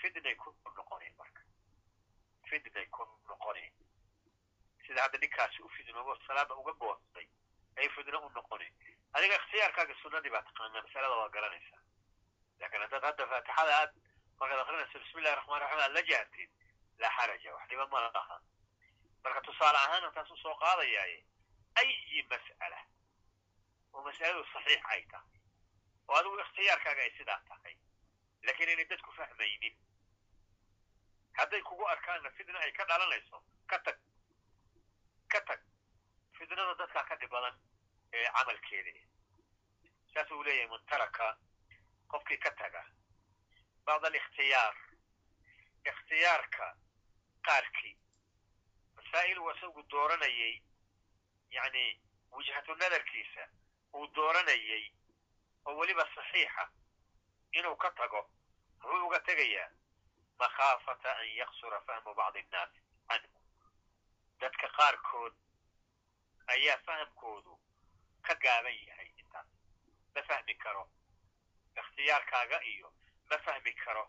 fidnay 0.00 0.34
ku 0.36 0.54
noqoneen 0.76 1.14
marka. 1.18 1.42
Fidnay 2.50 2.86
ku 2.86 3.04
noqoneen. 3.28 3.72
Sida 4.86 5.02
hadda 5.02 5.18
ninkaasi 5.18 5.62
u 5.62 5.68
fidnoobo 5.76 6.16
salaada 6.26 6.54
uga 6.54 6.72
goostay 6.80 7.28
ay 7.76 7.88
fidno 7.96 8.18
u 8.26 8.30
noqoneen. 8.34 8.74
Adiga 9.12 9.34
ikhtiyaarkaaga 9.40 9.94
sunnadii 10.02 10.30
baa 10.30 10.42
taqaanaa 10.42 10.82
masalada 10.82 11.16
waa 11.20 11.28
garanaysaa. 11.36 11.82
Laakiin 12.60 12.82
haddaad 12.82 13.04
hadda 13.10 13.26
faatixada 13.32 13.72
aad 13.80 13.92
markaad 14.40 14.60
akrinayso 14.60 14.98
bismi 14.98 15.20
illahi 15.20 15.36
raxmaan 15.36 15.60
raxiim 15.62 15.80
aad 15.84 15.92
la 15.98 16.02
jaartid 16.10 16.50
laa 16.98 17.12
xaraja 17.16 17.54
wax 17.54 17.68
dhiba 17.68 17.86
ma 17.86 18.00
laha. 18.00 18.40
Marka 19.24 19.40
tusaale 19.40 19.78
ahaana 19.78 20.10
taas 20.12 20.30
u 20.30 20.36
soo 20.36 20.54
qaadayaaye 20.62 21.18
ayi 21.80 22.22
mas'ala 22.32 22.80
oo 23.92 24.02
mas'aladu 24.08 24.44
saxiix 24.52 24.82
ay 24.94 25.02
tahay 25.12 25.38
oo 26.08 26.16
adigu 26.20 26.40
ikhtiyaarkaaga 26.44 27.02
ay 27.06 27.12
sidaa 27.18 27.40
tahay 27.48 27.74
laakiin 28.46 28.70
inay 28.74 28.84
dadku 28.92 29.12
fahmaynin 29.18 29.76
hadday 31.38 31.62
kugu 31.62 31.86
arkaanna 31.94 32.30
fidna 32.30 32.58
ay 32.58 32.72
ka 32.72 32.84
dhalanayso 32.90 33.42
ka 33.66 33.78
tag 33.78 33.98
ka 35.32 35.40
tag 35.50 35.60
fidnada 36.38 36.74
dadkaa 36.80 37.04
ka 37.10 37.16
dhib 37.20 37.30
badan 37.30 37.56
ee 38.12 38.26
camalkeeda 38.36 38.92
saas 40.14 40.30
uu 40.30 40.42
leeyahay 40.44 40.68
man 40.70 40.84
taraka 40.92 41.26
qofkii 42.12 42.38
ka 42.44 42.50
taga 42.60 42.82
bacd 43.86 44.04
alikhtiyaar 44.10 44.76
ikhtiyaarka 45.90 46.66
qaarkii 47.48 47.94
masaa'il 48.96 49.38
uu 49.38 49.50
isagu 49.50 49.82
dooranayay 49.90 50.54
yacni 51.56 51.84
wujhatu 52.32 52.74
nadarkiisa 52.74 53.44
uu 53.94 54.06
dooranayay 54.14 54.84
oo 55.66 55.76
weliba 55.78 56.04
saxiixa 56.14 56.64
inuu 57.52 57.76
ka 57.76 57.90
tago 57.90 58.20
muxuu 58.80 59.06
uga 59.06 59.20
tegayaa 59.20 59.70
makhaafata 60.38 61.16
an 61.20 61.28
yaksura 61.36 61.80
fahmu 61.86 62.14
bacdi 62.14 62.38
annaas 62.40 62.70
canhu. 63.08 63.38
Dadka 64.40 64.68
qaarkood 64.76 65.34
ayaa 66.46 66.78
fahamkoodu 66.86 67.58
ka 68.22 68.34
gaaban 68.34 68.76
yahay 68.86 69.10
intaas. 69.20 69.46
Ma 70.14 70.22
fahmi 70.22 70.54
karo 70.54 70.84
ikhtiyaarkaaga 71.76 72.60
iyo 72.62 72.92
ma 73.30 73.38
fahmi 73.38 73.72
karo. 73.84 74.04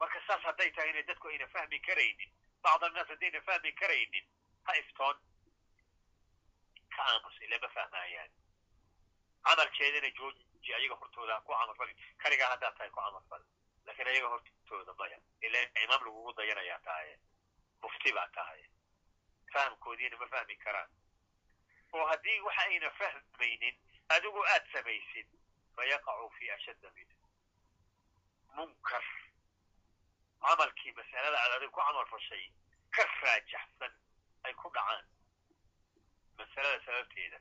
Marka 0.00 0.20
saas 0.26 0.42
hadday 0.42 0.70
tahay 0.70 0.90
inay 0.90 1.02
dadku 1.02 1.28
ayna 1.28 1.46
fahmi 1.46 1.78
karaynin 1.80 2.30
bacd 2.62 2.82
annaas 2.84 3.08
haddayna 3.08 3.40
fahmi 3.40 3.72
karaynin 3.72 4.26
ha 4.62 4.72
iftoon. 4.82 5.16
Ka 6.96 7.02
aamus 7.10 7.36
ila 7.42 7.58
ma 7.58 7.68
fahmaayaan 7.68 8.30
camalkeedana 9.46 10.10
jooji 10.18 10.74
ayaga 10.78 10.94
hortooda 11.02 11.40
ku 11.46 11.52
camalfali 11.52 11.94
kaligaa 12.22 12.50
haddaad 12.54 12.74
tahay 12.78 12.90
ku 12.90 13.00
camalfali 13.00 13.44
laakiin 13.86 14.08
ayaga 14.12 14.28
hortooda 14.34 14.92
maya 15.00 15.18
ila 15.46 15.58
imaam 15.84 16.04
lagugu 16.06 16.32
dayanayaa 16.38 16.78
tahaye 16.88 17.14
mufti 17.82 18.12
baa 18.18 18.28
tahaye 18.38 18.66
fahamkoodiina 19.52 20.16
ma 20.22 20.26
fahmi 20.34 20.56
karaan 20.64 20.90
oo 21.92 22.06
haddii 22.12 22.40
waxa 22.46 22.62
ayna 22.68 22.90
fahmaynin 23.00 23.76
adigu 24.16 24.40
aad 24.54 24.64
samaysid 24.72 25.28
fayaqacu 25.76 26.30
fi 26.38 26.50
ashadda 26.56 26.90
min 26.96 27.08
munkar 28.56 29.04
camalkii 30.46 30.92
masalada 31.00 31.38
aad 31.42 31.52
adigu 31.58 31.72
ku 31.76 31.80
camal 31.86 32.06
fashay 32.14 32.44
ka 32.96 33.04
raajaxsan 33.22 33.92
ay 34.48 34.54
ku 34.62 34.68
dhacaan 34.76 35.04
masalada 36.40 36.80
sababteeda 36.86 37.38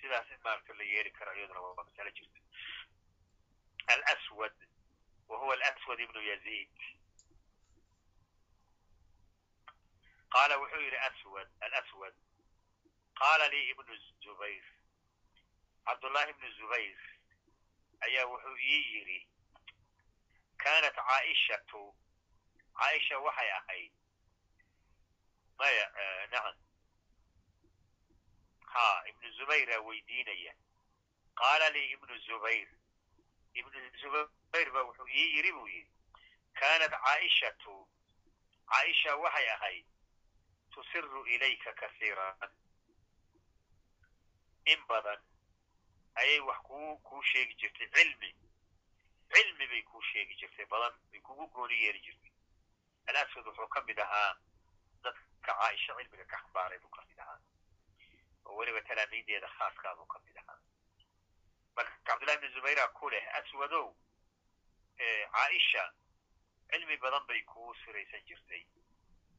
sidaas 0.00 0.30
in 0.30 0.40
maaragta 0.44 0.74
la 0.74 0.84
yeeli 0.92 1.10
karo 1.10 1.34
iyaduna 1.36 1.60
waa 1.60 1.74
masalo 1.84 2.10
jirta 2.10 2.40
alaswad 3.86 4.56
wa 5.28 5.38
huwa 5.38 5.54
alaswad 5.54 6.00
ibnu 6.00 6.20
yaziid 6.30 6.76
qaala 10.32 10.56
wuxuu 10.60 10.80
yidhi 10.84 10.96
aswad 11.08 11.48
alaswad 11.60 12.14
qaala 13.20 13.48
lii 13.48 13.70
ibnu 13.70 13.96
zubayr 14.24 14.64
cabdullahi 15.86 16.30
ibnu 16.30 16.50
zubayr 16.58 16.98
ayaa 18.00 18.26
wuxuu 18.32 18.56
ii 18.58 18.82
yidhi 18.94 19.18
kaanat 20.56 20.94
caaishatu 20.94 21.82
caaisha 22.78 23.18
waxay 23.18 23.50
ahayd 23.58 23.92
maya 25.58 25.84
nacam 26.30 26.56
ha 28.74 28.86
ibnu 29.10 29.30
zubayra 29.38 29.80
weydiinaya 29.88 30.54
qaala 31.40 31.68
lii 31.76 31.92
ibnu 31.96 32.18
zubayr 32.26 32.68
ibnu 33.54 33.78
zubayr 34.00 34.70
ba 34.74 34.82
wuxuu 34.88 35.08
ii 35.08 35.28
yidhi 35.36 35.52
buu 35.52 35.68
yidhi 35.68 35.92
kaanat 36.60 36.92
caaishatu 37.04 37.74
caaisha 38.72 39.16
waxay 39.16 39.48
ahayd 39.50 39.86
tusiru 40.70 41.26
ilayka 41.26 41.72
kasiiran 41.72 42.50
in 44.72 44.80
badan 44.88 45.20
ayay 46.14 46.40
wax 46.40 46.58
kuu 46.68 46.96
kuu 46.98 47.22
sheegi 47.22 47.54
jirtay 47.60 47.88
cilmi 47.94 48.30
cilmi 49.32 49.66
bay 49.72 49.82
kuu 49.82 50.02
sheegi 50.12 50.34
jirtay 50.40 50.66
badan 50.66 50.92
bay 51.12 51.20
kugu 51.20 51.46
gooni 51.54 51.82
yeeli 51.82 52.00
jirtay 52.06 52.32
alaswad 53.06 53.46
wuxuu 53.46 53.68
ka 53.68 53.80
mid 53.88 53.98
ahaa 53.98 54.36
dadka 55.02 55.22
caaisha 55.46 55.94
cilmiga 55.98 56.24
ka 56.24 56.36
xambaaray 56.42 56.78
buu 56.78 56.90
ka 56.96 57.02
mid 57.08 57.18
ahaa 57.18 57.38
oo 58.48 58.56
weliba 58.56 58.80
talaamiideeda 58.88 59.48
khaaskaa 59.58 59.94
buu 59.96 60.06
ka 60.12 60.18
mid 60.24 60.36
ahaa 60.42 60.58
marka 61.76 61.96
cabdullahi 62.08 62.38
ibnu 62.38 62.50
zubayra 62.56 62.88
ku 62.98 63.10
leh 63.10 63.24
aswadow 63.40 63.86
caaisha 64.98 65.84
cilmi 66.70 66.96
badan 66.96 67.26
bay 67.26 67.42
kuu 67.52 67.74
siraysan 67.84 68.24
jirtay 68.28 68.62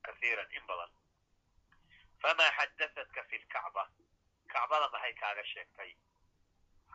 kasiiran 0.02 0.52
in 0.58 0.66
badan 0.68 0.92
famaa 2.22 2.52
xaddathatka 2.58 3.24
fi 3.30 3.38
lkacba 3.44 3.84
kacbada 4.54 4.88
maxay 4.94 5.14
kaaga 5.22 5.44
sheegtay 5.54 5.92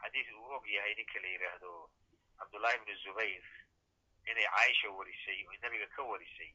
xadiis 0.00 0.28
uu 0.32 0.50
og 0.56 0.66
yahay 0.76 0.94
ninka 0.94 1.20
la 1.20 1.28
yidhaahdo 1.34 1.72
cabdullahi 2.38 2.76
ibnu 2.80 2.94
zubayr 3.04 3.44
inay 4.30 4.46
caaisha 4.54 4.90
warisay 4.98 5.38
oo 5.46 5.56
nabiga 5.62 5.86
ka 5.96 6.02
warisay 6.02 6.50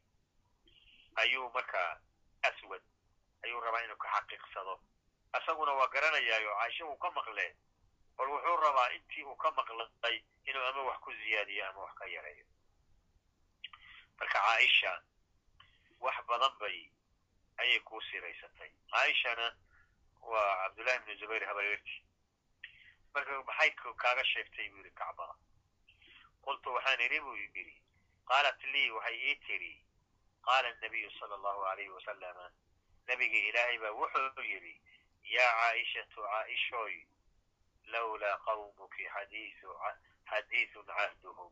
ayuu 1.24 1.49
markaa 1.53 1.91
aswad 2.49 2.84
ayuu 3.43 3.62
rabaa 3.62 3.84
inuu 3.86 3.97
ka 4.03 4.10
xaqiiqsado 4.16 4.76
isaguna 5.38 5.72
waa 5.80 5.88
garanayaayo 5.94 6.52
caaisha 6.60 6.86
uu 6.86 6.98
ka 6.98 7.12
maqlee 7.12 7.52
bal 8.18 8.28
wuxuu 8.30 8.58
rabaa 8.58 8.90
intii 8.98 9.24
uu 9.24 9.36
ka 9.36 9.52
maqlay 9.52 10.18
inuu 10.50 10.64
ama 10.70 10.82
wax 10.90 11.00
ku 11.00 11.12
ziyaadiyo 11.14 11.66
ama 11.70 11.82
wax 11.82 11.94
ka 12.00 12.06
yareeyo. 12.06 12.46
Marka 14.20 14.40
caaisha 14.40 14.92
wax 16.00 16.16
badan 16.28 16.54
bay 16.60 16.92
ayay 17.58 17.80
kuu 17.80 18.02
siraysatay. 18.02 18.72
Caaishana 18.92 19.56
waa 20.22 20.56
cabdullahi 20.64 20.98
ibnu 20.98 21.16
zubayr 21.20 21.46
habareerti 21.46 22.04
marka 23.14 23.44
maxay 23.44 23.72
kaaga 24.02 24.24
sheegtay 24.26 24.70
buu 24.70 24.78
yidhi 24.78 24.92
kacbada? 24.92 25.36
Qultu 26.44 26.74
waxaan 26.74 27.02
idhi 27.02 27.20
buu 27.22 27.36
yidhi 27.36 27.82
qaalat 28.30 28.64
lii 28.74 28.90
waxay 28.92 29.18
ii 29.30 29.36
tidhi. 29.48 29.74
Qaala 30.46 30.74
nabiyu 30.82 31.12
sala 31.20 31.36
allahu 31.36 31.64
alayhi 31.66 31.90
wasalama 31.90 32.52
nabigi 33.08 33.40
ilaahay 33.50 33.78
baa 33.78 33.92
wuxuu 33.92 34.44
yidhi 34.44 34.82
yaa 35.36 35.52
caaishatu 35.60 36.22
caaishoy 36.30 36.96
lawlaa 37.94 38.38
qawmuki 38.46 39.06
xadiisun 40.30 40.86
cahduhum 40.98 41.52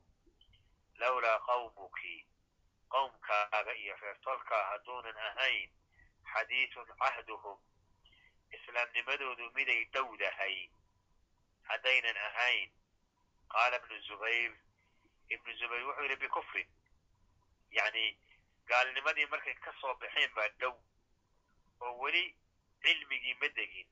lawlaa 1.03 1.39
qawmuki 1.49 2.15
qowmkaaga 2.95 3.73
iyo 3.83 3.95
reertolkaa 4.01 4.63
hadduunan 4.71 5.17
ahayn 5.29 5.69
xadiisun 6.33 6.87
cahduhum 7.03 7.57
islaamnimadoodu 8.57 9.49
miday 9.57 9.81
dhowdahay 9.97 10.55
haddaynan 11.69 12.17
ahayn 12.29 12.71
qaala 13.55 13.77
ibnu 13.81 13.99
zubayr 14.07 14.51
ibnu 15.35 15.53
zubayr 15.61 15.83
wuxuu 15.87 16.03
yidhi 16.07 16.19
bikufrin 16.25 16.69
yacni 17.79 18.05
gaalnimadii 18.71 19.25
markay 19.33 19.55
ka 19.65 19.73
soo 19.81 19.93
baxeen 20.03 20.33
baa 20.35 20.47
dhow 20.59 20.75
oo 21.79 21.93
weli 22.03 22.23
cilmigii 22.87 23.37
ma 23.41 23.47
degin 23.59 23.87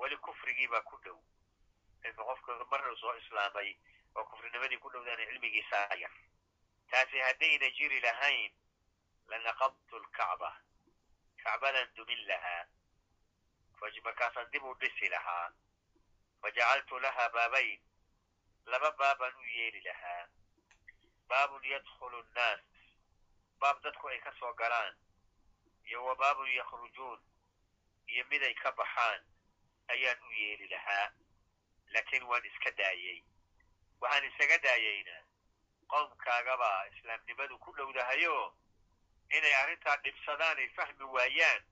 weli 0.00 0.16
kufrigii 0.26 0.68
baa 0.72 0.82
ku 0.88 0.96
dhow 1.04 1.18
ilka 2.06 2.22
qofka 2.28 2.64
marna 2.70 2.96
soo 3.00 3.14
islaamay 3.22 3.70
oo 4.16 4.24
kufrinimadii 4.30 4.78
ku 4.82 4.88
dhowdaana 4.92 5.26
cilmigiisaa 5.30 5.94
yar 6.02 6.14
taasi 6.90 7.18
haddayna 7.26 7.70
jiri 7.78 8.00
lahayn 8.06 8.52
lanaqabtu 9.30 9.96
lkacba 10.04 10.50
kacbadan 11.42 11.88
dumin 11.96 12.22
lahaa 12.30 12.62
markaasaan 14.04 14.50
dib 14.52 14.64
u 14.64 14.74
dhisi 14.80 15.08
lahaa 15.08 15.46
fajacaltu 16.42 16.98
laha 17.04 17.28
baabayn 17.36 17.80
laba 18.66 18.90
baabaan 19.00 19.34
u 19.42 19.44
yeeli 19.56 19.80
lahaa 19.88 20.28
baabun 21.28 21.64
yadkhulu 21.72 22.22
nnaas 22.22 22.60
baab 23.60 23.82
dadku 23.84 24.08
ay 24.08 24.20
ka 24.20 24.32
soo 24.40 24.52
galaan 24.60 24.94
iyo 25.84 26.04
wa 26.04 26.14
baabun 26.22 26.50
yakhrujuun 26.60 27.20
iyo 28.12 28.24
mid 28.30 28.42
ay 28.42 28.54
ka 28.54 28.72
baxaan 28.72 29.20
ayaan 29.88 30.18
u 30.28 30.30
yeeli 30.32 30.68
lahaa 30.68 31.06
laakiin 31.94 32.22
waan 32.30 32.44
iska 32.46 32.70
daayey 32.70 33.22
waxaan 34.00 34.24
isaga 34.30 34.58
daayeyna 34.58 35.16
qowmkaagabaa 35.92 36.86
islaamnimadu 36.92 37.58
ku 37.58 37.72
dhowdahayo 37.76 38.54
inay 39.36 39.54
arrintaa 39.62 39.96
dhibsadaan 40.04 40.58
ay 40.58 40.68
fahmi 40.76 41.04
waayaan 41.04 41.62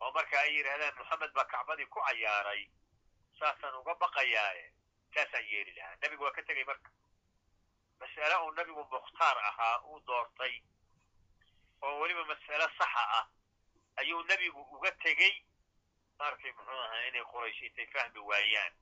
oo 0.00 0.10
marka 0.12 0.40
ay 0.40 0.54
yidhaahdaan 0.56 0.94
moxamed 0.98 1.32
baa 1.32 1.44
kacbadii 1.52 1.86
ku 1.86 2.00
cayaaray 2.06 2.62
saasaan 3.38 3.74
uga 3.80 3.94
baqayaaye 3.94 4.72
saasaan 5.14 5.44
yeeli 5.50 5.72
lahaa. 5.76 5.96
Nebigu 6.02 6.24
waa 6.24 6.32
ka 6.32 6.42
tegey 6.42 6.64
marka. 6.64 6.90
Mas'ale 8.00 8.36
uu 8.44 8.50
nebigu 8.54 8.84
mukhtaar 8.90 9.38
ahaa 9.38 9.76
uu 9.90 10.00
doortay 10.06 10.54
oo 11.82 12.00
weliba 12.00 12.24
mas'ale 12.24 12.66
saxa 12.78 13.04
ah 13.18 13.26
ayuu 14.00 14.22
nebigu 14.30 14.60
uga 14.76 14.90
tegey 15.02 15.34
markay 16.20 16.52
muxuu 16.58 16.80
ahaa 16.86 17.02
inay 17.08 17.24
quraysh 17.32 17.62
intay 17.68 17.86
fahmi 17.94 18.20
waayaan 18.30 18.72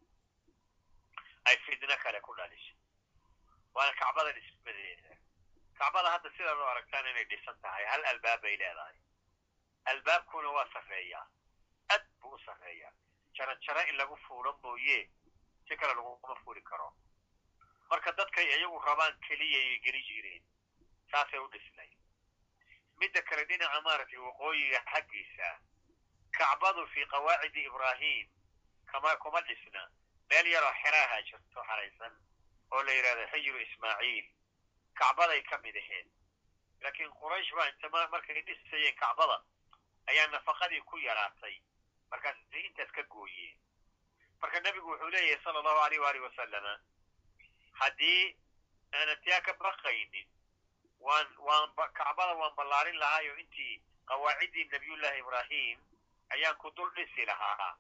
ay 1.49 1.57
fidno 1.67 1.97
kale 2.05 2.21
ku 2.21 2.35
dhalisho 2.39 2.75
waana 3.75 3.93
kacbada 4.01 4.33
dhismadeeda 4.39 5.17
kacbada 5.79 6.11
hadda 6.15 6.31
sidaad 6.37 6.59
u 6.63 6.67
aragtaan 6.73 7.07
inay 7.13 7.25
dhisan 7.33 7.61
tahay 7.63 7.85
hal 7.93 8.05
albaab 8.13 8.41
bay 8.43 8.57
leedahay 8.63 8.97
albaabkuna 9.93 10.49
waa 10.57 10.69
sarreeyaa 10.73 11.27
ad 11.95 12.05
buu 12.21 12.35
u 12.35 12.39
sarreeyaa 12.47 12.93
jaran 13.39 13.61
jaro 13.67 13.81
in 13.91 13.97
lagu 13.97 14.17
fuulo 14.27 14.53
mooye 14.63 14.99
si 15.69 15.77
kale 15.77 15.95
laguma 15.95 16.35
fuuli 16.45 16.63
karo 16.71 16.89
marka 17.91 18.13
dadkay 18.13 18.47
iyagu 18.57 18.79
rabaan 18.87 19.15
keliyay 19.29 19.79
geli 19.87 20.03
jireen 20.09 20.43
saasay 21.13 21.41
u 21.41 21.49
dhisnay 21.55 21.91
midda 23.01 23.23
kale 23.23 23.45
dhinaca 23.45 23.81
maaragtay 23.87 24.19
waqooyiga 24.27 24.81
xaggiisa 24.93 25.49
kacbadu 26.41 26.87
fii 26.93 27.07
qawaacidi 27.13 27.65
ibraahim 27.71 28.27
kama 28.93 29.17
kuma 29.17 29.41
dhisna 29.41 29.83
meel 30.31 30.47
yaroo 30.47 30.75
xeraaha 30.83 31.23
jirto 31.23 31.61
xaraysan 31.69 32.15
oo 32.71 32.83
la 32.83 32.93
yidhahdo 32.93 33.27
xijru 33.33 33.59
ismaaciil 33.67 34.27
kacbaday 35.01 35.43
ka 35.43 35.59
mid 35.59 35.77
ahayd 35.83 36.07
laakiin 36.81 37.11
quraysh 37.21 37.53
baa 37.57 37.69
inta 37.69 37.89
markay 37.89 38.43
dhisayeen 38.43 38.97
kacbada 38.97 39.39
ayaa 40.07 40.27
nafaqadii 40.27 40.81
ku 40.91 40.99
yaraatay 40.99 41.57
markaasay 42.11 42.63
intaas 42.67 42.91
ka 42.97 43.03
gooyeen 43.03 43.57
marka 44.41 44.61
nebigu 44.61 44.91
wuxuu 44.91 45.11
leeyahay 45.15 45.45
sala 45.45 45.59
allahu 45.59 45.81
aleyh 45.87 46.01
waalihi 46.05 46.25
wasalama 46.25 46.75
haddii 47.81 48.37
aanan 48.95 49.21
tiyaa 49.25 49.41
ka 49.41 49.53
baqaynin 49.65 50.29
waan 51.01 51.27
waan 51.39 51.71
kacbada 51.99 52.33
waan 52.41 52.55
ballaarin 52.57 52.99
lahaayo 52.99 53.37
intii 53.37 53.83
qawaaciddii 54.07 54.65
nabiyullahi 54.73 55.19
ibraahim 55.19 55.79
ayaan 56.31 56.57
ku 56.57 56.71
dul 56.71 56.91
dhisi 56.95 57.25
lahaa. 57.27 57.77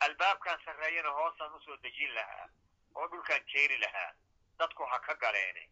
Albaabkan 0.00 0.58
sarreeyana 0.64 1.10
hoosaan 1.10 1.54
u 1.54 1.60
soo 1.60 1.76
dejin 1.82 2.14
lahaa 2.14 2.48
oo 2.94 3.06
dhulkaan 3.08 3.44
keeni 3.52 3.78
lahaa 3.78 4.12
dadku 4.58 4.84
ha 4.86 4.98
ka 5.00 5.14
galeene. 5.14 5.68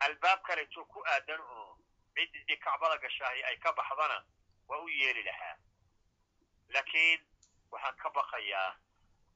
Albaab 0.00 0.42
kaleto 0.42 0.84
ku 0.84 1.02
aadan 1.06 1.40
oo 1.40 1.78
ciddii 2.14 2.56
kacbada 2.56 2.98
gashaahi 2.98 3.42
ay 3.44 3.56
ka 3.56 3.72
baxdana 3.72 4.24
waa 4.68 4.78
u 4.78 4.88
yeeli 4.88 5.22
lahaa. 5.22 5.56
Laakiin 6.68 7.20
waxaan 7.70 7.96
ka 7.96 8.10
baqayaa 8.10 8.76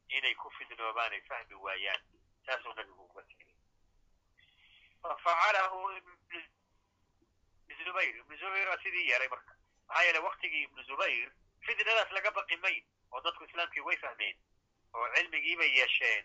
inay 0.08 0.34
ku 0.34 0.50
fidnoobaan 0.58 1.12
ay 1.12 1.20
fahmi 1.28 1.54
waayaan 1.54 2.00
saasuu 2.46 2.74
nabigu 2.74 3.04
uga 3.04 3.22
tegay 3.22 3.54
fafacalahu 5.02 5.90
ibnu 5.96 6.14
zubayr. 7.84 8.14
Ibnu 8.16 8.36
zubayr 8.38 8.68
waa 8.68 8.78
sidii 8.82 9.08
yeelay 9.08 9.28
marka. 9.28 9.52
Maxaa 9.88 10.02
yeele 10.04 10.18
waktigii 10.18 10.62
ibnu 10.62 10.82
zubayr 10.82 11.30
fitnadaas 11.66 12.10
laga 12.12 12.30
baqi 12.30 12.56
mayn 12.56 12.84
oo 13.12 13.20
dadku 13.20 13.44
islaamkii 13.44 13.80
way 13.88 13.96
fahmeen 13.96 14.36
oo 14.94 15.06
cilmigiibay 15.14 15.70
yeesheen 15.78 16.24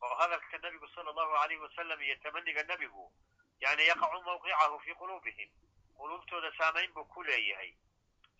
oo 0.00 0.14
hadalka 0.20 0.58
nabigu 0.58 0.88
sala 0.94 1.10
allahu 1.10 1.34
alayhi 1.42 1.62
wasalam 1.62 2.02
iyo 2.02 2.16
tamaniga 2.22 2.62
nebigu 2.62 3.12
yani 3.60 3.86
yaqacu 3.86 4.22
mawqicahu 4.28 4.80
fii 4.84 4.94
quluubihim 4.94 5.50
quluubtooda 5.96 6.52
saamayn 6.58 6.92
buu 6.92 7.04
ku 7.04 7.22
leeyahay 7.22 7.74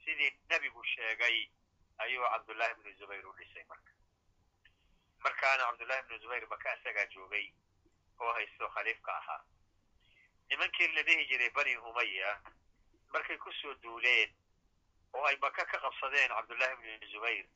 sidii 0.05 0.31
nebigu 0.51 0.85
sheegay 0.85 1.37
ayuu 1.99 2.25
cabdullahi 2.33 2.73
ibnu 2.73 2.93
zubayr 2.99 3.27
u 3.27 3.33
dhisay 3.39 3.65
marka 3.65 3.93
markaana 5.25 5.65
cabdullahi 5.67 6.01
ibnu 6.05 6.19
zubayr 6.19 6.47
maka 6.51 6.75
isagaa 6.79 7.07
joogay 7.15 7.47
oo 8.21 8.33
haysto 8.33 8.69
khaliifka 8.69 9.17
ahaa 9.19 9.45
nimankii 10.49 10.89
la 10.89 11.03
dhihi 11.03 11.27
jiray 11.27 11.51
bani 11.51 11.77
umaya 11.77 12.41
markay 13.13 13.37
ku 13.39 13.53
soo 13.53 13.75
duuleen 13.75 14.35
oo 15.13 15.25
ay 15.27 15.37
maka 15.41 15.65
ka 15.67 15.79
qabsadeen 15.79 16.29
cabdullahi 16.29 16.73
ibnu 16.73 17.07
zubayr. 17.13 17.47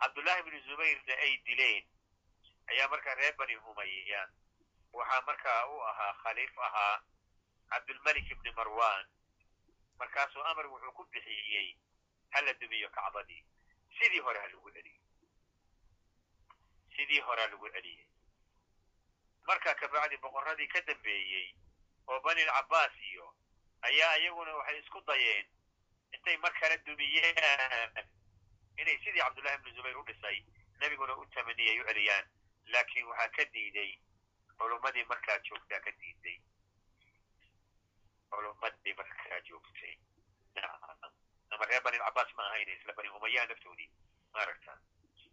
Cabdullahi 0.00 0.40
ibnu 0.40 0.60
zubayrna 0.68 1.14
ay 1.22 1.36
dileen. 1.46 1.84
Ayaa 2.68 2.88
markaa 2.88 3.14
reer 3.14 3.34
bani 3.36 3.56
umaya 3.56 4.28
waxaa 4.92 5.20
markaa 5.26 5.66
u 5.66 5.80
ahaa 5.82 6.12
khaliif 6.22 6.58
ahaa 6.58 7.02
cabdulmalik 7.70 8.30
ibni 8.30 8.50
marwan. 8.52 9.06
Markaasuu 9.98 10.42
amar 10.44 10.66
wuxuu 10.66 10.92
ku 10.92 11.04
bixiyey 11.04 11.76
hala 12.30 12.52
dumiyo 12.54 12.88
kacbadii. 12.90 13.44
Sidii 13.98 14.20
hore 14.20 14.38
ha 14.40 14.46
lagu 14.48 14.70
celiyey. 14.70 15.00
Sidii 16.96 17.20
horea 17.20 17.46
lagu 17.48 17.68
celiyey. 17.72 18.06
Markaa 19.46 19.74
kabacdi 19.74 20.16
boqorradii 20.16 20.68
ka 20.68 20.80
dambeeyey 20.80 21.54
oo 22.08 22.20
bani 22.20 22.44
lcabaas 22.44 22.92
iyo 23.12 23.34
ayaa 23.82 24.16
iyaguna 24.18 24.54
waxay 24.56 24.78
isku 24.78 25.00
dayeen 25.00 25.46
intay 26.14 26.36
mar 26.44 26.52
kale 26.60 26.76
dumiyeen 26.86 27.36
inay 28.80 28.98
sidii 29.04 29.20
cabdullahi 29.24 29.56
ibnu 29.60 29.74
zubayr 29.76 29.96
u 30.00 30.04
dhisay 30.10 30.38
nebiguna 30.80 31.16
u 31.16 31.26
tamaniyay 31.34 31.80
u 31.80 31.84
celiyaan. 31.88 32.26
Laakiin 32.72 33.06
waxaa 33.10 33.28
ka 33.36 33.44
diiday 33.54 33.90
culummadii 34.58 35.04
markaa 35.12 35.38
joogtaa 35.48 35.80
ka 35.80 35.90
diiday. 36.00 36.38
Culummadii 38.30 38.94
markaa 38.94 39.40
joogtay. 39.48 39.94
Ama 41.50 41.64
reer 41.66 41.82
bani 41.82 41.98
lcabaas 41.98 42.34
ma 42.36 42.42
ahayn 42.46 42.68
isla 42.68 42.92
bani 42.92 43.08
umayaa 43.08 43.46
naftoodii 43.46 43.90
maaragta 44.32 44.78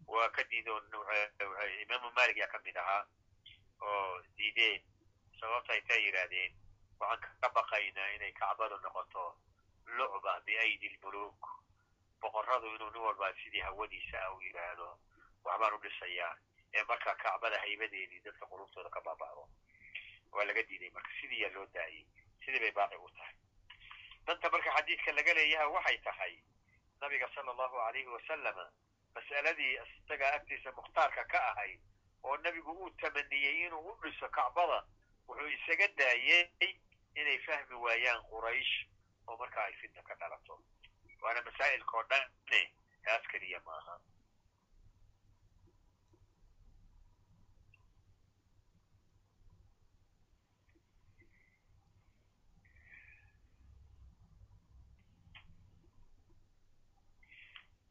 waa 0.07 0.29
ka 0.29 0.43
diidoon 0.49 0.83
imaamu 1.83 2.11
malik 2.15 2.37
yaa 2.37 2.47
ka 2.47 2.59
mid 2.65 2.77
ahaa 2.77 3.03
oo 3.81 4.21
diideen 4.37 4.81
sababta 5.39 5.73
ay 5.73 5.81
taa 5.89 5.97
yidhaahdeen 6.05 6.53
waxaan 6.99 7.35
ka 7.41 7.49
baqaynaa 7.57 8.07
inay 8.15 8.31
kacbadu 8.39 8.77
noqoto 8.83 9.23
lucba 9.85 10.39
biaydi 10.45 10.89
lmuluk 10.89 11.41
boqorradu 12.21 12.75
inuu 12.75 12.89
nin 12.91 13.01
walbaa 13.01 13.33
sidii 13.43 13.59
hawadiisa 13.67 14.17
ah 14.25 14.33
u 14.35 14.41
yidhaahdo 14.41 14.99
waxbaan 15.43 15.73
u 15.73 15.77
dhisayaa 15.77 16.35
ee 16.73 16.83
markaa 16.83 17.15
kacbada 17.15 17.59
haybadeedii 17.59 18.19
dadka 18.19 18.45
qulubtooda 18.45 18.89
ka 18.89 19.01
baaba'do 19.01 19.47
waa 20.31 20.45
laga 20.45 20.63
diiday 20.63 20.89
marka 20.89 21.09
sidii 21.21 21.41
yaa 21.41 21.49
loo 21.53 21.65
daayey 21.73 22.05
sidii 22.45 22.59
bay 22.59 22.71
baaqi 22.71 22.95
u 22.97 23.09
tahay 23.09 23.35
danta 24.25 24.49
marka 24.49 24.71
xadiidka 24.77 25.11
laga 25.11 25.33
leeyaha 25.33 25.67
waxay 25.67 25.97
tahay 25.97 26.33
nabiga 27.01 27.29
sala 27.35 27.51
allahu 27.51 27.77
alayhi 27.87 28.07
wasalama 28.07 28.65
mas'aladii 29.15 29.73
isagaa 30.03 30.33
agtiisa 30.39 30.71
mukhtaarka 30.71 31.23
ka 31.25 31.39
ahayd 31.51 31.79
oo 32.23 32.37
nebigu 32.37 32.71
uu 32.71 32.89
tamaniyey 32.89 33.65
inuu 33.65 33.89
u 33.91 33.95
dhiso 34.01 34.29
kacbada 34.29 34.83
wuxuu 35.27 35.47
isaga 35.47 35.87
daayey 35.87 36.49
inay 37.15 37.39
fahmi 37.45 37.75
waayaan 37.85 38.23
quraysh 38.31 38.73
oo 39.27 39.37
markaa 39.41 39.65
ay 39.67 39.75
fitna 39.81 40.01
ka 40.07 40.13
dhalato 40.21 40.55
waana 41.23 41.41
masaa'ilka 41.47 41.93
oo 41.97 42.05
dhanne 42.11 42.61
taas 43.05 43.23
keliya 43.31 43.59
maaha 43.69 43.95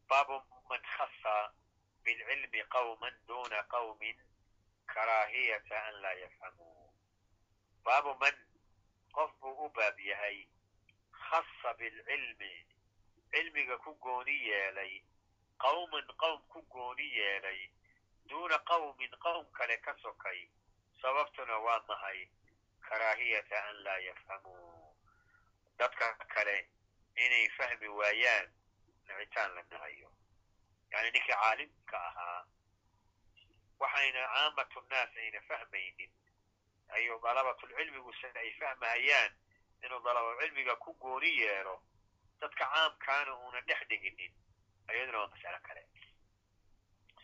baabu 0.08 0.36
man 0.68 0.82
khasa 0.94 1.34
bilcilmi 2.04 2.60
qawman 2.74 3.14
duna 3.28 3.60
qawmin 3.74 4.16
karaahiyata 4.92 5.76
an 5.88 5.94
laa 6.04 6.16
yafhamuu 6.24 6.84
baabu 7.84 8.12
man 8.22 8.36
qof 9.16 9.30
buu 9.40 9.54
u 9.64 9.68
baab 9.76 9.98
yahay 10.10 10.38
khasa 11.28 11.74
bilcilmi 11.78 12.52
cilmiga 13.32 13.76
ku 13.84 13.94
gooni 14.04 14.36
yeelay 14.48 15.02
qawman 15.58 16.06
qowm 16.22 16.40
ku 16.52 16.62
gooni 16.74 17.06
yeelay 17.18 17.60
duuna 18.28 18.58
qawmin 18.70 19.12
qowm 19.24 19.46
kale 19.52 19.76
ka 19.78 19.94
sokay 20.02 20.48
sababtuna 21.02 21.58
waa 21.58 21.82
mahay 21.88 22.28
karaahiyata 22.88 23.64
an 23.68 23.76
laa 23.84 23.98
yafhamuu 23.98 24.96
dadka 25.78 26.14
kale 26.34 26.56
inay 27.16 27.48
fahmi 27.56 27.88
waayaan 27.88 28.48
nicitaan 29.08 29.54
la 29.54 29.62
nahayo 29.70 30.10
yani 30.90 31.10
ninkii 31.10 31.32
caalimka 31.32 31.98
ahaa 32.08 32.46
waxayna 33.78 34.22
caamatu 34.34 34.80
nnaas 34.80 35.16
ayna 35.16 35.40
fahmaynin 35.48 36.10
ayuu 36.88 37.18
dalabatulcilmiguse 37.22 38.28
ay 38.34 38.50
fahmahayaan 38.60 39.32
inuu 39.84 40.00
dalabatulcilmiga 40.04 40.76
ku 40.76 40.92
gooni 41.02 41.30
yeelo 41.40 41.82
dadka 42.40 42.64
caamkaana 42.72 43.32
uuna 43.36 43.60
dhex 43.68 43.80
dhiginin 43.88 44.32
ayaduna 44.88 45.18
waa 45.18 45.28
mas'alo 45.34 45.58
kale. 45.66 45.82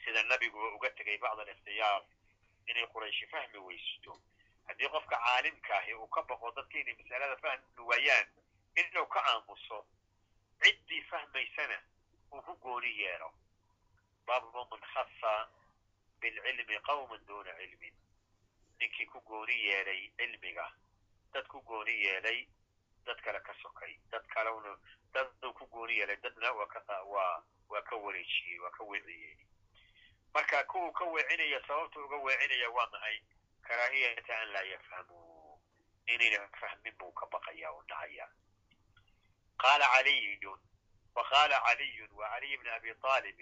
Sida 0.04 0.22
nebiguba 0.22 0.68
uga 0.76 0.90
tegay 0.90 1.18
bacd 1.18 1.40
alikhtiyaar 1.40 2.02
inay 2.70 2.86
qurayshi 2.92 3.26
fahmi 3.32 3.58
weysto 3.66 4.12
haddii 4.68 4.88
qofka 4.94 5.16
caalimkaahi 5.26 5.94
uu 5.94 6.08
ka 6.08 6.22
baqo 6.22 6.50
dadka 6.56 6.78
inay 6.78 6.94
mas'alada 7.00 7.36
fahmi 7.42 7.86
waayaan 7.90 8.26
inuu 8.80 9.06
ka 9.06 9.20
aamuso 9.32 9.78
ciddii 10.62 11.02
fahmaysana 11.10 11.78
uu 12.32 12.42
ku 12.42 12.54
gooni 12.62 12.90
yeelo. 13.00 13.30
Baabu 14.26 14.48
man 14.70 14.80
khasa 14.92 15.32
bilcilmi 16.20 16.78
qawman 16.88 17.26
duuna 17.26 17.52
cilmin. 17.58 17.94
Ninkii 18.78 19.06
ku 19.06 19.20
gooni 19.20 19.56
yeelay 19.66 20.10
cilmiga 20.16 20.66
dad 21.32 21.46
ku 21.48 21.60
gooni 21.62 21.92
yeelay 22.04 22.48
dad 23.06 23.20
kale 23.22 23.40
ka 23.40 23.54
sokay 23.62 23.98
dad 24.10 24.26
kalena 24.34 24.76
daduu 25.12 25.52
ku 25.52 25.66
gooni 25.66 25.96
yeelay 25.98 26.16
dadna 26.16 26.52
waa 26.52 27.02
waa 27.04 27.42
waa 27.68 27.82
ka 27.82 27.96
wareejiyey 27.96 28.58
waa 28.60 28.70
ka 28.70 28.84
weeciyey 28.84 29.36
marka 30.34 30.64
kuwuu 30.64 30.92
ka 30.92 31.04
weecinaya 31.04 31.60
sababta 31.66 32.00
uga 32.00 32.16
weecinaya 32.16 32.70
waa 32.70 32.86
maxay? 32.92 33.20
Karaahiyata 33.62 34.38
an 34.40 34.48
laa 34.52 34.62
yafhamuu 34.62 35.60
inayna 36.06 36.48
fahmin 36.60 36.94
buu 36.98 37.12
ka 37.12 37.26
baqaya 37.26 37.72
u 37.72 37.82
dhahaya. 37.88 38.26
Qaala 39.58 39.86
caliyun 39.94 40.58
wa 41.14 41.24
qaala 41.30 41.60
caliyun 41.66 42.10
wa 42.12 42.28
caliy 42.30 42.56
bni 42.56 42.70
abi 42.70 42.90
aalib 43.02 43.40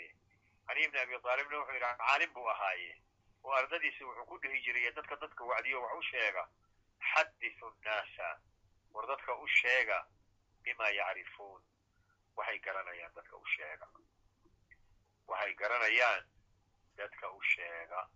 caliy 0.66 0.88
bni 0.88 0.98
abi 1.00 1.14
aalibna 1.14 1.58
wuxuu 1.58 1.74
yidhaha 1.74 1.96
caalim 1.96 2.32
buu 2.34 2.48
ahaaye. 2.50 2.96
Oo 3.44 3.52
ardadiisa 3.52 4.04
wuxuu 4.04 4.26
ku 4.26 4.38
dhihi 4.38 4.60
jiray 4.64 4.92
dadka 4.92 5.16
dadka 5.16 5.44
wacdiyo 5.44 5.82
wax 5.82 5.92
u 5.98 6.02
sheega 6.02 6.48
xadithu 7.12 7.70
nnaasa 7.70 8.28
war 8.92 9.06
dadka 9.06 9.34
u 9.34 9.46
sheega 9.48 10.06
bima 10.62 10.88
yacrifuun. 10.90 11.62
Waxay 12.36 12.58
garanayaan 12.58 13.14
dadka 13.14 13.36
u 13.36 13.46
sheega. 13.56 13.86
Waxay 15.28 15.54
garanayaan 15.54 16.24
dadka 16.96 17.30
u 17.30 17.42
sheega. 17.42 18.08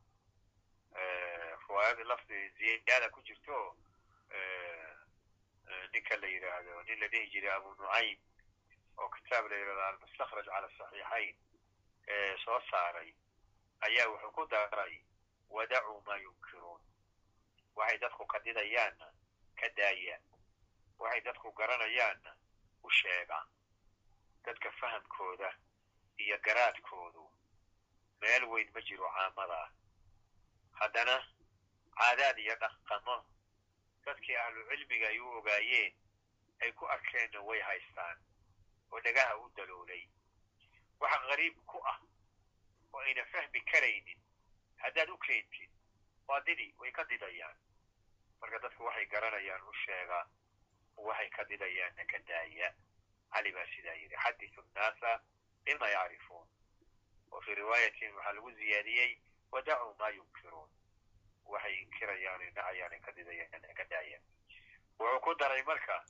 Riwaayada 1.69 2.05
lafdi 2.05 2.49
ziyaada 2.59 3.09
ku 3.11 3.23
jirto 3.23 3.77
ninka 5.93 6.17
la 6.17 6.27
yidhaahdo 6.27 6.83
nin 6.83 7.01
la 7.01 7.09
dhihi 7.09 7.31
jiray 7.33 7.51
abu 7.57 7.69
nucaym 7.75 8.19
oo 8.99 9.09
kitaab 9.09 9.47
la 9.51 9.57
yidhahdo 9.57 9.83
almustakhraj 9.89 10.47
cala 10.47 10.69
saxiixayn 10.79 11.37
soo 12.45 12.61
saaray. 12.71 13.15
Ayaa 13.81 14.09
wuxuu 14.09 14.31
ku 14.33 14.47
daray 14.47 14.95
wadacuu 15.49 16.01
maa 16.07 16.17
yunkiruun 16.17 16.52
waxay 17.77 17.99
dadku 17.99 18.27
qadidayaanna 18.27 19.07
ka 19.61 19.69
daaya 19.77 20.17
waxay 20.99 21.21
dadku 21.21 21.53
garanayaanna 21.53 22.37
u 22.83 22.91
sheega 22.91 23.39
dadka 24.45 24.71
fahamkooda 24.81 25.51
iyo 26.17 26.39
garaadkoodu 26.39 27.25
meel 28.21 28.45
weyn 28.45 28.71
ma 28.75 28.81
jiro 28.81 29.09
caamada 29.17 29.59
ah 29.65 29.71
haddana 30.81 31.17
caadaad 31.99 32.39
iyo 32.39 32.55
dhaqamo 32.63 33.17
dadkii 34.05 34.37
ahlu 34.37 34.67
cilmiga 34.71 35.09
ay 35.09 35.19
u 35.21 35.29
ogaayeen 35.39 35.95
ay 36.63 36.73
ku 36.73 36.87
arkeenna 36.87 37.41
way 37.41 37.61
haystaan 37.61 38.19
oo 38.93 39.01
dhagaha 39.01 39.37
u 39.37 39.49
daloolay 39.57 40.05
waxa 41.01 41.19
qariib 41.29 41.57
ku 41.67 41.79
ah 41.93 41.99
oo 42.93 43.01
ayna 43.01 43.25
fahmi 43.33 43.61
karaynin 43.61 44.21
haddaad 44.77 45.09
u 45.11 45.19
keentid 45.19 45.71
waa 46.33 46.41
didi 46.41 46.75
way 46.81 46.91
ka 46.93 47.05
didayaan. 47.05 47.57
Marka 48.41 48.59
dadku 48.59 48.85
waxay 48.85 49.07
garanayaan 49.07 49.63
u 49.69 49.73
sheegaa 49.85 50.25
waxay 50.97 51.29
ka 51.31 51.45
didayaanna 51.45 52.05
ka 52.09 52.19
daaya. 52.29 52.73
Cali 53.33 53.53
baa 53.53 53.67
sidaa 53.75 53.95
yidhi 54.01 54.17
xadisu 54.17 54.63
nnaasa 54.63 55.21
bima 55.65 55.89
yacrifuun. 55.89 56.49
Wa 57.31 57.43
fii 57.43 57.55
riwaayatin 57.55 58.15
waxaa 58.17 58.33
lagu 58.33 58.51
ziyaadiyey 58.53 59.13
wadacuu 59.53 59.95
maa 59.99 60.09
yunkiruun. 60.11 60.71
Waxay 61.45 61.75
inkirayaan 61.83 62.41
nacayaan 62.41 63.01
ka 63.01 63.13
didayaanna 63.13 63.75
ka 63.75 63.85
daaya 63.85 64.19
wuxuu 64.99 65.21
ku 65.21 65.35
daray 65.35 65.63
marka 65.63 66.05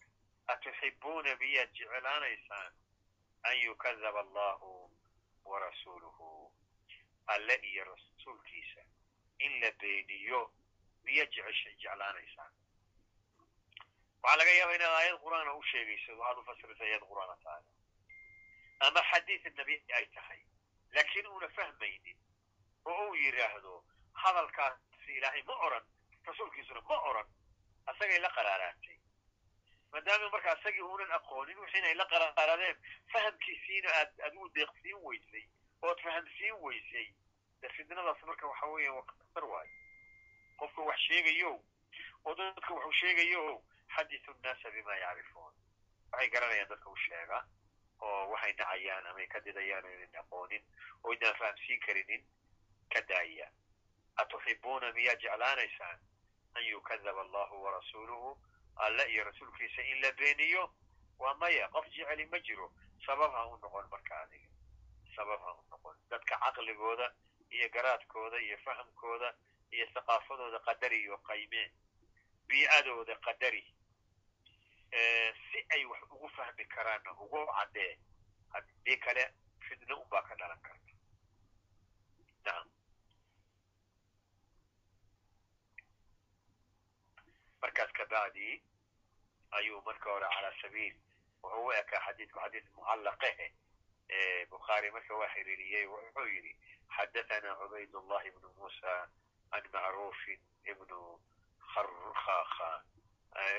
atuxibuuna 0.46 1.36
miyaad 1.36 1.70
jeclaanaysaan 1.74 2.72
an 3.42 3.56
yukadaba 3.64 4.20
allahu 4.20 4.90
wa 5.44 5.58
rasuuluhu. 5.60 6.52
Alle 7.26 7.54
iyo 7.54 7.84
rasuulkiisa 7.84 8.81
in 9.46 9.60
la 9.62 9.70
beeniyo 9.80 10.40
miyaad 11.04 11.30
jeclaanaysaan 11.36 12.52
waxaa 14.22 14.36
laga 14.40 14.50
yaaba 14.58 14.74
inaad 14.78 14.94
aayad 14.98 15.18
qur'aana 15.24 15.52
u 15.60 15.62
sheegayso 15.72 16.18
waxaad 16.18 16.38
u 16.38 16.44
fasiraysa 16.50 16.84
ayad 16.88 17.04
qur'aana 17.10 17.36
tahay 17.44 17.64
ama 18.86 19.00
xadiid 19.10 19.44
nabi 19.60 19.74
ay 19.98 20.06
tahay 20.16 20.40
laakiin 20.94 21.26
uuna 21.32 21.48
fahmaynin 21.56 22.18
oo 22.84 23.08
uu 23.08 23.14
yidhaahdo 23.24 23.74
hadalkaasi 24.22 25.12
ilaahay 25.18 25.42
ma 25.50 25.54
oran 25.66 25.84
rasuulkiisuna 26.26 26.80
ma 26.90 26.98
oran 27.10 27.26
asagay 27.92 28.18
la 28.24 28.30
qaraaraatay 28.38 28.98
maadaama 29.92 30.28
marka 30.34 30.52
asagii 30.56 30.82
uunan 30.90 31.12
aqoonin 31.18 31.58
wixiina 31.64 31.88
ay 31.88 31.94
la 31.94 32.06
qaraaraadeen 32.12 32.76
fahamkiisiina 33.12 33.88
aad 34.00 34.20
adigu 34.26 34.48
deeqsiin 34.58 34.98
weysay 35.08 35.44
ood 35.82 35.98
fahamsiin 36.06 36.54
weysay 36.66 37.06
de 37.62 37.68
fidnadaas 37.76 38.22
marka 38.26 38.46
waxa 38.46 38.66
weeya 38.66 38.92
waa 38.92 39.02
khatar 39.10 39.44
waayo 39.44 39.72
qofka 40.58 40.82
wax 40.88 40.98
sheegayo 41.08 41.52
oo 42.24 42.34
dadka 42.34 42.74
waxu 42.74 42.92
sheegayo 42.92 43.62
xadisu 43.94 44.32
nnaasa 44.38 44.70
bima 44.70 44.96
yacrifuun 44.96 45.54
waxay 46.12 46.28
garanayaan 46.30 46.68
dadka 46.68 46.90
u 46.90 46.96
sheega 46.96 47.38
oo 48.00 48.28
waxay 48.32 48.52
nacayaan 48.52 49.06
amay 49.06 49.26
ka 49.26 49.40
didayaan 49.40 49.84
o 49.84 49.88
ynan 49.88 50.16
aqoonin 50.22 50.64
oo 51.04 51.12
ydaan 51.12 51.34
fahamsiin 51.38 51.80
karinin 51.86 52.24
ka 52.92 53.00
daaya. 53.08 53.48
Atuxibuuna 54.16 54.92
miyaad 54.92 55.20
jeclaanaysaan 55.22 55.98
an 56.54 56.64
yukadaba 56.66 57.20
allahu 57.20 57.62
warasuuluhu 57.64 58.38
alle 58.76 59.04
iyo 59.12 59.24
rasuulkiisa 59.24 59.82
in 59.82 60.00
la 60.02 60.12
beeniyo 60.12 60.74
waa 61.18 61.34
maya. 61.34 61.68
Qof 61.68 61.86
jeceli 61.94 62.26
ma 62.26 62.38
jiro 62.40 62.72
sabab 63.06 63.32
ha 63.32 63.46
u 63.46 63.56
noqon 63.62 63.88
marka 63.90 64.20
adiga. 64.22 64.48
Sabab 65.16 65.40
ha 65.40 65.52
u 65.54 65.64
noqon. 65.70 65.96
Dadka 66.10 66.36
caqligooda 66.44 67.12
iyo 67.56 67.68
garaadkooda 67.74 68.36
iyo 68.46 68.56
fahamkooda 68.64 69.28
iyo 69.74 69.86
thaqaafadooda 69.94 70.58
qadari 70.66 70.98
iyo 71.04 71.16
qaymeen 71.28 71.70
bii'adooda 72.48 73.14
qadari. 73.26 73.62
Si 75.50 75.58
ay 75.74 75.84
wax 75.90 76.02
ugu 76.10 76.28
fahmi 76.36 76.64
karaanna 76.74 77.10
ugu 77.24 77.40
caddee 77.56 77.92
haddii 78.52 78.96
kale 79.04 79.24
fidno 79.68 79.96
unbaa 80.02 80.22
ka 80.28 80.34
dhalan 80.40 80.60
karta. 80.66 80.92
Nacam 82.44 82.68
markaas 87.62 87.92
kabacdi 87.92 88.62
ayuu 89.58 89.82
marka 89.86 90.10
hore 90.10 90.26
calaa 90.34 90.54
sabiil 90.62 90.94
wuxuu 91.42 91.66
u 91.66 91.72
ekaa 91.80 92.00
xadiidku 92.06 92.38
xadiid 92.44 92.66
mucallaqehe 92.76 93.46
bukhaari 94.50 94.90
marka 94.90 95.14
waa 95.20 95.28
xiriiriyey 95.34 95.86
wuxuu 95.92 96.26
yidhi 96.34 96.52
xadathana 96.97 97.55
cubayd 97.59 97.91
llahi 98.09 98.27
ibnu 98.27 98.47
muusa 98.57 98.93
can 99.51 99.63
macruufin 99.73 100.39
ibnu 100.71 100.99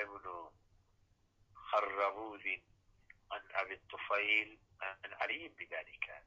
ibnu 0.03 0.35
kharabudin 1.71 2.63
can 3.31 3.43
abi 3.61 3.77
tufayl 3.91 4.51
can 4.81 5.13
caliyin 5.21 5.53
bidalika 5.59 6.23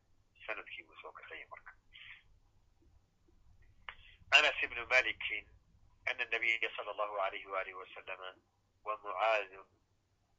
sanadkii 0.46 0.84
buu 0.88 0.96
soo 1.02 1.12
kaxeeyey 1.12 1.46
marka 1.50 1.74
anas 4.38 4.64
ibnu 4.64 4.86
malikin 4.88 5.46
ana 6.10 6.26
nabiya 6.26 6.70
sala 6.76 6.92
allahu 6.92 7.16
alayhi 7.28 7.48
waalihi 7.48 7.78
wasalama 7.84 8.36
ومعاذ 8.86 9.52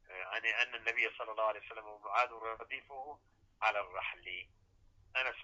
يعني 0.09 0.61
أن 0.61 0.75
النبي 0.75 1.09
صلى 1.17 1.31
الله 1.31 1.43
عليه 1.43 1.59
وسلم 1.65 1.85
ومعاذ 1.85 2.29
رديفه 2.31 3.19
على 3.61 3.79
الرحل 3.79 4.47
أنس 5.15 5.35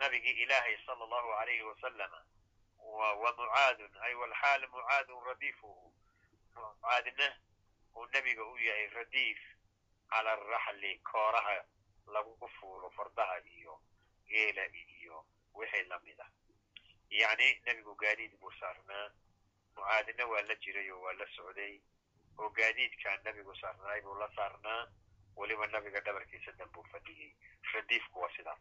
nabigii 0.00 0.36
ilaahay 0.42 0.76
sala 0.86 1.04
allahu 1.04 1.32
alayhi 1.32 1.62
wasalama 1.62 2.20
wa 2.78 3.32
mucaadun 3.38 3.92
ay 4.06 4.14
walxaal 4.14 4.68
mucaadun 4.74 5.24
radiifuhu 5.24 5.92
mucaadna 6.54 7.28
uu 7.96 8.06
nebiga 8.14 8.44
u 8.44 8.58
yahay 8.58 8.86
radiif 8.88 9.38
cala 10.10 10.32
araxli 10.32 10.98
kooraha 11.10 11.56
lagu 12.14 12.48
fuulo 12.60 12.90
fardaha 12.90 13.38
iyo 13.56 13.80
geela 14.28 14.64
iyo 14.74 15.24
wixii 15.54 15.84
la 15.88 15.98
mid 15.98 16.20
ah 16.20 16.30
yacni 17.10 17.48
nebigu 17.66 17.94
gaadiid 17.94 18.36
buu 18.40 18.52
saarnaa 18.60 19.10
mucaadna 19.76 20.26
waa 20.26 20.42
la 20.42 20.54
jiray 20.54 20.90
oo 20.92 21.00
waa 21.02 21.12
la 21.12 21.26
socday 21.36 21.80
oo 22.38 22.48
gaadiidkaa 22.50 23.16
nebigu 23.24 23.54
saarnaay 23.56 24.00
buu 24.02 24.14
la 24.18 24.28
saarnaa 24.36 24.82
weliba 25.36 25.66
nabiga 25.66 26.00
dhabarkiisa 26.00 26.52
danbuu 26.52 26.84
fadhiyey 26.92 27.32
radiifku 27.72 28.20
waa 28.20 28.32
sidaas 28.36 28.60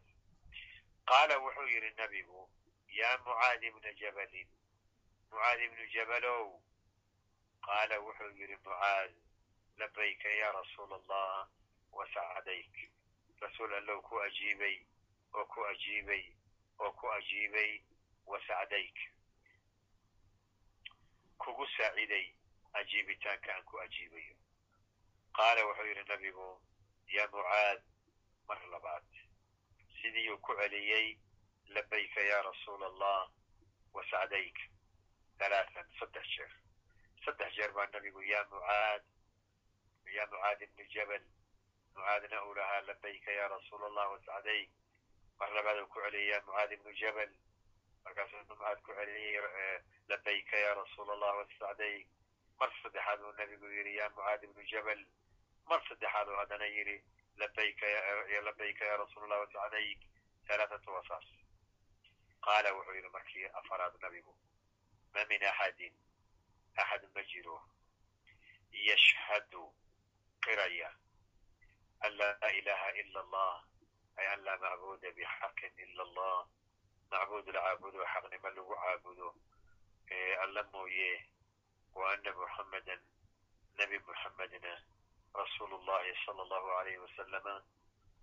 qaala 1.09 1.35
wuxuu 1.43 1.67
yidhi 1.73 1.91
nabigu 1.97 2.41
yaa 2.99 3.17
mucaad 3.25 3.63
ibna 3.69 3.91
jabalin 4.01 4.49
mucaad 5.31 5.59
ibnu 5.67 5.83
jabalow 5.93 6.45
qaala 7.67 7.95
wuxuu 8.05 8.31
yidhi 8.39 8.55
mucaad 8.65 9.11
labayka 9.79 10.29
ya 10.29 10.51
rasuula 10.51 10.95
allah 10.95 11.49
wasacdayk 11.97 12.75
rasuul 13.41 13.73
allow 13.79 14.01
ku 14.01 14.15
ajiibay 14.27 14.75
oo 15.33 15.45
ku 15.45 15.59
ajiibay 15.71 16.23
oo 16.79 16.91
ku 16.99 17.05
ajiibay 17.17 17.71
wasacdayk 18.25 18.97
kugu 21.37 21.65
saaciday 21.77 22.25
ajiibitaanka 22.79 23.49
aan 23.55 23.63
ku 23.69 23.75
ajiibayo 23.85 24.35
qaala 25.37 25.61
wuxuu 25.67 25.87
yidhi 25.89 26.03
nabigu 26.09 26.47
yaa 27.15 27.27
mucaad 27.33 27.79
mar 28.47 28.59
labaad 28.73 29.05
sidiiuu 30.07 30.37
ku 30.39 30.53
celiyey 30.55 31.17
labayka 31.75 32.21
ya 32.21 32.41
rasuula 32.41 32.85
allah 32.87 33.27
wasacdayk 33.93 34.55
halaaan 35.39 35.87
saddex 35.99 36.23
jeer 36.35 36.51
saddex 37.25 37.51
jeer 37.55 37.71
baa 37.75 37.85
nabigu 37.91 38.21
ya 38.23 38.43
mucaad 38.51 39.03
ya 40.15 40.23
mucaad 40.31 40.61
ibnu 40.61 40.83
jabal 40.95 41.23
mucaadna 41.95 42.37
uu 42.45 42.53
lahaa 42.55 42.81
labayka 42.87 43.31
ya 43.31 43.47
rasuula 43.47 43.85
allah 43.91 44.07
wasacdayk 44.15 44.69
mar 45.39 45.49
labaad 45.57 45.77
uu 45.83 45.87
ku 45.91 45.99
celiyey 46.05 46.29
ya 46.31 46.39
mucaad 46.47 46.71
ibnu 46.71 46.93
jabal 47.01 47.31
markaasuu 48.05 48.43
mucaad 48.49 48.79
ku 48.87 48.91
celiyey 48.95 49.41
labayka 50.07 50.57
ya 50.57 50.71
rasuula 50.81 51.13
allah 51.13 51.33
wasacdayk 51.43 52.07
mar 52.59 52.71
saddexaad 52.83 53.19
uu 53.21 53.31
nabigu 53.37 53.67
yidhi 53.75 53.95
ya 53.99 54.09
mucaad 54.15 54.43
ibnu 54.43 54.63
jabal 54.71 55.05
mar 55.69 55.81
saddexaad 55.89 56.27
uu 56.31 56.39
haddana 56.41 56.65
yidhi 56.65 56.97
labayka 57.37 58.85
ya 58.85 58.97
rasuula 58.97 59.25
allah 59.25 59.39
wasacdayk 59.45 59.99
halaathatu 60.49 60.93
wasaas 60.93 61.25
qaala 62.41 62.73
wuxuu 62.73 62.95
yidhi 62.97 63.09
markii 63.09 63.45
afaraad 63.59 63.93
nabigu 64.01 64.33
ma 65.13 65.25
min 65.29 65.43
axadin 65.43 65.93
axad 66.75 67.03
ma 67.15 67.23
jiro 67.23 67.57
yashhadu 68.71 69.63
qiraya 70.45 70.89
an 72.05 72.11
laa 72.17 72.49
ilaha 72.59 72.87
ila 73.01 73.19
allah 73.25 73.55
ay 74.17 74.27
an 74.33 74.39
laa 74.43 74.57
macbuda 74.57 75.11
bixaqin 75.17 75.73
ila 75.85 76.03
allah 76.03 76.47
macbuud 77.11 77.47
la 77.55 77.61
xaqnimo 78.13 78.49
lagu 78.49 78.73
caabudo 78.83 79.35
alla 80.43 80.63
mooye 80.71 81.11
wa 81.95 82.11
ana 82.13 82.31
muxammadan 82.33 83.01
nebi 83.77 83.97
muxammedna 84.07 84.73
rasuulu 85.41 85.77
llahi 85.87 86.13
sala 86.25 86.41
allahu 86.45 86.69
alayhi 86.79 86.97
wasalama 87.05 87.55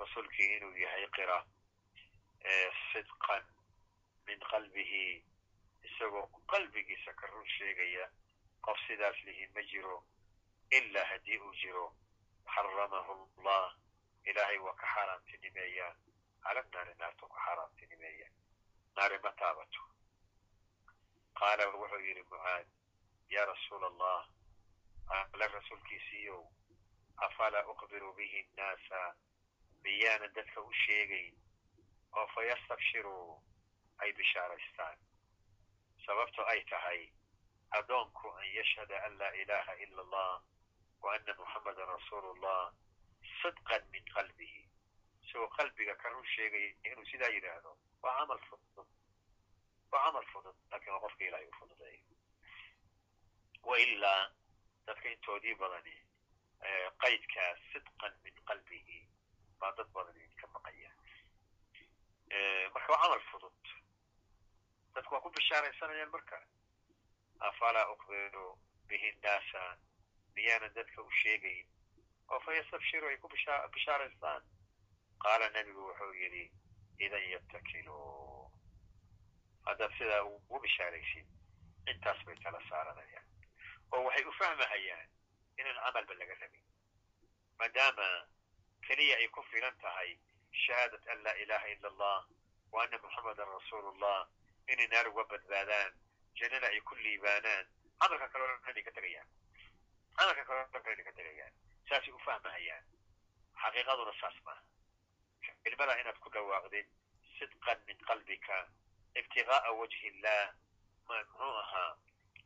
rasuulkii 0.01 0.49
inuu 0.57 0.77
yahay 0.85 1.07
qira 1.17 1.39
sidqan 2.93 3.45
min 4.27 4.39
qalbihi 4.51 5.25
isagoo 5.89 6.27
qalbigiisa 6.53 7.13
ka 7.21 7.27
run 7.27 7.47
sheegaya 7.59 8.09
qof 8.67 8.79
sidaas 8.87 9.17
lihi 9.27 9.47
ma 9.55 9.63
jiro 9.73 9.97
ilaa 10.79 11.05
haddii 11.11 11.39
uu 11.39 11.55
jiro 11.63 11.87
xaramahu 12.55 13.13
allah 13.39 13.75
ilaahay 14.25 14.59
waa 14.59 14.75
ka 14.83 14.87
xaaraamtinimeeyaa 14.95 15.93
cala 16.45 16.63
naari 16.73 16.95
naartu 17.01 17.29
ku 17.29 17.37
xaaraamtinimeeya 17.45 18.29
naari 18.97 19.19
ma 19.25 19.31
taabato. 19.41 19.83
Qaala 21.39 21.65
wuxuu 21.73 22.01
yidhi 22.07 22.23
mucaad 22.31 22.67
yaa 23.35 23.47
rasuula 23.53 23.87
allah 23.93 24.21
alle 25.33 25.47
rasuulkiisiiyow 25.57 26.43
afalaa 27.17 27.67
uqbiru 27.73 28.13
bihi 28.15 28.43
nnaasa 28.43 29.17
miyaanan 29.83 30.33
dadka 30.35 30.61
u 30.61 30.73
sheegayn 30.73 31.35
oo 32.13 32.27
fa 32.35 32.45
yastabshiruu 32.45 33.43
ay 33.99 34.13
bishaaraystaan 34.13 34.99
sababto 36.07 36.47
ay 36.47 36.65
tahay 36.71 37.13
addoonku 37.71 38.29
an 38.41 38.47
yashhada 38.55 39.03
an 39.07 39.19
laa 39.19 39.31
ilaaha 39.43 39.75
ila 39.85 40.03
allah 40.03 40.43
wa 41.03 41.15
anna 41.15 41.35
muxammadan 41.39 41.89
rasuulu 41.89 42.35
llah 42.43 42.73
sidqan 43.43 43.83
min 43.93 44.05
qalbihi 44.15 44.63
isagoo 45.25 45.49
qalbiga 45.59 45.95
ka 46.03 46.09
run 46.09 46.27
sheegaya 46.35 46.75
inuu 46.85 47.05
sidaa 47.13 47.29
yidhaahdo 47.37 47.77
waa 48.03 48.15
camal 48.19 48.39
fudud 48.49 48.89
waa 49.93 50.05
camal 50.05 50.27
fudud 50.33 50.57
laakiin 50.71 50.93
waa 50.95 51.01
qofka 51.07 51.25
ilahay 51.25 51.47
u 51.49 51.55
fududeeyo 51.59 52.03
wa 53.63 53.79
ilaa 53.79 54.31
dadka 54.87 55.11
intoodii 55.11 55.55
badani 55.55 55.97
qaydkaas 57.05 57.59
sidqan 57.73 58.15
min 58.25 58.35
qalbihi 58.51 58.99
baa 59.61 59.73
dad 59.79 59.89
badani 59.97 60.29
ka 60.41 60.47
maqaya 60.57 60.91
marka 62.75 62.93
waa 62.93 63.03
camal 63.03 63.23
fudud 63.31 63.73
dadku 64.95 65.15
waa 65.15 65.21
ku 65.25 65.31
bishaaraysanayaan 65.37 66.11
marka 66.17 66.39
afalaa 67.49 67.91
uqbiru 67.95 68.47
bihi 68.89 69.13
nnaasa 69.19 69.63
miyaanan 70.35 70.75
dadka 70.75 71.03
u 71.03 71.11
sheegayn 71.23 71.67
oo 72.31 72.41
fa 72.41 72.53
ay 72.53 73.17
ku 73.23 73.29
bishaaraystaan 73.75 74.43
qaala 75.25 75.49
nebigu 75.57 75.87
wuxuu 75.89 76.13
yidhi 76.23 76.45
idan 77.07 77.25
yattakiluu 77.31 78.51
haddaad 79.67 79.93
sidaa 79.99 80.23
ugu 80.25 80.61
bishaaraysid 80.65 81.27
intaas 81.93 82.25
bay 82.27 82.37
tala 82.45 82.61
saaranayaan 82.71 83.27
oo 83.93 84.03
waxay 84.07 84.25
u 84.31 84.33
fahmahayaan 84.41 85.09
inaan 85.59 85.79
camalba 85.85 86.15
laga 86.21 86.35
rabin 86.43 86.65
maadaama 87.59 88.09
keliya 88.87 89.17
ay 89.19 89.29
ku 89.35 89.43
filan 89.51 89.77
tahay 89.83 90.11
shahaadat 90.65 91.07
an 91.13 91.19
laa 91.27 91.37
ilaha 91.45 91.67
ila 91.75 91.89
allah 91.93 92.19
wa 92.73 92.83
anna 92.85 92.99
muxammadan 93.05 93.49
rasuulu 93.59 93.91
llah 94.03 94.23
inay 94.73 94.87
naar 94.93 95.09
uga 95.09 95.25
badbaadaan 95.33 95.93
jannada 96.39 96.67
ay 96.75 96.81
ku 96.81 96.95
liibaanaan 97.05 97.67
camalka 98.01 98.29
kaleo 98.33 98.47
dhan 98.67 98.83
ka 98.85 98.93
tegayaan 98.99 99.29
camalka 100.17 100.45
kaleo 100.49 100.67
dhan 100.73 100.93
inay 100.95 101.05
ka 101.09 101.13
tegayaan 101.19 101.53
saasay 101.89 102.13
u 102.19 102.19
fahmahayaan 102.27 102.85
xaqiiqaduna 103.63 104.13
saas 104.21 104.37
maaha 104.47 104.63
kelimada 105.65 105.95
inaad 106.01 106.19
ku 106.25 106.29
dhawaaqdid 106.35 106.87
sidqan 107.39 107.79
min 107.89 107.99
qalbika 108.09 108.59
ibtigaaa 109.21 109.71
wajhi 109.81 110.07
illah 110.13 110.43
muxuu 111.09 111.55
ahaa 111.63 111.93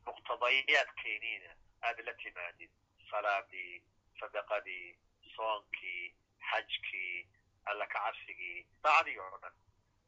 muqtadayaadkeeniina 0.07 1.51
aad 1.87 1.97
la 2.07 2.13
timaadid 2.21 2.71
salaadii 3.11 3.83
sadaqadii 4.19 4.99
soonkii 5.35 6.15
xajkii 6.51 7.27
alla 7.65 7.85
ka 7.87 7.99
cabsigii 8.05 8.67
daacadii 8.83 9.17
oo 9.19 9.37
dhan 9.43 9.53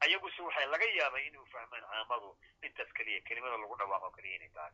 ayaguse 0.06 0.41
waxay 0.41 0.66
laga 0.74 0.86
yaabay 0.99 1.28
inuu 1.28 1.45
fahmaan 1.54 1.84
caamadu 1.91 2.30
intaas 2.68 2.93
keliya 2.97 3.22
kelimada 3.28 3.58
lagu 3.58 3.76
dhawaaqo 3.82 4.12
keliya 4.16 4.36
inay 4.36 4.49
tahay 4.56 4.74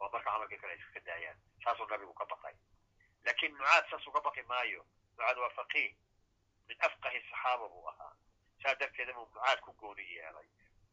oo 0.00 0.08
marka 0.12 0.30
camalkii 0.30 0.58
kale 0.62 0.72
ay 0.72 0.78
iska 0.84 1.00
daayaan 1.08 1.38
saasuu 1.64 1.86
nabigu 1.90 2.14
ka 2.14 2.24
baqay 2.32 2.54
laakiin 3.24 3.54
mucaad 3.58 3.84
saas 3.90 4.06
uga 4.06 4.20
baqi 4.26 4.42
maayo 4.52 4.82
mucaad 5.12 5.38
waa 5.44 5.50
faqiih 5.58 5.94
min 6.68 6.76
afqahi 6.88 7.20
saxaaba 7.30 7.68
buu 7.68 7.86
ahaa 7.92 8.12
saa 8.62 8.74
darteeda 8.80 9.12
buu 9.18 9.26
mucaad 9.34 9.60
ku 9.60 9.72
gooni 9.80 10.04
yeelay 10.16 10.48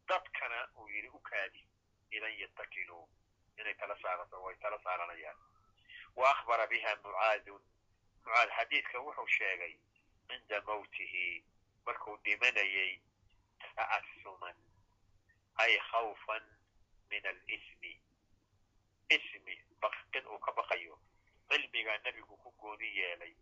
dadkana 0.08 0.58
uu 0.78 0.88
yidhi 0.94 1.08
u 1.08 1.20
kaadi 1.30 1.66
idan 2.10 2.38
yattakiluu 2.42 3.04
inay 3.58 3.74
tala 3.74 3.96
saarato 4.02 4.42
way 4.44 4.56
tala 4.62 4.78
saaranayaan 4.84 5.36
wa 6.16 6.30
akhbara 6.30 6.66
biha 6.66 6.96
mucaadun 7.04 7.62
mucaad 8.24 8.50
xadiidka 8.56 8.98
wuxuu 9.00 9.26
sheegay 9.36 9.74
cinda 10.28 10.60
mawtihi 10.66 11.44
markuu 11.86 12.16
dhimanayay 12.24 13.00
ta'asuman 13.76 14.56
ay 15.64 15.78
khawfan 15.90 16.44
min 17.10 17.26
alismi 17.26 17.92
ismi 19.16 19.54
baqid 19.80 20.24
uu 20.26 20.38
ka 20.38 20.52
baqayo 20.52 20.98
cilmigaa 21.48 21.98
nebigu 22.04 22.36
ku 22.36 22.50
gooni 22.60 22.88
yeelay 22.98 23.34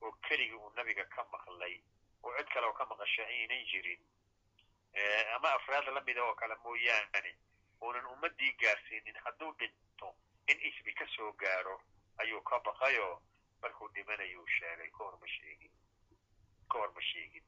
oo 0.00 0.12
keligii 0.28 0.54
uu 0.56 0.70
nabiga 0.76 1.04
ka 1.04 1.24
maqlay 1.32 1.74
oo 2.22 2.32
cid 2.36 2.48
kale 2.52 2.66
oo 2.66 2.72
ka 2.72 2.84
maqasha 2.86 3.26
aynan 3.26 3.64
jirin 3.70 4.00
ama 5.36 5.52
afraada 5.54 5.90
la 5.90 6.00
mida 6.00 6.24
oo 6.24 6.34
kale 6.34 6.54
mooyaane 6.64 7.32
uunan 7.82 8.06
ummaddii 8.06 8.52
gaarsiinin 8.60 9.16
hadduu 9.24 9.52
dhinto 9.58 10.14
in 10.46 10.58
ismi 10.68 10.92
ka 10.94 11.06
soo 11.16 11.32
gaaro 11.32 11.80
ayuu 12.22 12.42
ka 12.42 12.58
baqayoo 12.68 13.22
markuu 13.62 13.88
dhimanayuu 13.94 14.46
sheegay 14.58 14.90
ka 14.90 15.04
hor 15.04 15.16
ma 15.20 15.26
sheegin 15.36 15.72
ka 16.70 16.78
hor 16.78 16.90
ma 16.96 17.02
sheegin 17.10 17.44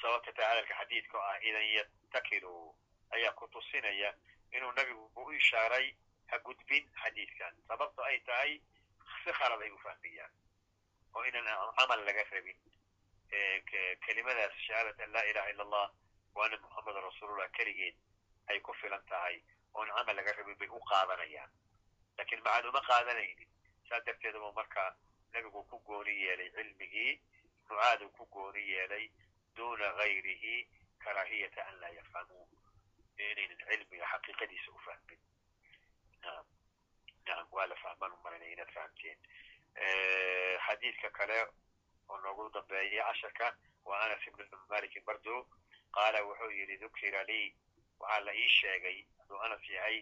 sababta 0.00 0.32
tacadalka 0.32 0.74
xadiidka 0.80 1.18
oo 1.18 1.24
ah 1.32 1.38
idan 1.48 1.66
yattakiluu 1.76 2.74
ayaa 3.16 3.32
ku 3.38 3.48
tusinaya 3.48 4.10
inuu 4.56 4.72
nabigu 4.72 5.04
u 5.16 5.32
ishaaray 5.32 5.86
ha 6.30 6.38
gudbin 6.38 6.84
xadiidkan 7.02 7.54
sababto 7.68 8.02
ay 8.04 8.18
tahay 8.28 8.52
si 9.24 9.32
khalad 9.38 9.62
ay 9.62 9.70
u 9.70 9.78
fahmiyaan 9.84 10.32
oo 11.14 11.24
inaan 11.24 11.74
camal 11.78 12.04
laga 12.06 12.24
rabin 12.32 12.58
kelimadaas 14.06 14.54
shahaadat 14.66 15.00
an 15.00 15.12
laa 15.12 15.24
ilaha 15.30 15.50
illa 15.50 15.62
allah 15.62 15.86
wa 16.34 16.44
anna 16.46 16.56
muxammadan 16.64 17.02
rasuulullah 17.08 17.48
keligeed 17.58 17.96
ay 18.50 18.60
ku 18.60 18.72
filan 18.80 19.02
tahay 19.10 19.42
oon 19.74 19.88
camal 19.96 20.16
laga 20.16 20.32
rabin 20.38 20.56
bay 20.58 20.68
u 20.68 20.80
qaadanayaan 20.90 21.50
laakiin 22.20 22.42
macad 22.44 22.64
uma 22.72 22.80
qaadanaynin 22.90 23.48
saa 23.88 24.00
darteed 24.06 24.36
buu 24.44 24.52
markaa 24.60 24.90
nebigu 25.32 25.62
ku 25.70 25.78
gooni 25.88 26.14
yeelay 26.22 26.50
cilmigii 26.56 27.12
mucaad 27.68 28.02
uu 28.06 28.10
ku 28.18 28.26
gooni 28.36 28.62
yeelay 28.70 29.04
duuna 29.56 29.92
gayrihi 30.00 30.54
karaahiyata 31.04 31.66
an 31.68 31.80
laa 31.82 31.92
yafhamuu 31.98 32.46
inaynan 33.18 33.62
cilmiga 33.68 34.06
xaqiiqadiisa 34.12 34.70
u 34.76 34.78
fahmin 34.86 35.20
naam 37.26 37.46
waa 37.56 37.66
la 37.72 37.76
fahmaan 37.84 38.12
umaranaya 38.18 38.52
inaad 38.56 38.72
fahamteen 38.76 39.18
xadiidka 40.66 41.10
kale 41.18 41.38
oo 42.08 42.18
noogu 42.20 42.50
dambeeyay 42.54 43.02
casharka 43.08 43.46
waa 43.84 44.00
anas 44.04 44.26
ibn 44.26 44.44
malikin 44.68 45.04
bardo 45.04 45.36
qaala 45.96 46.22
wuxuu 46.28 46.50
yidhi 46.58 46.76
dukira 46.84 47.22
lii 47.30 47.46
waxaa 48.00 48.20
la 48.26 48.34
ii 48.34 48.48
sheegay 48.58 48.98
hadduu 49.18 49.38
anas 49.46 49.68
yahay 49.76 49.98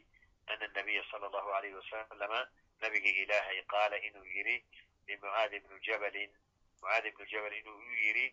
ana 0.52 0.66
nabiya 0.68 1.04
sala 1.10 1.26
allahu 1.26 1.50
alayhi 1.54 1.74
wasalama 1.76 2.48
nabigii 2.80 3.22
ilaahay 3.22 3.62
qaala 3.62 3.96
inuu 4.08 4.24
yidhi 4.24 4.56
limucaad 5.06 5.52
ibnu 5.52 5.78
jabalin 5.88 6.30
mucaad 6.80 7.06
ibnu 7.06 7.26
jabal 7.26 7.52
inuu 7.52 7.78
u 7.78 7.92
yidhi 8.04 8.26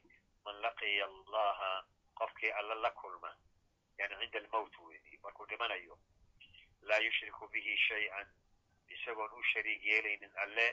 man 0.45 0.55
laqiya 0.61 1.05
allaha 1.05 1.85
qofkii 2.15 2.51
alla 2.51 2.75
la 2.75 2.91
kulma 2.91 3.31
yani 3.97 4.15
cinda 4.21 4.39
almowt 4.39 4.77
weyi 4.79 5.19
markuu 5.23 5.45
dhimanayo 5.45 5.99
laa 6.81 6.99
yushriku 6.99 7.47
bihi 7.47 7.77
shay-an 7.77 8.27
isagoon 8.87 9.31
u 9.39 9.43
shariig 9.53 9.85
yeelaynin 9.85 10.31
alle 10.35 10.67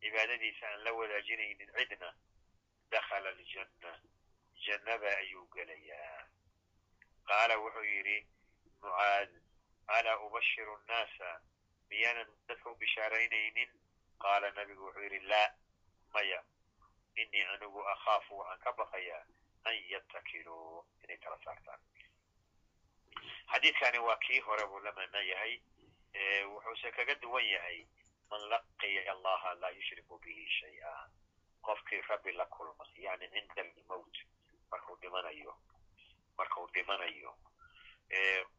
cibaadadiisa 0.00 0.66
aan 0.68 0.84
la 0.84 0.92
wadaajinaynin 0.92 1.72
cidna 1.76 2.14
dakhala 2.90 3.28
aljanna 3.28 3.92
jannada 4.66 5.16
ayuu 5.16 5.46
gelayaa 5.54 6.26
qaala 7.28 7.58
wuxuu 7.58 7.84
alaa 9.96 10.18
ubashiru 10.26 10.76
nnaasa 10.78 11.28
miyaanan 11.90 12.30
dadka 12.48 12.70
u 12.70 12.74
bishaaraynaynin 12.82 13.70
qaala 14.22 14.50
nabigu 14.50 14.84
wuxuu 14.86 15.02
yidhi 15.02 15.20
laa 15.32 15.48
maya 16.14 16.40
inii 17.22 17.44
anigu 17.54 17.80
akhaafu 17.94 18.38
waxaan 18.38 18.60
ka 18.64 18.72
baqayaa 18.72 19.22
an 19.68 19.76
yattakiluu 19.92 20.84
inay 21.04 21.16
tala 21.24 21.38
saartaan 21.44 21.80
xadiidkani 23.52 23.98
waa 23.98 24.16
kii 24.26 24.40
hore 24.40 24.66
buu 24.66 24.78
la 24.80 24.92
macno 24.92 25.20
yahay 25.30 25.54
wuxuuse 26.52 26.92
kaga 26.92 27.14
duwan 27.22 27.44
yahay 27.44 27.86
man 28.30 28.40
laqiya 28.52 29.12
allaha 29.12 29.54
laa 29.54 29.70
yushriku 29.78 30.18
bihi 30.18 30.46
shay-a 30.58 30.92
qofkii 31.62 32.00
rabbi 32.08 32.32
la 32.32 32.46
kulma 32.46 32.84
yani 32.96 33.28
cinda 33.34 33.62
almowt 33.62 34.16
markuu 34.70 34.96
dhimanayo 35.02 35.54
markuu 36.38 36.66
dhimanayo 36.74 37.34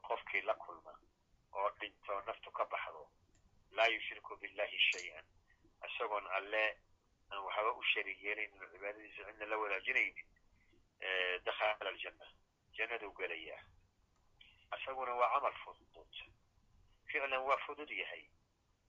qofkii 0.07 0.41
la 0.41 0.53
kulma 0.53 0.93
oo 1.53 1.69
dhinto 1.79 2.21
naftu 2.21 2.51
ka 2.51 2.65
baxdo 2.65 3.09
laa 3.71 3.87
yushriku 3.87 4.37
billahi 4.37 4.79
shay-an. 4.91 5.25
Isagoon 5.87 6.27
alle 6.27 6.77
aan 7.31 7.43
waxba 7.43 7.71
u 7.73 7.83
shariig 7.93 8.23
yeelaynin 8.23 8.61
oo 8.63 8.69
cibaadadiisa 8.71 9.23
cidna 9.27 9.45
la 9.45 9.57
wadaajinaynin 9.57 10.27
dakhala 11.45 11.89
aljanna 11.89 12.25
jannaduu 12.77 13.11
gelayaa. 13.13 13.63
Isaguna 14.77 15.13
waa 15.15 15.29
camal 15.33 15.53
fudud. 15.63 16.13
Ficlan 17.05 17.33
waa 17.43 17.57
fudud 17.65 17.89
yahay 17.89 18.25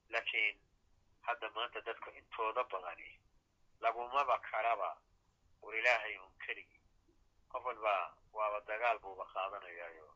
laakiin 0.08 0.60
hadda 1.22 1.50
maanta 1.50 1.80
dadka 1.80 2.10
intooda 2.18 2.64
badani 2.64 3.18
lagumaba 3.80 4.38
karaba 4.38 4.90
war 5.62 5.74
ilaahay 5.76 6.16
un 6.18 6.32
keligii 6.46 6.80
qof 7.52 7.64
walba 7.64 8.16
waaba 8.32 8.60
dagaal 8.60 8.98
buuba 8.98 9.24
qaadanayaayo 9.34 10.11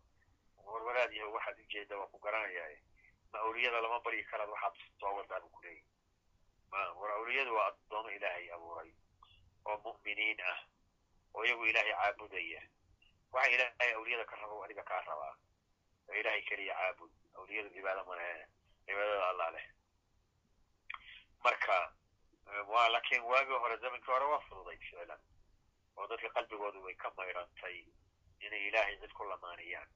warwaraad 0.73 1.13
yaho 1.13 1.33
waxaad 1.33 1.59
ujeeda 1.65 1.99
waa 1.99 2.07
ku 2.13 2.19
garanayaaye 2.19 2.79
ma 3.33 3.39
awliyada 3.39 3.81
lama 3.81 4.01
baryi 4.01 4.25
karaad 4.31 4.49
waxaad 4.55 4.75
soo 5.01 5.15
wadaa 5.17 5.41
buu 5.41 5.49
kuleeyahy 5.57 5.85
war 7.01 7.11
awliyadu 7.19 7.55
waa 7.55 7.67
addoomo 7.73 8.11
ilaahay 8.11 8.51
abuuray 8.55 8.91
oo 9.65 9.77
mu'miniin 9.85 10.41
ah 10.51 10.59
oo 11.35 11.45
iyagu 11.45 11.65
ilaahay 11.67 11.93
caabudaya. 11.93 12.63
Waxa 13.33 13.51
ilaahay 13.51 13.93
awliyada 13.95 14.25
ka 14.25 14.37
rabo 14.37 14.63
adiga 14.65 14.83
kaa 14.85 15.01
rabaa. 15.09 15.35
Oo 16.09 16.15
ilaahay 16.15 16.43
keliya 16.43 16.75
caabud 16.75 17.11
awliyadu 17.39 17.71
cibaado 17.75 18.05
malehe 18.05 18.47
cibaadada 18.87 19.29
allah 19.31 19.51
leh. 19.53 19.67
Marka 21.45 21.93
waa 22.69 22.89
laakiin 22.89 23.23
waagii 23.23 23.59
hore 23.63 23.77
zamankii 23.77 24.13
hore 24.13 24.25
waa 24.33 24.41
fududay 24.49 24.77
ficlan 24.79 25.21
oo 25.97 26.07
dadka 26.07 26.29
qalbigoodu 26.37 26.83
way 26.85 26.95
ka 26.95 27.11
mayrantay 27.17 27.85
inay 28.41 28.67
ilaahay 28.69 28.97
cid 29.01 29.13
ku 29.13 29.25
lamaaniyaan 29.25 29.89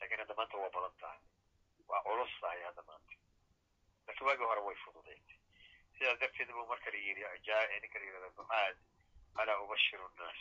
lakiin 0.00 0.20
hadda 0.22 0.34
maanta 0.40 0.56
waa 0.62 0.70
badan 0.76 0.94
tahay 1.02 1.20
waa 1.90 2.02
culus 2.08 2.32
tahay 2.40 2.62
hadda 2.68 2.82
maanta 2.90 3.14
lakiin 4.06 4.26
waagii 4.28 4.48
hore 4.52 4.62
way 4.68 4.76
fududeed 4.84 5.26
sidaas 5.98 6.18
darteed 6.22 6.50
buu 6.56 6.66
marka 6.72 6.90
la 6.94 6.98
yidhi 7.06 7.24
ninka 7.82 7.98
la 7.98 8.04
yidhahda 8.06 8.30
mucaad 8.38 8.76
alaa 9.42 9.58
ubashiru 9.64 10.08
nnaas 10.14 10.40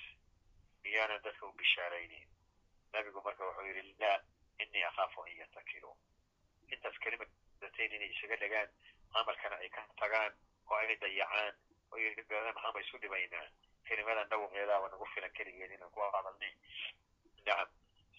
miyaanan 0.83 1.21
dadka 1.27 1.45
u 1.47 1.53
bishaaraynayn 1.61 2.27
nabigu 2.93 3.21
marka 3.27 3.45
wuxuu 3.49 3.67
yidhi 3.69 3.95
laa 4.03 4.17
inii 4.63 4.83
akhaafu 4.89 5.23
an 5.27 5.37
yatakiluu 5.41 5.95
intaas 6.73 6.97
kelimadatain 7.05 7.95
inay 7.97 8.11
isaga 8.15 8.37
dhegaan 8.43 8.69
amalkana 9.21 9.55
ay 9.63 9.69
ka 9.77 9.81
tagaan 10.01 10.33
oo 10.71 10.75
ay 10.81 10.95
dayacaan 11.03 11.53
oo 11.91 11.97
yidhahda 12.03 12.53
maxaanba 12.57 12.79
isu 12.85 12.97
dhibaynaa 13.05 13.45
kelimadan 13.87 14.29
dhawaqeedaaba 14.29 14.87
nagu 14.93 15.05
filan 15.13 15.33
keligeed 15.39 15.71
inaan 15.77 15.91
ku 15.95 15.99
hadalnay 16.15 16.53
nacam 17.45 17.69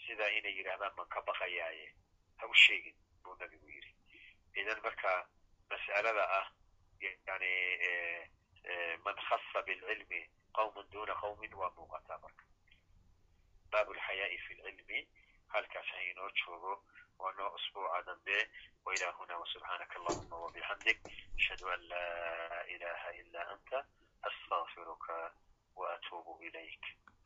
sida 0.06 0.30
inay 0.38 0.54
yidhaahdaan 0.58 0.94
man 0.96 1.08
ka 1.08 1.20
baqayaaye? 1.28 1.86
Ha 2.36 2.46
u 2.46 2.54
sheegin 2.54 2.96
buu 3.22 3.34
nabigu 3.40 3.68
yidhi. 3.68 3.92
Idan 4.60 4.80
marka 4.82 5.12
mas'alada 5.70 6.24
ah 6.40 6.46
yani 7.28 7.52
man 9.04 9.16
khasa 9.28 9.62
bilcilmi 9.66 10.20
qawman 10.56 10.86
duna 10.92 11.14
qawmin 11.22 11.54
waa 11.54 11.70
muuqataa 11.76 12.18
marka. 12.24 12.44
Baabu 13.70 13.94
lxayaa'i 13.94 14.38
fi 14.46 14.54
lcilmi 14.54 14.98
halkaas 15.54 15.86
ha 15.94 16.00
inoo 16.10 16.30
joogo 16.40 16.74
waa 17.18 17.32
noo 17.38 17.50
usbuuca 17.58 18.02
dambe 18.06 18.36
wailahuna 18.84 19.38
wsubxaanaka 19.42 19.98
allahuma 20.00 20.36
wabixamdik 20.44 20.98
ashhadu 21.38 21.68
an 21.74 21.80
laa 21.92 22.62
ilaha 22.74 23.12
ila 23.20 23.40
anta 23.54 23.78
astafiruka 24.28 25.16
waatuubu 25.76 26.42
ilayk. 26.42 26.84